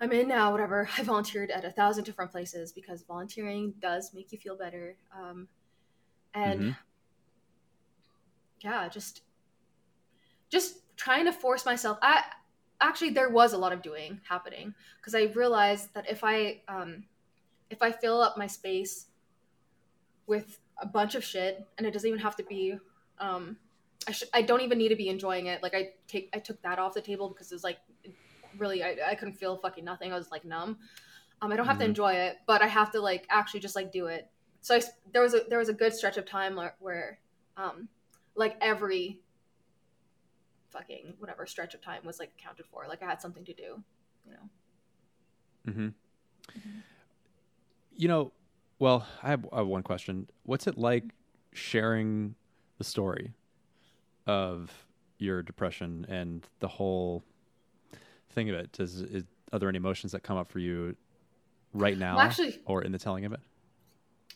I'm 0.00 0.12
in 0.12 0.28
now. 0.28 0.52
Whatever. 0.52 0.88
I 0.98 1.02
volunteered 1.02 1.50
at 1.50 1.64
a 1.64 1.70
thousand 1.70 2.04
different 2.04 2.30
places 2.30 2.72
because 2.72 3.02
volunteering 3.02 3.74
does 3.80 4.12
make 4.14 4.32
you 4.32 4.38
feel 4.38 4.56
better. 4.56 4.96
Um, 5.16 5.48
and 6.34 6.60
Mhm. 6.60 6.76
yeah, 8.60 8.88
just, 8.88 9.22
just 10.48 10.96
trying 10.96 11.24
to 11.24 11.32
force 11.32 11.64
myself. 11.66 11.98
I 12.02 12.24
actually 12.80 13.10
there 13.10 13.28
was 13.28 13.52
a 13.52 13.58
lot 13.58 13.72
of 13.72 13.82
doing 13.82 14.20
happening 14.28 14.74
because 15.00 15.14
I 15.14 15.24
realized 15.34 15.92
that 15.94 16.08
if 16.08 16.22
I 16.22 16.62
um, 16.68 17.04
if 17.70 17.82
I 17.82 17.92
fill 17.92 18.20
up 18.20 18.38
my 18.38 18.46
space 18.46 19.07
with 20.28 20.60
a 20.80 20.86
bunch 20.86 21.14
of 21.16 21.24
shit, 21.24 21.66
and 21.76 21.86
it 21.86 21.92
doesn't 21.92 22.06
even 22.06 22.20
have 22.20 22.36
to 22.36 22.44
be, 22.44 22.78
um, 23.18 23.56
I 24.06 24.12
sh- 24.12 24.24
I 24.32 24.42
don't 24.42 24.60
even 24.60 24.78
need 24.78 24.90
to 24.90 24.96
be 24.96 25.08
enjoying 25.08 25.46
it. 25.46 25.62
Like 25.62 25.74
I 25.74 25.90
take 26.06 26.28
I 26.32 26.38
took 26.38 26.62
that 26.62 26.78
off 26.78 26.94
the 26.94 27.00
table 27.00 27.28
because 27.30 27.50
it 27.50 27.54
was 27.54 27.64
like 27.64 27.78
really 28.56 28.82
I, 28.84 28.96
I 29.10 29.14
couldn't 29.16 29.34
feel 29.34 29.56
fucking 29.56 29.84
nothing. 29.84 30.12
I 30.12 30.16
was 30.16 30.30
like 30.30 30.44
numb. 30.44 30.78
Um, 31.42 31.50
I 31.52 31.56
don't 31.56 31.66
have 31.66 31.78
to 31.78 31.84
Mhm. 31.84 31.88
enjoy 31.88 32.12
it, 32.14 32.38
but 32.46 32.62
I 32.62 32.66
have 32.66 32.92
to 32.92 33.00
like 33.00 33.26
actually 33.30 33.60
just 33.60 33.74
like 33.76 33.90
do 33.90 34.06
it. 34.06 34.30
So 34.60 34.74
I, 34.74 34.78
s- 34.78 34.90
there 35.12 35.22
was 35.22 35.34
a 35.34 35.40
there 35.48 35.58
was 35.58 35.68
a 35.68 35.74
good 35.74 35.92
stretch 35.94 36.16
of 36.16 36.26
time 36.26 36.56
where, 36.56 36.76
where 36.78 37.18
um, 37.56 37.88
like 38.34 38.56
every 38.60 39.20
fucking 40.70 41.14
whatever 41.18 41.46
stretch 41.46 41.74
of 41.74 41.80
time 41.80 42.04
was 42.04 42.18
like 42.18 42.30
accounted 42.38 42.66
for. 42.66 42.86
Like 42.88 43.02
I 43.02 43.06
had 43.06 43.20
something 43.20 43.44
to 43.44 43.54
do, 43.54 43.82
you 44.26 44.32
know. 44.32 44.48
Mm 45.66 45.74
hmm 45.74 45.88
You 47.96 48.08
know, 48.08 48.32
well, 48.78 49.06
I 49.22 49.30
have, 49.30 49.46
I 49.52 49.58
have 49.58 49.66
one 49.66 49.82
question. 49.82 50.28
What's 50.44 50.66
it 50.66 50.78
like 50.78 51.04
sharing 51.52 52.34
the 52.78 52.84
story? 52.84 53.32
of 54.28 54.70
your 55.18 55.42
depression 55.42 56.06
and 56.08 56.46
the 56.60 56.68
whole 56.68 57.24
thing 58.30 58.50
of 58.50 58.54
it? 58.54 58.70
Does 58.72 59.00
is, 59.00 59.24
are 59.52 59.58
there 59.58 59.68
any 59.68 59.78
emotions 59.78 60.12
that 60.12 60.22
come 60.22 60.36
up 60.36 60.52
for 60.52 60.60
you 60.60 60.94
right 61.72 61.98
now, 61.98 62.16
Well, 62.16 62.26
actually- 62.26 62.60
or 62.66 62.82
in 62.82 62.92
the 62.92 62.98
telling 62.98 63.24
of 63.24 63.32
it? 63.32 63.40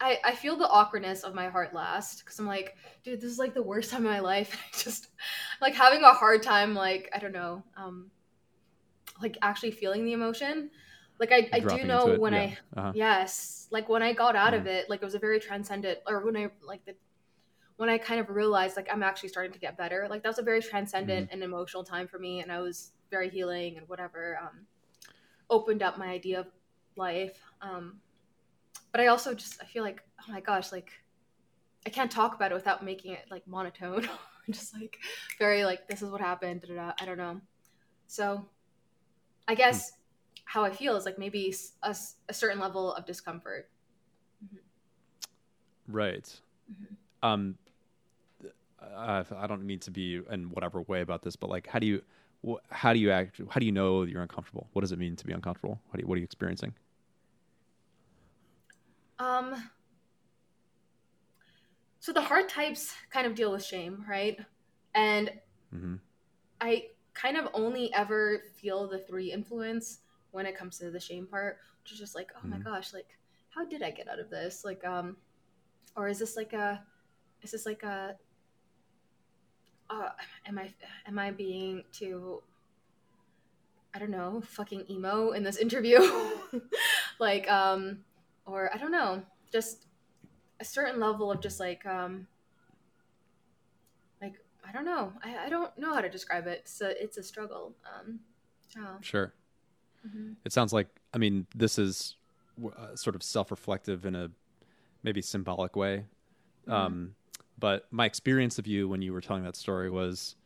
I, 0.00 0.18
I 0.24 0.34
feel 0.34 0.56
the 0.56 0.66
awkwardness 0.66 1.22
of 1.22 1.32
my 1.32 1.48
heart 1.48 1.74
last 1.74 2.24
because 2.24 2.36
I'm 2.40 2.46
like, 2.46 2.76
dude, 3.04 3.20
this 3.20 3.30
is 3.30 3.38
like 3.38 3.54
the 3.54 3.62
worst 3.62 3.90
time 3.92 4.04
of 4.04 4.10
my 4.10 4.18
life. 4.18 4.58
I 4.74 4.76
just 4.76 5.08
like 5.60 5.74
having 5.74 6.02
a 6.02 6.12
hard 6.12 6.42
time, 6.42 6.74
like 6.74 7.08
I 7.14 7.18
don't 7.18 7.32
know, 7.32 7.62
um, 7.76 8.10
like 9.20 9.38
actually 9.42 9.70
feeling 9.70 10.04
the 10.04 10.12
emotion. 10.12 10.70
Like 11.22 11.30
I, 11.32 11.48
I 11.52 11.60
do 11.60 11.84
know 11.84 12.18
when 12.18 12.34
Yeah. 12.34 12.40
I 12.40 12.58
Uh-huh. 12.76 12.92
yes, 12.94 13.68
like 13.70 13.88
when 13.88 14.02
I 14.02 14.12
got 14.12 14.34
out 14.34 14.54
of 14.54 14.64
Mhm. 14.64 14.66
it, 14.66 14.90
like 14.90 15.02
it 15.02 15.04
was 15.04 15.14
a 15.14 15.20
very 15.20 15.38
transcendent, 15.38 16.00
or 16.08 16.24
when 16.26 16.36
I 16.36 16.50
like 16.62 16.84
the 16.84 16.96
when 17.76 17.88
I 17.88 17.98
kind 17.98 18.20
of 18.20 18.28
realized 18.30 18.76
like 18.76 18.88
I'm 18.92 19.04
actually 19.04 19.28
starting 19.30 19.52
to 19.52 19.60
get 19.60 19.76
better. 19.78 20.08
Like 20.10 20.22
that 20.24 20.28
was 20.30 20.38
a 20.40 20.42
very 20.42 20.60
transcendent 20.60 21.26
Mm-hmm. 21.26 21.34
and 21.34 21.44
emotional 21.44 21.84
time 21.84 22.08
for 22.08 22.18
me, 22.18 22.40
and 22.40 22.50
I 22.50 22.58
was 22.60 22.92
very 23.10 23.30
healing 23.30 23.78
and 23.78 23.88
whatever. 23.88 24.36
Um, 24.42 24.66
opened 25.50 25.82
up 25.82 25.98
my 25.98 26.08
idea 26.08 26.40
of 26.40 26.48
life. 26.96 27.38
Um, 27.60 28.00
but 28.92 29.00
I 29.00 29.08
also 29.08 29.34
just 29.34 29.62
I 29.62 29.66
feel 29.66 29.84
like 29.84 30.02
oh 30.28 30.32
my 30.32 30.40
gosh, 30.40 30.72
like 30.72 30.90
I 31.86 31.90
can't 31.90 32.10
talk 32.10 32.34
about 32.34 32.52
it 32.52 32.56
without 32.56 32.84
making 32.84 33.12
it 33.12 33.26
like 33.30 33.46
monotone. 33.46 34.08
just 34.50 34.74
like 34.74 34.98
very 35.38 35.64
like 35.64 35.88
this 35.88 36.02
is 36.02 36.10
what 36.10 36.20
happened. 36.20 36.62
Da, 36.62 36.68
da, 36.68 36.74
da, 36.88 36.92
I 37.00 37.06
don't 37.06 37.18
know. 37.18 37.40
So 38.08 38.48
I 39.48 39.54
guess 39.54 39.92
how 40.44 40.64
I 40.64 40.70
feel 40.70 40.96
is 40.96 41.04
like 41.04 41.18
maybe 41.18 41.54
a 41.82 41.94
certain 42.32 42.58
level 42.60 42.92
of 42.94 43.06
discomfort. 43.06 43.68
Right. 45.88 46.40
Mhm. 46.70 46.96
Um, 47.22 47.58
uh, 48.80 49.24
I 49.36 49.46
don't 49.46 49.64
mean 49.64 49.78
to 49.80 49.90
be 49.90 50.20
in 50.30 50.50
whatever 50.50 50.82
way 50.82 51.00
about 51.00 51.22
this, 51.22 51.36
but 51.36 51.48
like, 51.50 51.66
how 51.66 51.78
do 51.78 51.86
you, 51.86 52.02
wh- 52.46 52.60
how 52.70 52.92
do 52.92 52.98
you 52.98 53.10
act? 53.10 53.40
How 53.50 53.60
do 53.60 53.66
you 53.66 53.72
know 53.72 54.04
that 54.04 54.10
you're 54.10 54.22
uncomfortable? 54.22 54.68
What 54.72 54.80
does 54.82 54.92
it 54.92 54.98
mean 54.98 55.16
to 55.16 55.26
be 55.26 55.32
uncomfortable? 55.32 55.80
What, 55.88 55.96
do 55.98 56.02
you, 56.02 56.08
what 56.08 56.16
are 56.16 56.18
you 56.18 56.24
experiencing? 56.24 56.74
Um. 59.18 59.70
So 62.00 62.12
the 62.12 62.20
heart 62.22 62.48
types 62.48 62.92
kind 63.10 63.26
of 63.26 63.34
deal 63.36 63.52
with 63.52 63.64
shame, 63.64 64.04
right? 64.08 64.38
And 64.94 65.30
hmm 65.70 65.94
I 66.60 66.88
kind 67.14 67.36
of 67.36 67.48
only 67.54 67.92
ever 67.94 68.42
feel 68.56 68.88
the 68.88 68.98
three 68.98 69.32
influence 69.32 70.01
when 70.32 70.46
it 70.46 70.56
comes 70.56 70.78
to 70.78 70.90
the 70.90 71.00
shame 71.00 71.26
part, 71.26 71.58
which 71.82 71.92
is 71.92 71.98
just 71.98 72.14
like, 72.14 72.32
oh 72.36 72.46
my 72.46 72.58
Mhm. 72.58 72.64
gosh, 72.64 72.92
like 72.92 73.16
how 73.50 73.64
did 73.64 73.82
I 73.82 73.90
get 73.90 74.08
out 74.08 74.18
of 74.18 74.30
this? 74.30 74.64
Like, 74.64 74.84
um, 74.84 75.16
or 75.96 76.08
is 76.08 76.18
this 76.18 76.36
like 76.36 76.52
a, 76.54 76.84
is 77.42 77.50
this 77.52 77.66
like 77.66 77.82
a, 77.82 78.16
uh, 79.90 80.10
am 80.46 80.58
I 80.58 80.72
am 81.06 81.18
I 81.18 81.30
being 81.30 81.84
too, 81.92 82.42
I 83.94 83.98
don't 83.98 84.10
know, 84.10 84.40
fucking 84.40 84.86
emo 84.90 85.32
in 85.32 85.42
this 85.42 85.56
interview, 85.66 86.00
like, 87.18 87.48
um, 87.50 88.04
or 88.46 88.74
I 88.74 88.78
don't 88.78 88.90
know, 88.92 89.22
just 89.52 89.86
a 90.60 90.64
certain 90.64 90.98
level 90.98 91.30
of 91.30 91.40
just 91.42 91.60
like, 91.60 91.84
um, 91.84 92.26
like 94.22 94.36
I 94.66 94.72
don't 94.72 94.84
know. 94.86 95.12
I, 95.22 95.46
I 95.46 95.48
don't 95.50 95.76
know 95.76 95.92
how 95.92 96.00
to 96.00 96.08
describe 96.08 96.46
it. 96.46 96.62
So 96.68 96.88
it's 96.88 97.18
a 97.18 97.22
struggle. 97.22 97.74
Um, 97.84 98.20
oh, 98.78 98.96
Sure. 99.02 99.34
Mhm. 100.06 100.36
It 100.44 100.52
sounds 100.52 100.72
like, 100.72 100.88
I 101.14 101.18
mean, 101.18 101.46
this 101.54 101.78
is 101.78 102.16
uh, 102.64 102.94
sort 102.96 103.16
of 103.16 103.22
self-reflective 103.22 104.04
in 104.06 104.14
a 104.14 104.30
maybe 105.02 105.22
symbolic 105.22 105.76
way. 105.76 106.04
Mhm. 106.66 106.72
Um, 106.72 107.14
but 107.58 107.86
my 107.92 108.06
experience 108.06 108.58
of 108.58 108.66
you 108.66 108.88
when 108.88 109.02
you 109.02 109.12
were 109.12 109.20
telling 109.20 109.44
that 109.44 109.56
story 109.56 109.90
was 109.90 110.36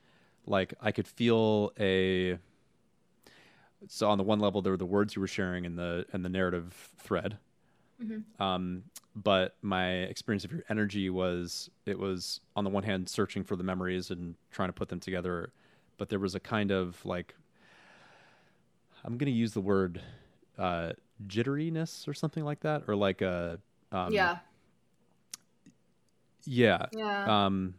like 0.47 0.75
I 0.81 0.93
could 0.93 1.07
feel 1.09 1.73
a. 1.79 2.39
So 3.89 4.09
on 4.11 4.19
the 4.19 4.25
one 4.25 4.41
level, 4.41 4.63
there 4.63 4.73
were 4.73 4.77
the 4.79 4.87
words 4.87 5.15
you 5.15 5.21
were 5.21 5.29
sharing 5.29 5.67
and 5.67 5.79
the 5.79 6.07
in 6.13 6.23
the 6.23 6.29
narrative 6.29 6.73
thread, 6.99 7.39
Mhm. 8.03 8.25
um, 8.41 8.85
but 9.15 9.57
my 9.63 9.91
experience 10.05 10.45
of 10.45 10.53
your 10.53 10.65
energy 10.69 11.09
was 11.11 11.71
it 11.85 11.99
was 11.99 12.41
on 12.57 12.65
the 12.65 12.71
one 12.71 12.83
hand 12.83 13.09
searching 13.09 13.45
for 13.45 13.55
the 13.57 13.63
memories 13.63 14.11
and 14.11 14.35
trying 14.51 14.69
to 14.69 14.73
put 14.73 14.89
them 14.89 15.01
together, 15.01 15.53
but 15.99 16.09
there 16.09 16.19
was 16.19 16.35
a 16.35 16.41
kind 16.41 16.71
of 16.71 17.05
like 17.05 17.35
I'm 19.07 19.17
going 19.19 19.33
to 19.33 19.39
use 19.39 19.53
the 19.53 19.61
word 19.61 20.03
uh, 20.59 20.93
jitteriness 21.27 22.09
or 22.09 22.15
something 22.15 22.45
like 22.45 22.61
that, 22.61 22.83
or 22.89 22.97
like 22.97 23.23
a 23.23 23.61
um, 23.93 24.13
yeah, 24.13 24.39
yeah. 26.45 26.87
yeah, 26.93 27.47
Um, 27.47 27.75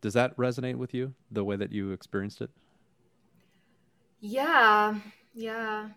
does 0.00 0.14
that 0.14 0.36
resonate 0.36 0.76
with 0.76 0.92
you 0.92 1.14
the 1.30 1.44
way 1.44 1.56
that 1.56 1.72
you 1.72 1.92
experienced 1.92 2.40
it 2.42 2.50
yeah, 4.20 4.96
yeah. 5.34 5.88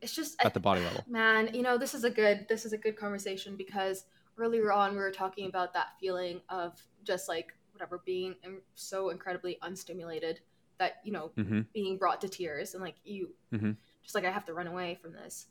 It's 0.00 0.14
just 0.14 0.36
I- 0.40 0.46
at 0.46 0.54
the 0.54 0.60
body 0.60 0.80
level? 0.82 1.04
man. 1.06 1.50
You 1.54 1.62
know, 1.62 1.78
this 1.78 1.94
is 1.94 2.04
a 2.04 2.10
good 2.10 2.46
this 2.48 2.64
is 2.64 2.72
a 2.72 2.78
good 2.78 2.96
conversation 2.96 3.56
because 3.56 4.04
earlier 4.38 4.72
on 4.72 4.92
we 4.92 4.98
were 4.98 5.10
talking 5.12 5.48
about 5.48 5.72
that 5.74 5.88
feeling 6.00 6.40
of 6.48 6.80
just 7.04 7.28
like 7.28 7.52
whatever 7.72 8.02
being 8.04 8.34
so 8.74 9.10
incredibly 9.10 9.58
unstimulated 9.62 10.40
that 10.78 10.96
you 11.04 11.12
know 11.12 11.32
Mm-hmm. 11.36 11.60
being 11.72 11.96
brought 11.98 12.20
to 12.20 12.28
tears 12.28 12.74
and 12.74 12.82
like 12.82 12.96
you 13.04 13.34
Mhm. 13.52 13.76
just 14.02 14.14
like 14.14 14.24
I 14.24 14.30
have 14.30 14.44
to 14.46 14.54
run 14.54 14.66
away 14.66 14.94
from 15.00 15.12
this. 15.12 15.46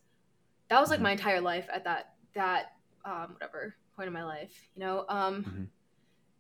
That 0.70 0.80
was 0.80 0.90
like 0.90 1.00
Mhm. 1.00 1.04
my 1.04 1.12
entire 1.12 1.42
life 1.42 1.68
at 1.72 1.84
that 1.86 2.16
that 2.34 2.74
um 3.06 3.34
whatever 3.34 3.76
point 3.96 4.08
in 4.08 4.14
my 4.14 4.24
life, 4.24 4.70
you 4.76 4.82
know. 4.82 5.06
Um 5.10 5.44
Mhm. 5.44 5.68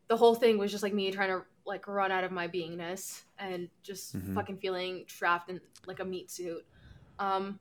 the 0.08 0.18
whole 0.18 0.36
thing 0.36 0.58
was 0.58 0.72
just 0.72 0.84
like 0.84 0.94
me 0.94 1.12
trying 1.12 1.30
to 1.30 1.46
like 1.66 1.88
run 1.88 2.12
out 2.12 2.24
of 2.24 2.32
my 2.32 2.48
beingness 2.48 3.24
and 3.40 3.70
just 3.82 4.16
Mhm. 4.16 4.36
fucking 4.36 4.58
feeling 4.60 5.06
trapped 5.08 5.50
in 5.50 5.60
like 5.88 6.00
a 6.00 6.06
meat 6.06 6.30
suit. 6.30 6.66
Um 7.20 7.60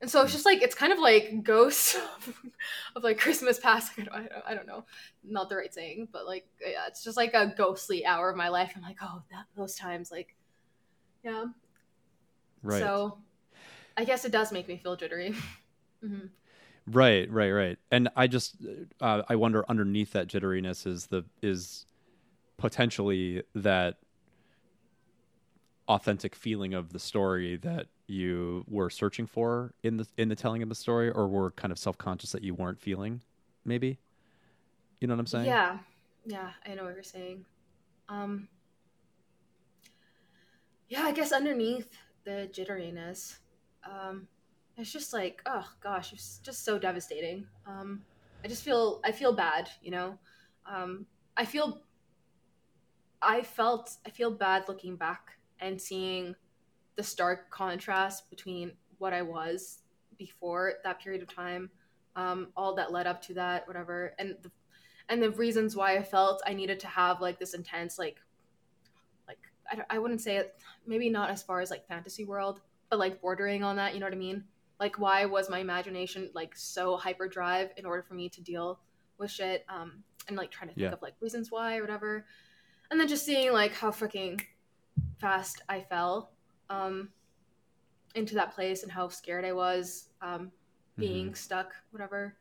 and 0.00 0.10
so 0.10 0.22
it's 0.22 0.32
just 0.32 0.46
like 0.46 0.62
it's 0.62 0.74
kind 0.74 0.92
of 0.92 0.98
like 0.98 1.42
ghosts 1.42 1.94
of, 2.16 2.34
of 2.96 3.04
like 3.04 3.18
Christmas 3.18 3.58
past. 3.58 3.92
I 3.98 4.02
don't, 4.02 4.14
I 4.14 4.18
don't, 4.20 4.44
I 4.48 4.54
don't 4.54 4.66
know, 4.66 4.84
not 5.22 5.48
the 5.48 5.56
right 5.56 5.72
saying, 5.72 6.08
but 6.12 6.26
like 6.26 6.46
yeah, 6.60 6.86
it's 6.88 7.04
just 7.04 7.16
like 7.16 7.34
a 7.34 7.52
ghostly 7.56 8.06
hour 8.06 8.30
of 8.30 8.36
my 8.36 8.48
life. 8.48 8.72
I'm 8.76 8.82
like, 8.82 8.98
oh, 9.02 9.22
that 9.30 9.44
those 9.56 9.74
times, 9.74 10.10
like, 10.10 10.34
yeah. 11.22 11.46
Right. 12.62 12.80
So, 12.80 13.18
I 13.96 14.04
guess 14.04 14.24
it 14.24 14.32
does 14.32 14.52
make 14.52 14.68
me 14.68 14.78
feel 14.78 14.96
jittery. 14.96 15.34
hmm 16.00 16.26
Right, 16.86 17.30
right, 17.30 17.50
right. 17.50 17.78
And 17.90 18.08
I 18.16 18.26
just 18.26 18.56
uh, 19.00 19.22
I 19.28 19.36
wonder 19.36 19.64
underneath 19.68 20.12
that 20.12 20.28
jitteriness 20.28 20.86
is 20.86 21.06
the 21.06 21.24
is 21.42 21.86
potentially 22.56 23.42
that 23.54 23.98
authentic 25.88 26.34
feeling 26.34 26.74
of 26.74 26.92
the 26.92 26.98
story 26.98 27.56
that 27.56 27.86
you 28.10 28.64
were 28.68 28.90
searching 28.90 29.26
for 29.26 29.72
in 29.82 29.96
the 29.96 30.06
in 30.16 30.28
the 30.28 30.36
telling 30.36 30.62
of 30.62 30.68
the 30.68 30.74
story 30.74 31.10
or 31.10 31.28
were 31.28 31.50
kind 31.52 31.72
of 31.72 31.78
self-conscious 31.78 32.32
that 32.32 32.42
you 32.42 32.54
weren't 32.54 32.80
feeling 32.80 33.20
maybe 33.64 33.98
you 35.00 35.06
know 35.08 35.14
what 35.14 35.20
i'm 35.20 35.26
saying 35.26 35.46
Yeah, 35.46 35.78
yeah, 36.26 36.50
I 36.66 36.74
know 36.74 36.84
what 36.84 36.94
you're 36.94 37.02
saying. 37.02 37.44
Um, 38.08 38.48
yeah, 40.88 41.02
I 41.02 41.12
guess 41.12 41.32
underneath 41.32 41.96
the 42.24 42.48
jitteriness, 42.52 43.36
um, 43.88 44.26
it's 44.76 44.92
just 44.92 45.12
like, 45.12 45.42
oh 45.46 45.66
gosh, 45.80 46.12
it's 46.12 46.38
just 46.38 46.64
so 46.64 46.78
devastating. 46.78 47.46
Um, 47.66 48.02
I 48.44 48.48
just 48.48 48.62
feel, 48.64 49.00
I 49.04 49.12
feel 49.12 49.32
bad, 49.32 49.70
you 49.82 49.90
know. 49.90 50.18
Um, 50.66 51.06
I 51.36 51.44
feel, 51.44 51.82
I 53.22 53.42
felt, 53.42 53.96
I 54.06 54.10
feel 54.10 54.30
bad 54.30 54.64
looking 54.68 54.96
back 54.96 55.32
and 55.60 55.80
seeing 55.80 56.34
the 57.00 57.04
stark 57.04 57.50
contrast 57.50 58.28
between 58.28 58.72
what 58.98 59.14
I 59.14 59.22
was 59.22 59.78
before 60.18 60.74
that 60.84 61.00
period 61.00 61.22
of 61.22 61.34
time, 61.34 61.70
um, 62.14 62.48
all 62.58 62.74
that 62.74 62.92
led 62.92 63.06
up 63.06 63.22
to 63.22 63.32
that, 63.34 63.66
whatever, 63.66 64.12
and 64.18 64.36
the 64.42 64.50
and 65.08 65.22
the 65.22 65.30
reasons 65.30 65.74
why 65.74 65.96
I 65.96 66.02
felt 66.02 66.42
I 66.46 66.52
needed 66.52 66.78
to 66.80 66.86
have 66.88 67.22
like 67.22 67.38
this 67.38 67.54
intense 67.54 67.98
like 67.98 68.18
like 69.26 69.38
I, 69.70 69.96
I 69.96 69.98
wouldn't 69.98 70.20
say 70.20 70.36
it 70.36 70.54
maybe 70.86 71.08
not 71.08 71.30
as 71.30 71.42
far 71.42 71.62
as 71.62 71.70
like 71.70 71.88
fantasy 71.88 72.24
world 72.24 72.60
but 72.90 72.98
like 72.98 73.22
bordering 73.22 73.64
on 73.64 73.76
that 73.76 73.94
you 73.94 74.00
know 74.00 74.06
what 74.06 74.12
I 74.12 74.18
mean? 74.18 74.44
Like 74.78 74.98
why 74.98 75.24
was 75.24 75.48
my 75.48 75.58
imagination 75.60 76.30
like 76.34 76.54
so 76.54 76.98
hyperdrive 76.98 77.70
in 77.78 77.86
order 77.86 78.02
for 78.02 78.12
me 78.12 78.28
to 78.28 78.42
deal 78.42 78.78
with 79.18 79.30
shit 79.30 79.64
um 79.70 80.04
and 80.28 80.36
like 80.36 80.50
trying 80.50 80.68
to 80.68 80.74
think 80.74 80.84
Yeah. 80.84 80.92
of 80.92 81.00
like 81.00 81.14
reasons 81.20 81.50
why 81.50 81.78
or 81.78 81.80
whatever? 81.80 82.26
And 82.90 83.00
then 83.00 83.08
just 83.08 83.24
seeing 83.24 83.52
like 83.54 83.72
how 83.72 83.90
freaking 83.90 84.38
fast 85.18 85.62
I 85.68 85.80
fell 85.80 86.32
um 86.70 87.10
into 88.14 88.34
that 88.34 88.54
place 88.54 88.82
and 88.82 88.90
how 88.90 89.08
scared 89.08 89.44
I 89.44 89.52
was 89.52 90.08
um 90.22 90.50
being 90.96 91.34
stuck 91.34 91.74
whatever 91.90 92.36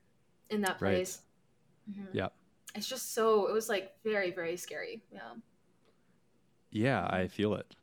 in 0.50 0.62
that 0.62 0.76
Mm-hmm. 0.76 0.86
Right. 0.86 0.94
place 0.96 1.20
Mhm 1.92 2.08
Yeah. 2.14 2.30
it's 2.76 2.88
just 2.88 3.14
so 3.14 3.48
it 3.48 3.54
was 3.54 3.70
like 3.70 3.92
very 4.04 4.32
very 4.32 4.58
scary 4.58 5.02
yeah 5.12 5.34
Yeah, 6.72 7.08
I 7.10 7.28
feel 7.28 7.56
it. 7.56 7.76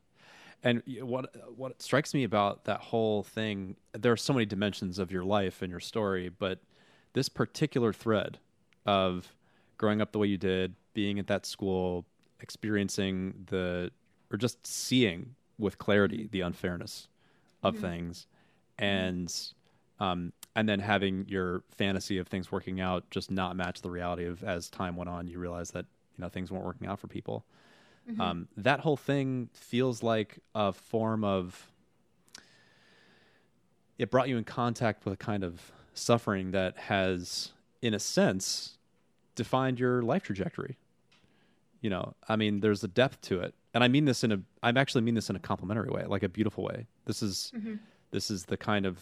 And 0.63 0.81
what 1.01 1.35
what 1.55 1.81
strikes 1.81 2.13
me 2.13 2.23
about 2.23 2.63
that 2.65 2.79
whole 2.79 3.23
thing, 3.23 3.75
there 3.93 4.11
are 4.11 4.17
so 4.17 4.33
many 4.33 4.45
dimensions 4.45 4.97
of 4.99 5.11
your 5.11 5.23
life 5.23 5.61
and 5.61 5.69
your 5.69 5.79
story, 5.79 6.29
but 6.29 6.59
this 7.13 7.29
particular 7.29 7.93
thread 7.93 8.39
of 8.85 9.35
growing 9.77 10.01
up 10.01 10.11
the 10.11 10.19
way 10.19 10.27
you 10.27 10.37
did, 10.37 10.73
being 10.93 11.19
at 11.19 11.27
that 11.27 11.45
school, 11.45 12.05
experiencing 12.39 13.45
the 13.49 13.91
or 14.31 14.37
just 14.37 14.65
seeing 14.65 15.35
with 15.57 15.77
clarity 15.77 16.27
the 16.31 16.41
unfairness 16.41 17.07
of 17.63 17.75
Mhm. 17.75 17.81
things 17.81 18.27
and 18.77 19.31
um 19.99 20.31
and 20.55 20.67
then 20.69 20.79
having 20.79 21.27
your 21.27 21.63
fantasy 21.71 22.17
of 22.17 22.27
things 22.27 22.51
working 22.51 22.79
out 22.79 23.09
just 23.09 23.31
not 23.31 23.55
match 23.55 23.81
the 23.81 23.89
reality 23.89 24.25
of 24.25 24.43
as 24.43 24.69
time 24.69 24.95
went 24.95 25.09
on 25.09 25.27
you 25.27 25.39
realize 25.39 25.71
that 25.71 25.85
you 26.17 26.21
know 26.21 26.29
things 26.29 26.51
weren't 26.51 26.65
working 26.65 26.87
out 26.87 26.99
for 26.99 27.07
people 27.07 27.45
Mhm. 28.07 28.19
um, 28.21 28.47
that 28.55 28.79
whole 28.81 28.95
thing 28.97 29.49
feels 29.53 30.01
like 30.03 30.39
a 30.55 30.71
form 30.71 31.23
of 31.23 31.71
it 33.97 34.11
brought 34.11 34.29
you 34.29 34.37
in 34.37 34.43
contact 34.43 35.03
with 35.05 35.13
a 35.13 35.17
kind 35.17 35.43
of 35.43 35.71
suffering 35.93 36.51
that 36.51 36.77
has 36.77 37.53
in 37.81 37.93
a 37.93 37.99
sense 37.99 38.77
defined 39.35 39.79
your 39.79 40.01
life 40.01 40.23
trajectory 40.23 40.77
you 41.87 41.91
know 41.95 42.13
i 42.27 42.35
mean 42.35 42.59
there's 42.59 42.83
a 42.83 42.87
depth 42.89 43.21
to 43.21 43.39
it 43.39 43.55
and 43.73 43.81
i 43.81 43.87
mean 43.87 44.03
this 44.03 44.21
in 44.25 44.33
a 44.33 44.39
i 44.61 44.69
actually 44.71 44.99
mean 45.07 45.15
this 45.15 45.29
in 45.29 45.37
a 45.37 45.39
complimentary 45.39 45.89
way 45.89 46.03
like 46.05 46.21
a 46.21 46.27
beautiful 46.27 46.61
way 46.65 46.85
this 47.05 47.23
is 47.23 47.53
Mhm. 47.55 47.79
this 48.11 48.29
is 48.29 48.43
the 48.43 48.57
kind 48.57 48.85
of 48.85 48.99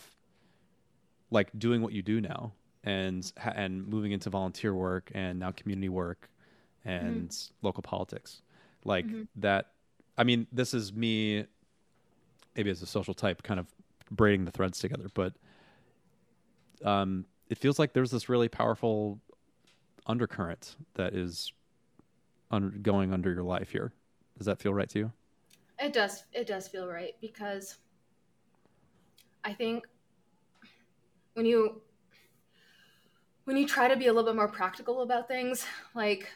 like 1.32 1.50
doing 1.58 1.82
what 1.82 1.94
you 1.94 2.04
do 2.04 2.22
now 2.22 2.52
and 2.84 3.32
and 3.56 3.88
moving 3.88 4.12
into 4.12 4.30
volunteer 4.30 4.76
work 4.76 5.10
and 5.16 5.40
now 5.40 5.50
community 5.50 5.90
work 5.90 6.30
and 6.84 7.36
local 7.64 7.82
politics 7.82 8.44
like 8.84 9.08
Mhm. 9.08 9.28
that 9.38 9.72
i 10.20 10.24
mean 10.24 10.46
this 10.52 10.76
is 10.76 10.94
me 10.94 11.48
maybe 12.56 12.70
as 12.70 12.84
a 12.84 12.86
social 12.86 13.16
type 13.16 13.42
kind 13.42 13.60
of 13.60 13.66
braiding 14.12 14.46
the 14.46 14.52
threads 14.52 14.78
together 14.78 15.08
but 15.16 15.34
um 16.84 17.26
it 17.50 17.58
feels 17.58 17.80
like 17.80 17.94
there's 17.94 18.12
this 18.12 18.30
really 18.30 18.48
powerful 18.48 19.20
undercurrent 20.06 20.76
that 20.94 21.14
is 21.16 21.52
un- 22.52 22.80
going 22.82 23.14
under 23.14 23.32
your 23.34 23.44
life 23.44 23.70
here 23.72 23.94
does 24.38 24.46
that 24.46 24.60
feel 24.60 24.74
right 24.74 24.90
to 24.90 25.00
you 25.00 25.12
It 25.80 25.94
does. 25.94 26.24
It 26.34 26.48
does 26.48 26.68
feel 26.68 26.88
right 26.88 27.14
because 27.22 27.78
I 29.44 29.54
think 29.54 29.88
when 31.34 31.46
you 31.46 31.82
when 33.44 33.58
you 33.58 33.68
try 33.68 33.88
to 33.88 33.96
be 33.96 34.08
a 34.08 34.14
little 34.14 34.30
bit 34.30 34.36
more 34.36 34.48
practical 34.48 35.02
about 35.02 35.28
things, 35.28 35.66
like 35.94 36.30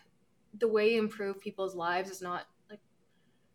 the 0.60 0.68
way 0.68 0.94
you 0.94 1.00
improve 1.00 1.40
people's 1.40 1.76
lives 1.76 2.10
is 2.10 2.22
not 2.22 2.48
like 2.70 2.80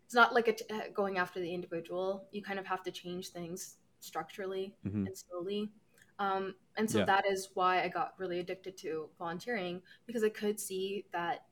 it's 0.07 0.15
not 0.15 0.35
like 0.35 0.49
a 0.49 0.53
t- 0.55 0.65
uh, 0.71 0.89
going 0.95 1.19
after 1.19 1.41
the 1.41 1.53
individual. 1.53 2.27
You 2.33 2.43
kind 2.43 2.59
of 2.59 2.67
have 2.67 2.83
to 2.85 2.91
change 2.91 3.29
things 3.31 3.77
structurally 4.01 4.77
Mhm. 4.87 5.07
and 5.07 5.17
slowly. 5.17 5.73
Um, 6.19 6.55
and 6.77 6.91
so 6.91 7.01
Yeah. 7.01 7.05
that 7.07 7.27
is 7.27 7.51
why 7.55 7.83
I 7.83 7.89
got 7.89 8.19
really 8.19 8.41
addicted 8.41 8.77
to 8.79 9.11
volunteering 9.19 9.83
because 10.07 10.25
I 10.25 10.29
could 10.31 10.61
see 10.61 11.07
that 11.13 11.47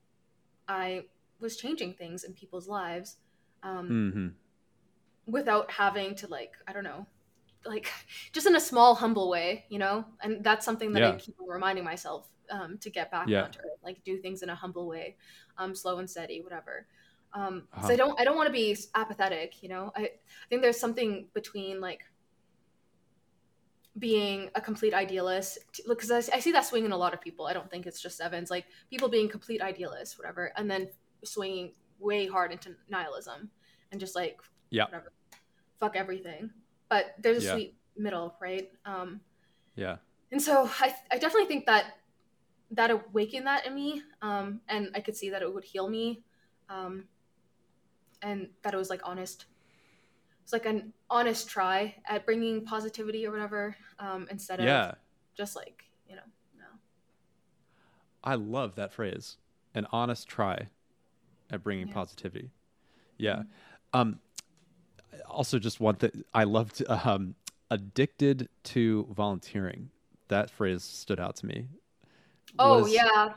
I 0.68 1.04
was 1.40 1.56
changing 1.56 1.94
things 1.94 2.24
in 2.24 2.32
people's 2.34 2.68
lives. 2.68 3.16
Um, 3.64 3.88
mm-hmm. 3.88 4.28
without 5.26 5.70
having 5.70 6.14
to 6.16 6.26
like 6.26 6.52
i 6.66 6.72
don't 6.72 6.84
know 6.84 7.06
like 7.64 7.88
just 8.32 8.46
in 8.46 8.56
a 8.56 8.60
small 8.60 8.94
humble 8.94 9.28
way 9.30 9.64
you 9.68 9.78
know 9.78 10.04
and 10.20 10.42
that's 10.42 10.64
something 10.64 10.92
that 10.92 11.02
i 11.04 11.12
keep 11.16 11.36
reminding 11.46 11.84
myself 11.84 12.28
um, 12.50 12.76
to 12.78 12.90
get 12.90 13.10
back 13.10 13.28
Yeah. 13.28 13.44
onto 13.44 13.60
like 13.84 14.02
do 14.04 14.18
things 14.18 14.42
in 14.42 14.50
a 14.50 14.54
humble 14.54 14.86
way 14.88 15.16
um, 15.58 15.74
slow 15.74 15.98
and 15.98 16.10
steady 16.10 16.40
whatever 16.42 16.86
um, 17.34 17.68
Uh-huh. 17.72 17.88
i 17.92 17.96
don't 17.96 18.20
i 18.20 18.24
don't 18.24 18.36
want 18.36 18.48
to 18.48 18.52
be 18.52 18.76
apathetic 18.94 19.62
you 19.62 19.68
know 19.68 19.92
I, 19.96 20.00
I 20.02 20.10
think 20.48 20.60
there's 20.60 20.78
something 20.80 21.28
between 21.34 21.80
like 21.80 22.00
being 23.98 24.48
a 24.54 24.60
complete 24.60 24.94
idealist 24.94 25.58
because 25.86 26.10
I, 26.10 26.18
I 26.34 26.40
see 26.40 26.52
that 26.52 26.64
swing 26.64 26.84
in 26.86 26.92
a 26.92 26.96
lot 26.96 27.12
of 27.12 27.20
people. 27.20 27.46
I 27.46 27.52
don't 27.52 27.70
think 27.70 27.86
it's 27.86 28.00
just 28.00 28.16
sevens 28.16 28.50
like 28.50 28.64
people 28.90 29.08
being 29.08 29.28
complete 29.28 29.60
idealists 29.60 30.18
whatever 30.18 30.52
and 30.56 30.70
then 30.70 30.88
swinging 31.24 31.72
way 31.98 32.26
hard 32.26 32.52
into 32.52 32.74
nihilism 32.88 33.50
and 33.90 34.00
just 34.00 34.16
like 34.16 34.40
Yeah. 34.70 34.84
whatever. 34.86 35.12
Fuck 35.78 35.94
everything. 35.96 36.50
But 36.88 37.14
there's 37.18 37.44
a 37.44 37.46
Yeah. 37.46 37.52
sweet 37.52 37.76
middle 37.96 38.34
right? 38.40 38.70
Um 38.86 39.20
yeah. 39.76 39.96
and 40.30 40.40
so 40.40 40.68
I, 40.80 40.94
I 41.10 41.18
definitely 41.18 41.46
think 41.48 41.66
that 41.66 41.96
that 42.70 42.90
awakened 42.90 43.46
that 43.46 43.66
in 43.66 43.74
me 43.74 44.02
um 44.22 44.60
and 44.68 44.88
i 44.94 45.00
could 45.00 45.14
see 45.14 45.28
that 45.28 45.42
it 45.42 45.52
would 45.52 45.64
heal 45.64 45.88
me 45.90 46.22
um 46.70 47.04
and 48.22 48.48
that 48.62 48.72
it 48.72 48.76
was 48.78 48.88
like 48.88 49.02
honest 49.04 49.44
it's 50.42 50.52
like 50.52 50.66
an 50.66 50.92
honest 51.08 51.48
try 51.48 51.94
at 52.06 52.24
bringing 52.26 52.64
positivity 52.64 53.26
or 53.26 53.30
whatever 53.30 53.76
um 53.98 54.26
instead 54.30 54.58
of 54.60 54.66
yeah 54.66 54.92
just 55.36 55.56
like 55.56 55.84
you 56.08 56.14
know 56.16 56.22
no 56.58 56.64
I 58.24 58.34
love 58.36 58.74
that 58.76 58.92
phrase. 58.92 59.36
An 59.74 59.86
honest 59.90 60.28
try 60.28 60.68
at 61.50 61.62
bringing 61.62 61.88
Yeah. 61.88 61.94
positivity. 61.94 62.50
Yeah. 63.18 63.36
Mhm. 63.36 63.46
Um 63.94 64.20
also 65.28 65.58
just 65.58 65.80
one 65.80 65.96
thing 65.96 66.24
I 66.34 66.44
loved 66.44 66.82
um 66.88 67.34
addicted 67.70 68.48
to 68.64 69.06
volunteering. 69.10 69.90
That 70.28 70.50
phrase 70.50 70.82
stood 70.82 71.20
out 71.20 71.36
to 71.36 71.46
me. 71.46 71.68
oh 72.58 72.82
Was- 72.82 72.92
yeah 72.92 73.34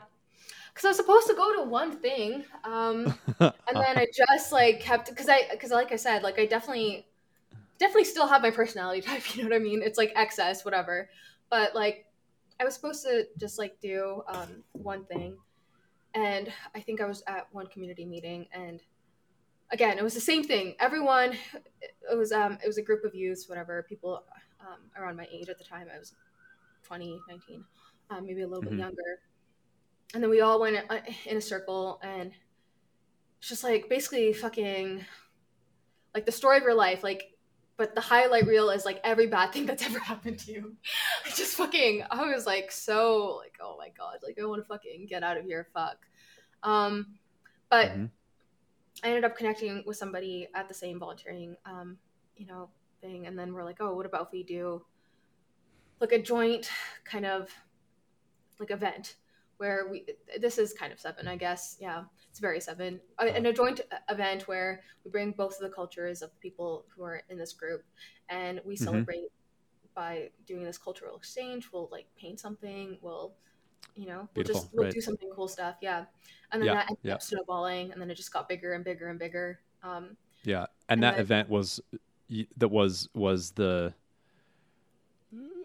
because 0.76 0.86
i 0.86 0.90
was 0.90 0.98
supposed 0.98 1.28
to 1.28 1.34
go 1.34 1.56
to 1.56 1.70
one 1.70 2.00
thing 2.00 2.44
um 2.64 3.18
and 3.68 3.80
then 3.80 3.98
I 3.98 4.06
just 4.16 4.52
like 4.52 4.80
kept 4.80 5.10
because 5.10 5.28
I 5.28 5.42
because 5.52 5.72
like 5.72 5.92
I 5.92 5.96
said 5.96 6.22
like 6.24 6.38
I 6.38 6.46
definitely 6.46 7.08
definitely 7.78 8.04
still 8.04 8.26
have 8.28 8.42
my 8.42 8.50
personality 8.50 9.00
type 9.08 9.36
you 9.36 9.42
know 9.44 9.50
what 9.50 9.56
I 9.56 9.60
mean? 9.60 9.82
It's 9.82 9.98
like 9.98 10.12
excess 10.16 10.64
whatever. 10.64 11.10
But 11.50 11.74
like 11.74 12.06
I 12.60 12.64
was 12.64 12.74
supposed 12.74 13.04
to 13.04 13.26
just 13.38 13.58
like 13.58 13.80
do 13.80 14.22
um, 14.28 14.64
one 14.72 15.04
thing 15.06 15.38
and 16.14 16.52
I 16.74 16.80
think 16.80 17.00
I 17.00 17.06
was 17.06 17.22
at 17.28 17.48
one 17.52 17.68
community 17.68 18.06
meeting 18.06 18.48
and 18.52 18.80
again 19.70 19.98
it 19.98 20.04
was 20.04 20.14
the 20.14 20.20
same 20.20 20.44
thing. 20.44 20.74
Everyone 20.80 21.32
it 22.10 22.16
was 22.16 22.32
um 22.32 22.58
it 22.62 22.66
was 22.66 22.78
a 22.78 22.82
group 22.82 23.04
of 23.04 23.14
youths 23.14 23.48
whatever 23.48 23.84
people 23.88 24.24
um, 24.60 24.90
around 24.96 25.16
my 25.16 25.26
age 25.32 25.48
at 25.48 25.58
the 25.58 25.64
time. 25.64 25.88
I 25.94 25.98
was 25.98 26.14
20 26.84 27.24
19 27.28 27.64
um, 28.10 28.26
maybe 28.26 28.42
a 28.42 28.48
little 28.48 28.62
Mhm. 28.62 28.68
bit 28.70 28.76
younger 28.76 29.20
and 30.14 30.22
then 30.22 30.30
we 30.30 30.40
all 30.40 30.60
went 30.60 30.76
uh, 30.90 30.98
in 31.26 31.36
a 31.38 31.40
circle 31.40 32.00
and 32.02 32.32
it's 33.38 33.48
just 33.48 33.64
like 33.64 33.88
basically 33.88 34.32
fucking 34.32 35.04
like 36.14 36.24
the 36.26 36.32
story 36.32 36.56
of 36.56 36.62
your 36.62 36.74
life 36.74 37.02
like 37.02 37.32
but 37.76 37.94
the 37.94 38.00
highlight 38.00 38.46
reel 38.46 38.70
is 38.70 38.86
like 38.86 39.00
every 39.04 39.26
bad 39.26 39.52
thing 39.52 39.66
that's 39.66 39.84
ever 39.86 39.98
happened 39.98 40.38
to 40.38 40.52
you. 40.52 40.76
I 41.26 41.30
just 41.30 41.56
fucking 41.56 42.04
i 42.10 42.32
was 42.32 42.46
like 42.46 42.72
so 42.72 43.36
like 43.36 43.56
oh 43.60 43.76
my 43.78 43.88
god 43.96 44.18
like 44.22 44.38
i 44.40 44.46
want 44.46 44.62
to 44.62 44.66
fucking 44.68 45.06
get 45.08 45.22
out 45.22 45.36
of 45.36 45.44
here 45.44 45.68
fuck. 45.74 45.98
Um 46.62 47.18
but 47.68 47.90
Mhm. 47.90 48.10
i 49.04 49.08
ended 49.08 49.24
up 49.24 49.36
connecting 49.36 49.82
with 49.86 49.96
somebody 49.96 50.48
at 50.54 50.68
the 50.68 50.74
same 50.74 50.98
volunteering 50.98 51.56
um 51.66 51.98
you 52.36 52.46
know 52.46 52.70
thing. 53.02 53.26
And 53.26 53.38
then 53.38 53.52
we're 53.52 53.64
like 53.64 53.78
oh 53.80 53.94
what 53.94 54.06
about 54.06 54.22
if 54.28 54.32
we 54.32 54.42
do 54.42 54.82
like 56.00 56.12
a 56.12 56.22
joint 56.22 56.70
kind 57.04 57.26
of 57.26 57.50
like 58.58 58.70
event 58.70 59.16
where 59.58 59.88
we 59.90 60.04
this 60.40 60.58
is 60.58 60.72
kind 60.74 60.92
of 60.92 61.00
seven 61.00 61.26
i 61.28 61.36
guess. 61.36 61.76
Yeah 61.80 62.04
it's 62.30 62.40
very 62.42 62.60
seven. 62.60 63.00
And 63.18 63.46
a 63.46 63.52
joint 63.52 63.80
event 64.10 64.46
where 64.46 64.82
we 65.04 65.10
bring 65.10 65.32
both 65.32 65.54
of 65.54 65.60
the 65.60 65.70
cultures 65.74 66.20
of 66.20 66.30
the 66.32 66.36
people 66.38 66.84
who 66.94 67.02
are 67.02 67.22
in 67.30 67.38
this 67.38 67.54
group 67.54 67.82
and 68.28 68.60
we 68.62 68.74
Mhm. 68.76 68.84
celebrate 68.84 69.28
by 69.94 70.30
doing 70.46 70.62
this 70.62 70.76
cultural 70.76 71.16
exchange. 71.16 71.72
We'll 71.72 71.88
like 71.90 72.04
paint 72.14 72.38
something. 72.38 72.98
We'll 73.00 73.32
you 73.94 74.06
know 74.06 74.28
we'll 74.36 74.44
just 74.44 74.68
we'll 74.74 74.84
right. 74.84 74.92
do 74.92 75.00
something 75.00 75.30
cool 75.34 75.48
stuff. 75.48 75.76
Yeah. 75.80 76.04
And 76.52 76.60
then 76.60 76.66
Yeah, 76.66 76.74
that 76.74 76.90
ended 76.90 76.98
yeah. 77.04 77.14
up 77.14 77.22
snowballing 77.22 77.92
and 77.92 78.02
then 78.02 78.10
it 78.10 78.16
just 78.16 78.32
got 78.34 78.50
bigger 78.50 78.74
and 78.74 78.84
bigger 78.84 79.08
and 79.08 79.18
bigger. 79.18 79.60
Um 79.82 80.18
Yeah, 80.44 80.66
and 80.90 80.98
And 80.98 81.02
that 81.04 81.12
then- 81.12 81.20
event 81.22 81.48
was 81.48 81.80
that 82.58 82.68
was 82.68 83.08
was 83.14 83.52
the 83.52 83.94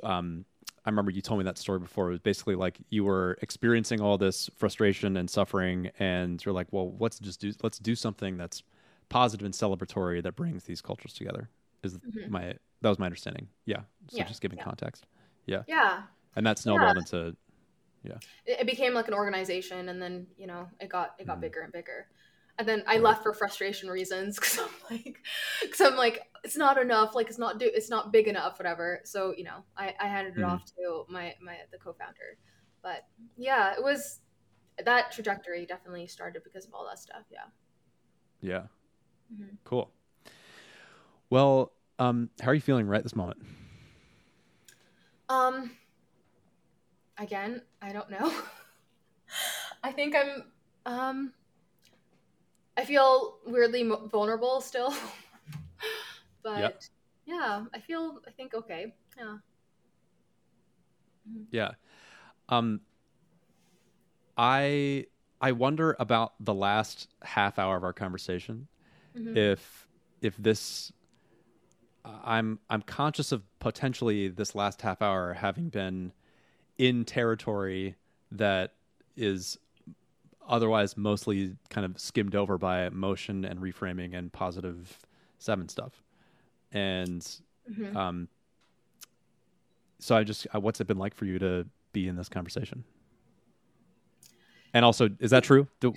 um 0.04 0.46
I 0.86 0.90
remember 0.90 1.12
you 1.12 1.22
told 1.22 1.40
me 1.40 1.44
that 1.46 1.58
story 1.58 1.80
before. 1.80 2.08
It 2.08 2.12
was 2.12 2.20
basically 2.20 2.56
like 2.56 2.80
you 2.90 3.04
were 3.04 3.38
experiencing 3.42 4.02
all 4.02 4.18
this 4.18 4.50
frustration 4.58 5.18
and 5.18 5.30
suffering, 5.30 5.92
and 6.00 6.44
you're 6.44 6.54
like, 6.56 6.68
"Well, 6.72 6.96
let's 7.00 7.20
just 7.20 7.40
do 7.40 7.52
let's 7.64 7.78
do 7.80 7.96
something 7.96 8.38
that's 8.38 8.64
positive 9.10 9.46
and 9.46 9.54
celebratory 9.54 10.24
that 10.24 10.36
brings 10.36 10.64
these 10.64 10.82
cultures 10.82 11.14
together." 11.14 11.50
Is 11.84 11.98
Mhm. 11.98 12.30
my 12.30 12.56
that 12.82 12.90
was 12.90 12.98
my 13.00 13.06
understanding? 13.06 13.48
Yeah. 13.66 13.82
So 14.10 14.18
Yeah, 14.18 14.26
just 14.26 14.42
giving 14.42 14.58
yeah. 14.58 14.64
context, 14.64 15.06
yeah 15.46 15.64
Yeah. 15.68 16.04
and 16.36 16.46
that 16.48 16.58
snowballed 16.60 16.98
into 16.98 17.28
it, 17.28 17.38
it 18.46 18.66
became 18.68 18.94
like 18.94 19.08
an 19.08 19.14
organization 19.14 19.90
and 19.90 20.02
then 20.02 20.28
you 20.38 20.48
know 20.48 20.68
it 20.80 20.90
got 20.90 21.16
it 21.20 21.28
got 21.28 21.38
Mhm. 21.38 21.42
bigger 21.42 21.62
and 21.62 21.72
bigger 21.74 22.08
and 22.58 22.68
then 22.68 22.84
i 22.88 22.94
Right. 22.96 23.04
left 23.04 23.24
for 23.24 23.34
frustration 23.34 23.90
reasons 23.90 24.36
because 24.40 24.60
i'm 24.60 24.70
like 24.90 25.18
because 25.62 25.82
i'm 25.82 25.96
like 25.96 26.22
it's 26.44 26.58
not 26.58 26.78
enough 26.78 27.14
like 27.16 27.28
it's 27.28 27.38
not 27.38 27.60
do 27.60 27.70
it's 27.74 27.90
not 27.90 28.12
big 28.12 28.28
enough 28.28 28.58
whatever 28.60 29.00
so 29.04 29.34
you 29.38 29.44
know 29.44 29.64
i 29.78 29.94
i 30.00 30.08
handed 30.08 30.36
it 30.38 30.42
Mhm. 30.42 30.48
off 30.50 30.66
to 30.66 31.06
my 31.10 31.34
my 31.42 31.58
the 31.72 31.78
co-founder 31.78 32.38
but 32.82 33.06
yeah 33.38 33.74
it 33.74 33.84
was 33.84 34.20
that 34.84 35.12
trajectory 35.12 35.66
definitely 35.66 36.08
started 36.08 36.44
because 36.44 36.66
of 36.66 36.74
all 36.74 36.86
that 36.88 36.98
stuff 37.00 37.24
yeah 37.32 37.46
yeah. 38.44 38.64
Mhm. 39.32 39.58
Cool. 39.66 39.92
Well, 41.30 41.72
um, 42.00 42.32
how 42.42 42.50
are 42.50 42.54
you 42.56 42.60
feeling 42.62 42.88
right 42.88 43.04
this 43.04 43.16
moment? 43.16 43.40
Um, 45.30 45.72
again, 47.20 47.62
I 47.82 47.92
don't 47.94 48.10
know. 48.10 48.34
I 49.84 49.92
think 49.92 50.16
I'm. 50.16 50.44
Um, 50.86 51.34
I 52.76 52.84
feel 52.86 53.38
weirdly 53.46 53.88
vulnerable 54.10 54.60
still. 54.62 54.94
but 56.44 56.60
yep. 56.60 56.82
yeah, 57.26 57.66
I 57.74 57.80
feel 57.80 58.20
I 58.28 58.32
think 58.32 58.54
okay. 58.54 58.94
Yeah. 59.18 59.38
Mm-hmm. 61.30 61.44
Yeah. 61.52 61.72
Um 62.50 62.82
I 64.38 65.06
I 65.40 65.52
wonder 65.52 65.96
about 66.00 66.34
the 66.40 66.54
last 66.54 67.10
half 67.24 67.58
hour 67.60 67.76
of 67.78 67.84
our 67.84 67.94
conversation. 67.94 68.68
Mm-hmm. 69.18 69.38
If 69.38 69.88
if 70.22 70.38
this 70.38 70.92
I'm 72.06 72.60
I'm 72.70 72.82
conscious 72.82 73.32
of 73.32 73.44
potentially 73.60 74.28
this 74.28 74.56
last 74.56 74.82
half 74.82 75.02
hour 75.02 75.34
having 75.34 75.70
been 75.70 76.14
in 76.78 77.06
territory 77.06 77.96
that 78.32 78.74
is 79.16 79.58
otherwise 80.48 80.98
mostly 80.98 81.56
kind 81.70 81.86
of 81.86 82.00
skimmed 82.00 82.36
over 82.36 82.58
by 82.58 82.90
motion 82.90 83.46
and 83.46 83.60
reframing 83.60 84.16
and 84.16 84.32
positive 84.32 85.00
seven 85.38 85.70
stuff. 85.70 86.04
And 86.72 87.22
mm-hmm. 87.70 87.96
um, 87.96 88.28
so 90.00 90.16
I 90.16 90.24
just, 90.24 90.48
uh, 90.54 90.60
what's 90.60 90.82
it 90.82 90.88
been 90.88 90.98
like 90.98 91.16
for 91.16 91.26
you 91.26 91.40
to 91.40 91.66
be 91.94 92.08
in 92.08 92.16
this 92.16 92.30
conversation? 92.30 92.84
And 94.74 94.86
also, 94.86 95.10
is 95.20 95.32
that 95.32 95.44
true? 95.44 95.68
Do, 95.80 95.94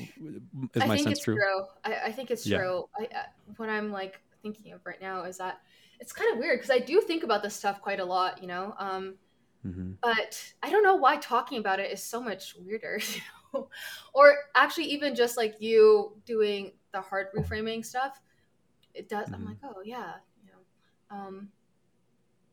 is 0.74 0.82
I 0.82 0.86
my 0.86 0.96
sense 0.96 1.20
true? 1.20 1.36
true. 1.36 1.64
I, 1.84 2.06
I, 2.06 2.12
think 2.12 2.30
it's 2.30 2.44
yeah. 2.44 2.58
true. 2.58 2.88
I, 2.98 3.08
what 3.56 3.68
I'm 3.68 3.92
like 3.92 4.20
thinking 4.42 4.72
of 4.72 4.84
right 4.84 5.00
now 5.00 5.22
is 5.22 5.38
that 5.38 5.60
it's 6.00 6.12
kind 6.12 6.32
of 6.32 6.38
weird 6.38 6.58
because 6.58 6.70
I 6.70 6.80
do 6.80 7.00
think 7.00 7.22
about 7.22 7.42
this 7.42 7.54
stuff 7.54 7.80
quite 7.80 8.00
a 8.00 8.04
lot, 8.04 8.42
you 8.42 8.48
know. 8.48 8.74
Um, 8.78 9.14
mm-hmm. 9.64 9.92
But 10.02 10.42
I 10.62 10.70
don't 10.70 10.82
know 10.82 10.96
why 10.96 11.16
talking 11.18 11.58
about 11.58 11.78
it 11.78 11.92
is 11.92 12.02
so 12.02 12.20
much 12.20 12.54
weirder. 12.58 13.00
You 13.14 13.20
know? 13.60 13.68
or 14.14 14.34
actually 14.56 14.86
even 14.86 15.14
just 15.14 15.36
like 15.36 15.60
you 15.60 16.12
doing 16.26 16.72
the 16.92 17.00
hard 17.00 17.28
reframing 17.36 17.84
stuff 17.84 18.20
it 18.94 19.08
does 19.08 19.26
mm-hmm. 19.26 19.34
i'm 19.34 19.44
like 19.44 19.58
oh 19.62 19.80
yeah 19.84 20.14
um 21.10 21.48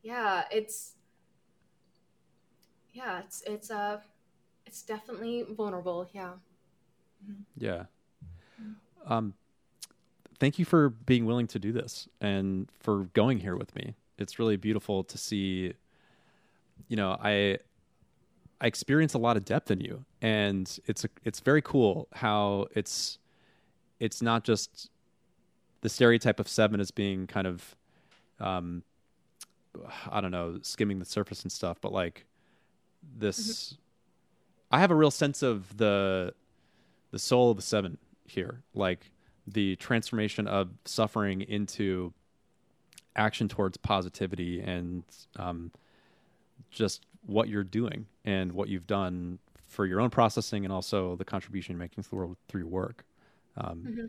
yeah 0.03 0.43
it's 0.51 0.95
yeah 2.93 3.19
it's 3.19 3.43
it's 3.45 3.71
uh 3.71 3.99
it's 4.65 4.81
definitely 4.81 5.45
vulnerable 5.49 6.07
yeah 6.13 6.31
mm-hmm. 7.23 7.41
yeah 7.57 7.83
mm-hmm. 8.61 9.11
um 9.13 9.33
thank 10.39 10.57
you 10.57 10.65
for 10.65 10.89
being 10.89 11.25
willing 11.25 11.47
to 11.47 11.59
do 11.59 11.71
this 11.71 12.07
and 12.19 12.67
for 12.79 13.05
going 13.13 13.39
here 13.39 13.55
with 13.55 13.75
me 13.75 13.95
it's 14.17 14.39
really 14.39 14.57
beautiful 14.57 15.03
to 15.03 15.17
see 15.17 15.73
you 16.87 16.95
know 16.95 17.17
i 17.21 17.57
I 18.61 18.67
experience 18.67 19.15
a 19.15 19.17
lot 19.17 19.37
of 19.37 19.43
depth 19.43 19.71
in 19.71 19.81
you, 19.81 20.05
and 20.21 20.79
it's 20.85 21.03
a, 21.03 21.09
it's 21.25 21.39
very 21.39 21.63
cool 21.63 22.07
how 22.13 22.67
it's 22.75 23.17
it's 23.99 24.21
not 24.21 24.43
just 24.43 24.89
the 25.81 25.89
stereotype 25.89 26.39
of 26.39 26.47
seven 26.47 26.79
as 26.79 26.91
being 26.91 27.25
kind 27.25 27.47
of 27.47 27.75
um, 28.41 28.83
I 30.09 30.19
don't 30.19 30.31
know 30.31 30.59
skimming 30.61 30.99
the 30.99 31.05
surface 31.05 31.43
and 31.43 31.51
stuff, 31.51 31.77
but 31.79 31.93
like 31.93 32.25
this, 33.17 33.73
mm-hmm. 33.73 34.75
I 34.75 34.79
have 34.79 34.91
a 34.91 34.95
real 34.95 35.11
sense 35.11 35.43
of 35.43 35.77
the 35.77 36.33
the 37.11 37.19
soul 37.19 37.51
of 37.51 37.57
the 37.57 37.63
seven 37.63 37.97
here, 38.25 38.63
like 38.73 39.11
the 39.47 39.75
transformation 39.77 40.47
of 40.47 40.69
suffering 40.85 41.41
into 41.41 42.13
action 43.15 43.47
towards 43.47 43.77
positivity 43.77 44.61
and 44.61 45.03
um, 45.35 45.71
just 46.69 47.05
what 47.25 47.49
you're 47.49 47.63
doing 47.63 48.05
and 48.23 48.51
what 48.51 48.69
you've 48.69 48.87
done 48.87 49.39
for 49.67 49.85
your 49.85 49.99
own 49.99 50.09
processing 50.09 50.63
and 50.63 50.73
also 50.73 51.15
the 51.15 51.25
contribution 51.25 51.73
you're 51.73 51.79
making 51.79 52.03
to 52.03 52.09
the 52.09 52.15
world 52.15 52.37
through 52.47 52.61
your 52.61 52.69
work. 52.69 53.05
Um, 53.57 53.85
mm-hmm. 53.87 54.05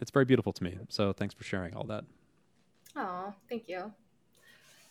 It's 0.00 0.10
very 0.10 0.24
beautiful 0.24 0.52
to 0.52 0.64
me. 0.64 0.78
So 0.88 1.12
thanks 1.12 1.34
for 1.34 1.44
sharing 1.44 1.74
all 1.74 1.84
that. 1.84 2.04
Oh, 2.96 3.32
thank 3.48 3.68
you. 3.68 3.92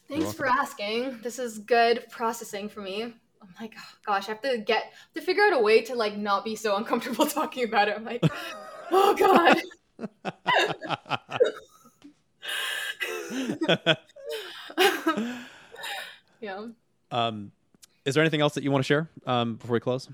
Thanks 0.07 0.31
for 0.33 0.47
asking. 0.47 1.19
This 1.21 1.37
is 1.37 1.59
good 1.59 2.05
processing 2.09 2.69
for 2.69 2.81
me. 2.81 3.03
I'm 3.03 3.13
like, 3.61 3.75
oh, 3.77 3.93
gosh, 4.05 4.27
I 4.27 4.31
have 4.31 4.41
to 4.41 4.57
get 4.57 4.91
to 5.13 5.21
figure 5.21 5.43
out 5.43 5.53
a 5.53 5.59
way 5.59 5.81
to 5.81 5.93
like 5.95 6.17
not 6.17 6.43
be 6.43 6.55
so 6.55 6.75
uncomfortable 6.75 7.25
talking 7.27 7.63
about 7.63 7.87
it. 7.87 7.95
I'm 7.95 8.03
like, 8.03 8.23
oh 8.91 9.15
god. 9.15 9.61
yeah. 16.41 16.65
Um, 17.11 17.51
is 18.05 18.15
there 18.15 18.23
anything 18.23 18.41
else 18.41 18.55
that 18.55 18.63
you 18.63 18.71
want 18.71 18.83
to 18.83 18.87
share 18.87 19.09
um, 19.25 19.55
before 19.55 19.73
we 19.73 19.79
close? 19.79 20.07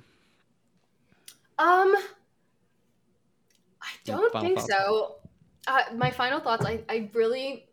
Um, 1.58 1.96
I 3.82 3.90
don't 4.04 4.32
think 4.42 4.60
thoughts? 4.60 4.72
so. 4.72 5.16
Uh, 5.68 5.82
my 5.96 6.12
final 6.12 6.40
thoughts. 6.40 6.66
I, 6.66 6.84
I 6.90 7.10
really, 7.14 7.66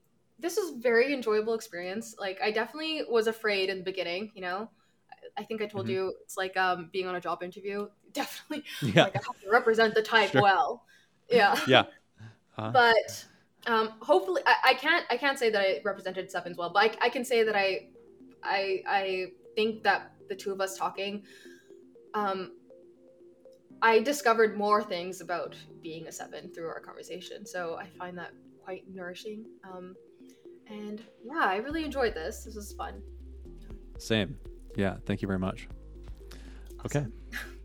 this 0.43 0.57
was 0.57 0.75
very 0.77 1.15
enjoyable 1.15 1.55
experience. 1.55 2.17
Like, 2.19 2.41
I 2.43 2.51
definitely 2.51 3.03
was 3.09 3.29
afraid 3.29 3.71
in 3.71 3.79
the 3.79 3.85
beginning. 3.85 4.33
You 4.35 4.43
know, 4.43 4.71
I, 5.39 5.45
think 5.45 5.63
I 5.63 5.67
told 5.67 5.87
mm-hmm. 5.87 5.95
you 5.95 6.15
it's 6.23 6.37
like 6.37 6.57
um, 6.57 6.91
being 6.93 7.07
on 7.07 7.15
a 7.15 7.21
job 7.21 7.43
interview. 7.43 7.87
Definitely, 8.13 8.65
yeah. 8.83 9.05
like 9.05 9.17
I 9.17 9.21
have 9.27 9.41
to 9.41 9.51
represent 9.51 9.95
the 9.95 10.03
type 10.03 10.33
sure. 10.33 10.43
well. 10.43 10.85
Yeah. 11.31 11.59
Yeah. 11.67 11.85
Uh-huh. 12.59 12.71
But 12.71 13.25
um, 13.67 13.95
hopefully, 14.01 14.43
I, 14.45 14.57
I, 14.65 14.75
can't. 14.75 15.07
I 15.09 15.17
can't 15.17 15.39
say 15.39 15.49
that 15.49 15.59
I 15.59 15.81
represented 15.83 16.31
sevens 16.31 16.59
well, 16.59 16.71
but 16.71 16.83
I, 16.83 17.07
I 17.07 17.09
can 17.09 17.25
say 17.25 17.43
that 17.45 17.57
I 17.57 17.89
I 18.43 18.83
I 18.87 19.27
think 19.55 19.83
that 19.85 20.13
the 20.29 20.35
two 20.35 20.53
of 20.53 20.61
us 20.61 20.77
talking, 20.77 21.23
um, 22.13 22.53
I 23.81 24.01
discovered 24.01 24.59
more 24.59 24.83
things 24.83 25.23
about 25.23 25.57
being 25.83 26.09
a 26.09 26.13
seven 26.13 26.53
through 26.53 26.69
our 26.69 26.81
conversation. 26.81 27.47
So 27.47 27.77
I 27.81 27.87
find 27.87 28.19
that 28.19 28.33
quite 28.63 28.85
nourishing. 28.93 29.47
Um, 29.65 29.95
and 30.69 31.03
yeah, 31.25 31.45
I 31.45 31.57
really 31.57 31.85
enjoyed 31.85 32.15
this. 32.15 32.45
This 32.45 32.55
was 32.55 32.73
fun. 32.73 33.03
Same. 33.99 34.37
Yeah. 34.77 34.97
Thank 35.07 35.23
you 35.23 35.29
very 35.29 35.39
much. 35.39 35.69
Awesome. 36.85 37.13
Okay. 37.33 37.39